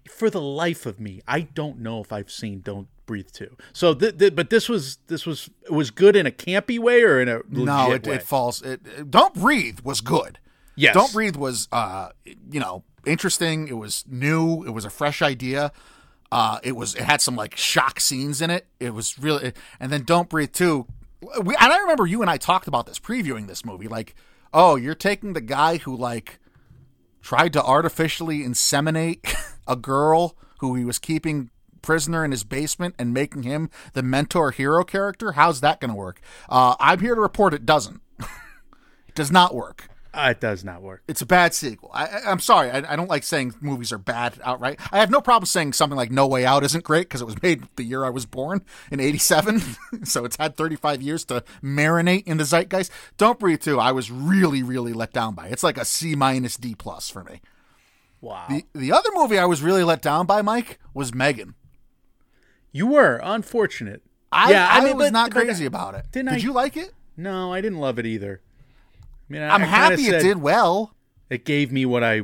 [0.10, 3.58] for the life of me, I don't know if I've seen Don't Breathe Two.
[3.74, 7.20] So, th- th- but this was this was was good in a campy way or
[7.20, 8.16] in a no, it, way?
[8.16, 8.62] it falls.
[8.62, 10.38] It, it- don't breathe was good.
[10.76, 10.94] Yes.
[10.94, 12.10] Don't breathe was uh,
[12.52, 13.68] you know interesting.
[13.68, 14.64] It was new.
[14.64, 15.72] It was a fresh idea.
[16.32, 18.68] Uh, it was it had some like shock scenes in it.
[18.80, 20.86] It was really and then Don't Breathe too.
[21.42, 23.88] We, and I remember you and I talked about this previewing this movie.
[23.88, 24.14] Like,
[24.54, 26.40] oh, you're taking the guy who like
[27.22, 29.34] tried to artificially inseminate
[29.68, 31.50] a girl who he was keeping
[31.82, 35.34] prisoner in his basement and making him the mentor hero character.
[35.34, 36.22] How's that going to work?
[36.50, 38.02] Uh, I'm here to report it doesn't.
[38.20, 39.90] it does not work.
[40.18, 41.04] Uh, it does not work.
[41.08, 41.92] It's a bad sequel.
[41.94, 42.72] I, I'm sorry.
[42.72, 44.80] I, I don't like saying movies are bad outright.
[44.92, 47.40] I have no problem saying something like No Way Out isn't great because it was
[47.44, 49.62] made the year I was born in '87,
[50.06, 52.92] so it's had 35 years to marinate in the zeitgeist.
[53.18, 53.80] Don't Breathe too.
[53.80, 55.48] I was really, really let down by.
[55.48, 55.54] it.
[55.54, 57.42] It's like a C minus D plus for me.
[58.20, 58.48] Wow.
[58.50, 61.54] The the other movie I was really let down by, Mike, was Megan.
[62.78, 64.02] You were unfortunate.
[64.32, 66.06] I, Yeah, I, I mean, was not crazy about it.
[66.12, 66.92] didn't Did I- you like it?
[67.16, 68.42] No, I didn't love it either.
[69.30, 70.94] I mean, I, I'm I kinda happy it did well.
[71.30, 72.22] It gave me what I,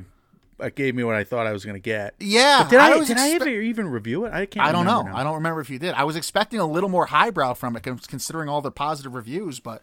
[0.59, 2.13] it gave me what I thought I was going to get.
[2.19, 2.59] Yeah.
[2.63, 4.33] But did I, did I ever even review it?
[4.33, 4.65] I can't.
[4.65, 5.01] I don't know.
[5.01, 5.15] now.
[5.17, 5.93] I don't remember if you did.
[5.95, 9.59] I was expecting a little more highbrow from it, considering all the positive reviews.
[9.59, 9.81] But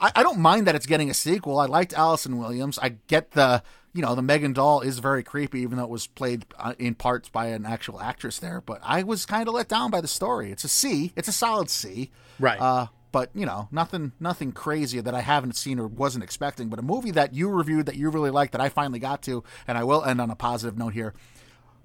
[0.00, 1.58] I, I don't mind that it's getting a sequel.
[1.60, 2.78] I liked Allison Williams.
[2.82, 3.62] I get the,
[3.98, 6.94] you know, the Megan doll is very creepy, even though it was played uh, in
[6.94, 8.60] parts by an actual actress there.
[8.60, 10.52] But I was kind of let down by the story.
[10.52, 11.12] It's a C.
[11.16, 12.12] It's a solid C.
[12.38, 12.60] Right.
[12.60, 16.68] Uh, but you know, nothing, nothing crazy that I haven't seen or wasn't expecting.
[16.68, 19.42] But a movie that you reviewed that you really liked that I finally got to,
[19.66, 21.12] and I will end on a positive note here.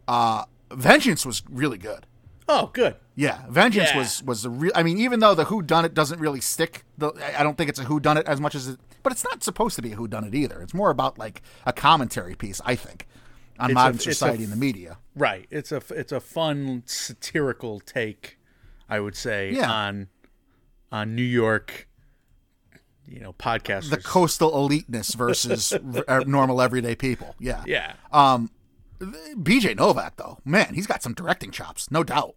[0.08, 2.06] Uh, Vengeance was really good.
[2.50, 2.96] Oh, good.
[3.16, 3.98] Yeah, Vengeance Yeah.
[3.98, 4.72] was was a real.
[4.76, 7.70] I mean, even though the Who Done It doesn't really stick, the, I- don't think
[7.70, 8.80] it's a Who Done It as much as it.
[9.04, 10.62] But it's not supposed to be a Who Done It either.
[10.62, 13.08] It's more about like a commentary piece, I think,
[13.60, 14.98] on It's modern a society f- and the media.
[15.16, 15.46] Right.
[15.52, 18.40] It's a it's a fun satirical take,
[18.90, 19.72] I would say, Yeah.
[19.72, 20.08] on
[20.92, 21.88] on New York.
[23.06, 23.90] You know, podcasters.
[23.90, 27.36] The coastal eliteness versus r- uh, normal everyday people.
[27.38, 27.62] Yeah.
[27.68, 27.94] yeah.
[28.14, 28.50] Um,
[29.36, 32.36] BJ Novak though, man, he's got some directing chops, no doubt.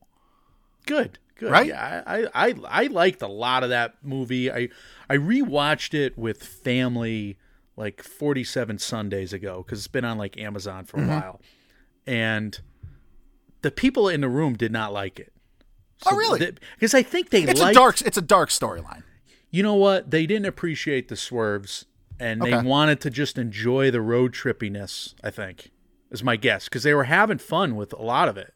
[0.87, 1.67] good good Right?
[1.67, 4.71] yeah I, I i liked a lot of that movie i
[5.11, 7.37] i rewatched it with family
[7.77, 11.11] like 47 sundays ago because it's been on like amazon for a Mm-hmm.
[11.11, 11.41] while
[12.07, 12.59] and
[13.61, 15.31] the people in the room did not like it
[16.07, 16.53] oh, really?
[16.77, 18.01] because i think they it's liked a dark.
[18.01, 19.03] It's a dark storyline.
[19.51, 21.85] you know what they didn't appreciate the swerves
[22.19, 25.71] and they wanted to just enjoy the road trippiness i think
[26.11, 28.55] is my guess because they were having fun with a lot of it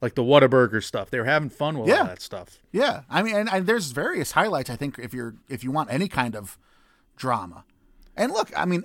[0.00, 2.00] like the Whataburger stuff they were having fun with Yeah.
[2.00, 4.68] all that stuff Yeah, I mean, and, and there's various highlights.
[4.70, 6.58] I think if you're if you want any kind of
[7.16, 7.64] drama,
[8.16, 8.84] and look, I mean,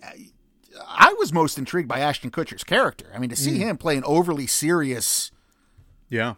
[0.87, 3.11] I was most intrigued by Ashton Kutcher's character.
[3.13, 3.39] I mean, to Mm.
[3.39, 5.31] see him play an overly serious
[6.09, 6.35] yeah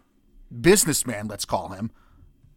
[0.60, 1.92] businessman, let's call him,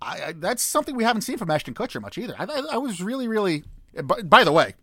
[0.03, 2.35] I, I, that's something we haven't seen from Ashton Kutcher much either.
[2.39, 3.65] I, I, I was really, really.
[4.03, 4.75] By, by the way,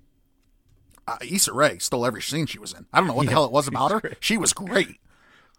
[1.14, 2.86] uh, Issa Rae stole every scene she was in.
[2.94, 4.14] I don't know what the hell it was about her.
[4.20, 4.98] She was great.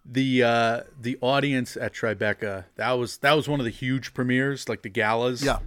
[0.05, 4.69] the uh the audience at Tribeca that was that was one of the huge premieres
[4.69, 5.59] like the galas Yeah.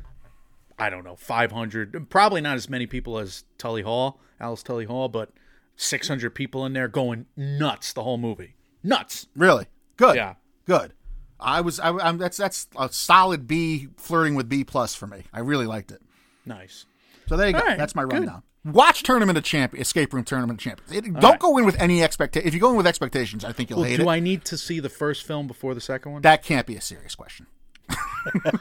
[0.78, 5.08] I don't know 500 probably not as many people as Tully Hall Alice Tully Hall
[5.08, 5.32] but
[5.78, 10.18] 600 people in there going nuts the whole movie nuts Really good.
[10.18, 10.34] Yeah.
[10.66, 10.92] good.
[11.40, 11.80] I was.
[11.82, 12.18] I, I'm.
[12.18, 15.24] That's that's a solid B, flirting with B plus for me.
[15.34, 16.02] I really liked it.
[16.46, 16.86] nice
[17.28, 17.60] So there you go.
[17.60, 18.30] All right, that's my good.
[18.66, 20.92] Watch Tournament of Champ, Escape Room Tournament of Champions.
[20.92, 22.48] It, don't go in with any expectation.
[22.48, 24.06] If you go in with expectations, I think you'll well, hate do it.
[24.06, 26.76] Do I need to see the first film before the second one that can't be
[26.76, 27.46] a serious question.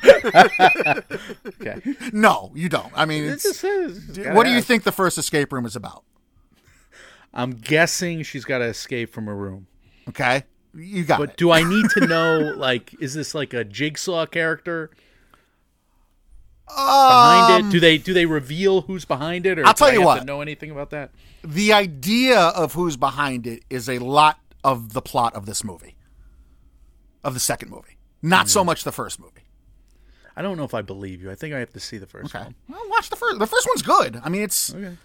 [0.04, 1.80] okay
[2.12, 2.92] No, you don't.
[2.94, 4.66] I mean, it's, It's just- it's what do you ask.
[4.66, 6.04] think the first escape room is about?
[7.32, 9.66] I'm guessing she's got to escape from a room
[10.08, 10.44] Okay,
[10.74, 11.36] you got but it.
[11.36, 14.90] do I need to know like is this like a jigsaw character
[16.66, 17.70] behind it?
[17.70, 20.20] Do they do they reveal who's behind it, or Um, I'll tell you what.
[20.20, 21.10] to know anything about that?
[21.42, 25.94] the idea of who's behind it is a lot of the plot of this movie,
[27.22, 29.42] of the second movie, not so much the first movie.
[30.36, 31.30] I don't know if I believe you.
[31.30, 32.42] I think I have to see the first Okay.
[32.44, 32.54] one.
[32.68, 33.38] Well, watch the first.
[33.38, 34.20] The first one's good.
[34.24, 34.72] I mean, it's.
[34.74, 34.96] y-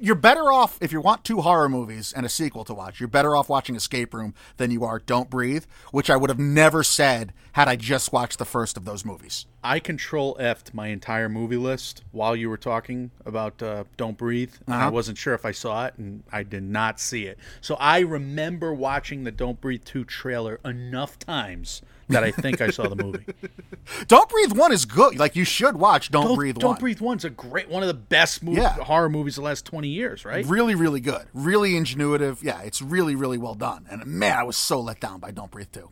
[0.00, 2.98] You're better off if you want two horror movies and a sequel to watch.
[2.98, 6.38] You're better off watching Escape Room than you are Don't Breathe, which I would have
[6.40, 9.46] never said had I just watched the first of those movies.
[9.64, 14.54] I control F'd my entire movie list while you were talking about uh, Don't Breathe.
[14.68, 14.90] I Uh-huh.
[14.92, 17.36] wasn't sure if I saw it, and I did not see it.
[17.60, 22.70] So I remember watching the Don't Breathe 2 trailer enough times that I think I
[22.70, 23.24] saw the movie.
[24.06, 25.18] Don't Breathe One is good.
[25.18, 26.78] Like you should watch Don't, Don't, Breathe Don't One.
[26.80, 28.74] Breathe One's a great, one of the best movie, Yeah.
[28.74, 30.46] horror movies the last 20 years, right?
[30.46, 31.26] Really, really good.
[31.34, 32.40] Really ingenuitive.
[32.44, 33.86] Yeah, it's really, really well done.
[33.90, 35.90] And man, I was so let down by Don't Breathe Two.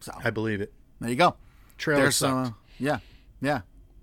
[0.00, 0.72] So I believe it.
[1.00, 1.36] there you go.
[1.84, 2.48] Trailer There's sucked.
[2.48, 3.00] uh, yeah,
[3.42, 3.60] yeah.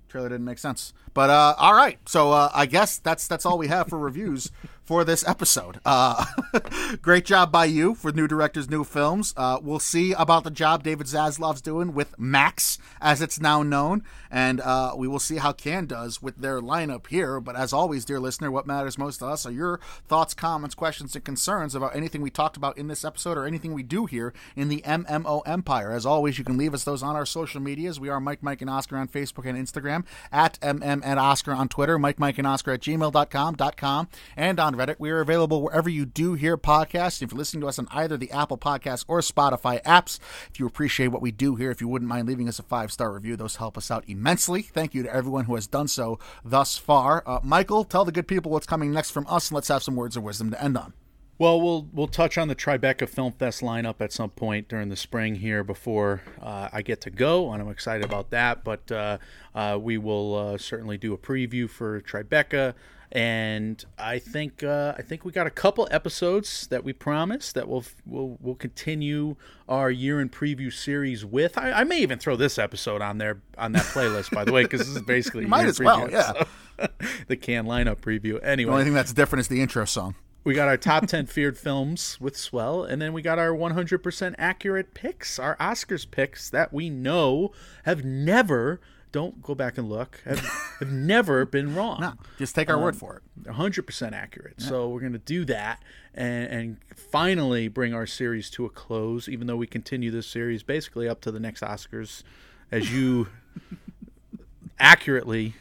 [0.07, 0.93] Trailer didn't make sense.
[1.15, 4.51] But uh, all right, so uh, I guess that's that's all we have for reviews
[4.91, 5.79] for this episode.
[5.85, 6.25] Uh,
[7.01, 9.33] great job by you for new directors, new films.
[9.37, 14.03] Uh, we'll see about the job David Zaslav's doing with Max, as it's now known,
[14.29, 17.39] and uh, we will see how Cannes does with their lineup here.
[17.39, 21.15] But as always, dear listener, what matters most to us are your thoughts, comments, questions,
[21.15, 24.33] and concerns about anything we talked about in this episode or anything we do here
[24.57, 25.93] in the MMO Empire.
[25.93, 27.97] As always, you can leave us those on our social medias.
[27.97, 30.03] We are Mike, Mike, and Oscar on Facebook and Instagram,
[30.33, 34.80] at MM and Oscar on Twitter, Mike, Mike, and Oscar at gmail.com, com, and on
[34.81, 34.95] Reddit.
[34.97, 37.21] We are available wherever you do hear podcasts.
[37.21, 40.65] If you're listening to us on either the Apple Podcasts or Spotify apps, if you
[40.65, 43.35] appreciate what we do here, if you wouldn't mind leaving us a five star review,
[43.35, 44.63] those help us out immensely.
[44.63, 47.23] Thank you to everyone who has done so thus far.
[47.27, 49.95] Uh, Michael, tell the good people what's coming next from us, and let's have some
[49.95, 50.93] words of wisdom to end on.
[51.37, 54.95] Well, we'll we'll touch on the Tribeca Film Fest lineup at some point during the
[54.95, 58.63] spring here before uh, I get to go, and I'm excited about that.
[58.63, 59.17] But uh,
[59.55, 62.75] uh, we will uh, certainly do a preview for Tribeca,
[63.11, 67.67] and I think uh, I think we got a couple episodes that we promised that
[67.67, 69.35] we'll we'll we'll continue
[69.67, 71.57] our year in preview series with.
[71.57, 74.63] I, I may even throw this episode on there on that playlist, by the way,
[74.63, 76.43] because this is basically Might as well, yeah.
[77.27, 78.39] the Cannes lineup preview.
[78.43, 80.15] Anyway, The only thing that's different is the intro song.
[80.43, 84.35] we got our top 10 feared films with Swell, and then we got our 100%
[84.37, 87.51] accurate picks, our Oscars picks that we know
[87.83, 88.79] have never
[89.11, 90.21] don't go back and look.
[90.25, 90.39] Have,
[90.79, 91.99] have never been wrong.
[92.01, 93.49] No, just take our Um, word for it.
[93.51, 94.61] 100% accurate.
[94.61, 95.81] So we're going to do that
[96.13, 100.63] and, and finally bring our series to a close, even though we continue this series
[100.63, 102.23] basically up to the next Oscars,
[102.71, 103.27] as you
[104.79, 105.53] accurately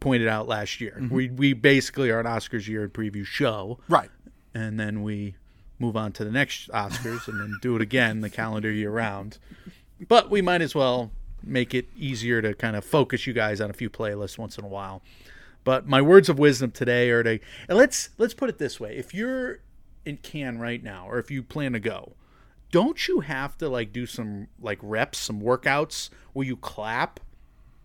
[0.00, 0.96] pointed out last year.
[0.98, 1.14] Mm-hmm.
[1.14, 4.10] We, we basically are an Oscars year and preview show, Right.
[4.54, 5.34] and then we
[5.78, 9.38] move on to the next Oscars and then do it again the calendar year round.
[10.08, 11.10] But we might as well
[11.42, 14.64] make it easier to kind of focus you guys on a few playlists once in
[14.64, 15.02] a while.
[15.64, 17.38] But my words of wisdom today are to
[17.68, 19.60] and let's let's put it this way: if you're
[20.04, 22.14] in Cannes right now, or if you plan to go,
[22.70, 27.20] don't you have to like do some like reps, some workouts where you clap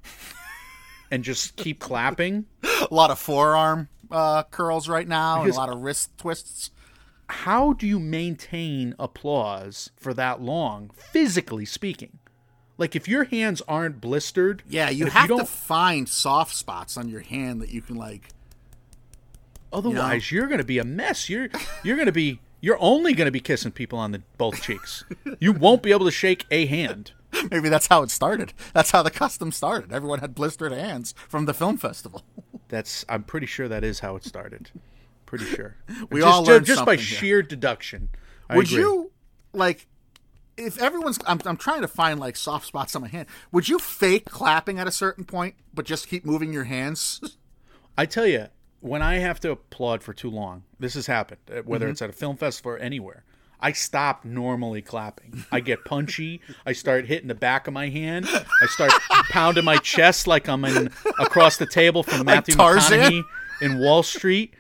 [1.11, 2.45] and just keep clapping?
[2.63, 6.71] A lot of forearm uh, curls right now, and a lot of wrist twists.
[7.27, 12.19] How do you maintain applause for that long, physically speaking?
[12.77, 17.07] Like if your hands aren't blistered, Yeah, you have to don't- find soft spots on
[17.09, 18.29] your hand that you can like.
[19.73, 21.29] Otherwise, you are going to be a mess.
[21.29, 21.49] You're
[21.83, 25.03] you're going to be you're only going to be kissing people on the both cheeks.
[25.39, 27.11] You won't be able to shake a hand.
[27.51, 28.53] Maybe that's how it started.
[28.73, 29.91] That's how the custom started.
[29.91, 32.23] Everyone had blistered hands from the film festival.
[32.69, 34.71] That's I'm pretty sure that is how it started.
[35.27, 35.75] Pretty sure.
[36.09, 37.17] We just, all learned just by something here.
[37.19, 38.09] sheer deduction.
[38.49, 38.79] I Would agree.
[38.79, 39.11] you
[39.53, 39.85] like
[40.57, 43.79] if everyone's I'm, I'm trying to find like soft spots on my hand would you
[43.79, 47.21] fake clapping at a certain point but just keep moving your hands
[47.97, 48.47] I tell you,
[48.81, 51.39] when I have to applaud for too long, this has happened.
[51.49, 51.69] uh, Mm-hmm.
[51.69, 53.23] Whether it's at a film festival or anywhere,
[53.59, 55.45] I stop normally clapping.
[55.51, 56.41] I get punchy.
[56.65, 58.27] I start hitting the back of my hand.
[58.29, 58.91] I start
[59.29, 60.87] pounding my chest like I'm in
[61.19, 62.99] across the table from Matthew Tarzan?
[62.99, 63.23] McConaughey
[63.61, 64.53] in Wall Street.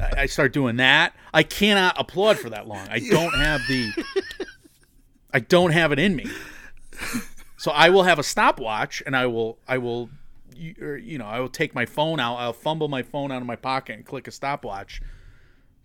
[0.00, 1.14] I start doing that.
[1.32, 2.86] I cannot applaud for that long.
[2.88, 4.04] I don't have the.
[5.32, 6.26] I don't have it in me.
[7.58, 10.10] So I will have a stopwatch, and I will, I will,
[10.54, 12.36] you, er, you know, I will take my phone out.
[12.36, 15.02] I'll fumble my phone out of my pocket and click a stopwatch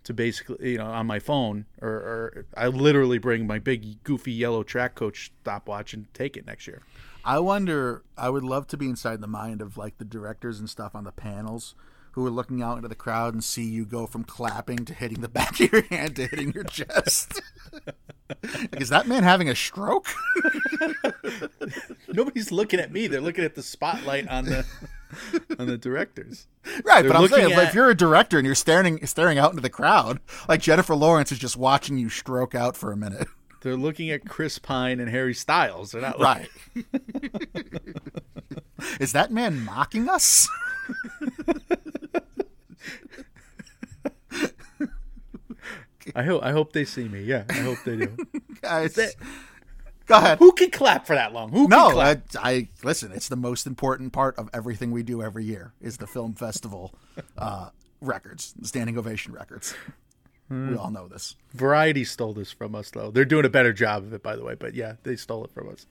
[0.04, 4.32] to basically, you know, on my phone, or, or I literally bring my big goofy
[4.32, 6.84] yellow track coach stopwatch and take it next year.
[7.26, 10.70] I wonder I would love to be inside the mind of like the directors and
[10.70, 11.76] stuff on the panels
[12.14, 15.22] who are looking out into the crowd and see you go from clapping to hitting
[15.22, 17.42] the back of your hand to hitting your chest.
[18.44, 20.08] Like, is that man having a stroke?
[22.08, 24.66] Nobody's looking at me; they're looking at the spotlight on the
[25.60, 26.48] on the directors.
[26.84, 29.52] right They're but i'm saying if, if you're a director and you're staring staring out
[29.52, 30.20] into the crowd
[30.50, 33.28] like jennifer lawrence is just watching you stroke out for a minute
[33.64, 35.92] They're looking at Chris Pine and Harry Styles.
[35.92, 36.50] They're not Right.
[39.00, 40.50] Is that man mocking us?
[46.16, 47.24] I hope I hope they see me.
[47.24, 48.18] Yeah, I hope they do.
[48.62, 48.96] Guys,
[50.06, 50.38] go ahead.
[50.40, 51.50] Who can clap for that long?
[51.52, 52.24] Who can No, clap?
[52.42, 53.14] I, I listen.
[53.14, 56.94] It's the most important part of everything we do every year is the film festival
[57.38, 57.70] uh,
[58.02, 59.74] records, standing ovation records.
[60.54, 60.72] Hmm.
[60.72, 61.36] We all know this.
[61.54, 63.10] Variety stole this from us, though.
[63.12, 64.56] They're doing a better job of it, by the way.
[64.56, 65.86] But yeah, they stole it from us.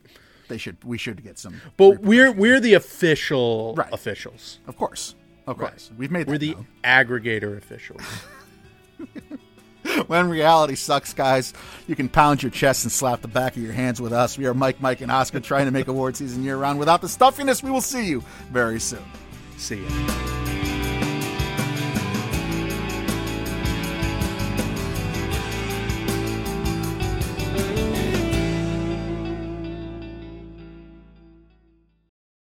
[0.49, 0.77] They should.
[0.85, 1.61] We should get some.
[1.77, 3.93] But we're we're the official Right.
[3.93, 4.59] officials.
[4.67, 5.15] Of course,
[5.47, 5.91] of course.
[5.97, 6.27] We've made.
[6.29, 8.03] We're the aggregator officials.
[10.07, 11.55] when reality sucks, guys,
[11.87, 14.39] you can pound your chest and slap the back of your hands with us.
[14.39, 17.09] We are Mike, Mike, and Oscar trying to make award season year round without the
[17.09, 17.63] stuffiness.
[17.63, 18.23] We will see you
[18.53, 19.05] very soon.
[19.57, 20.42] See ya.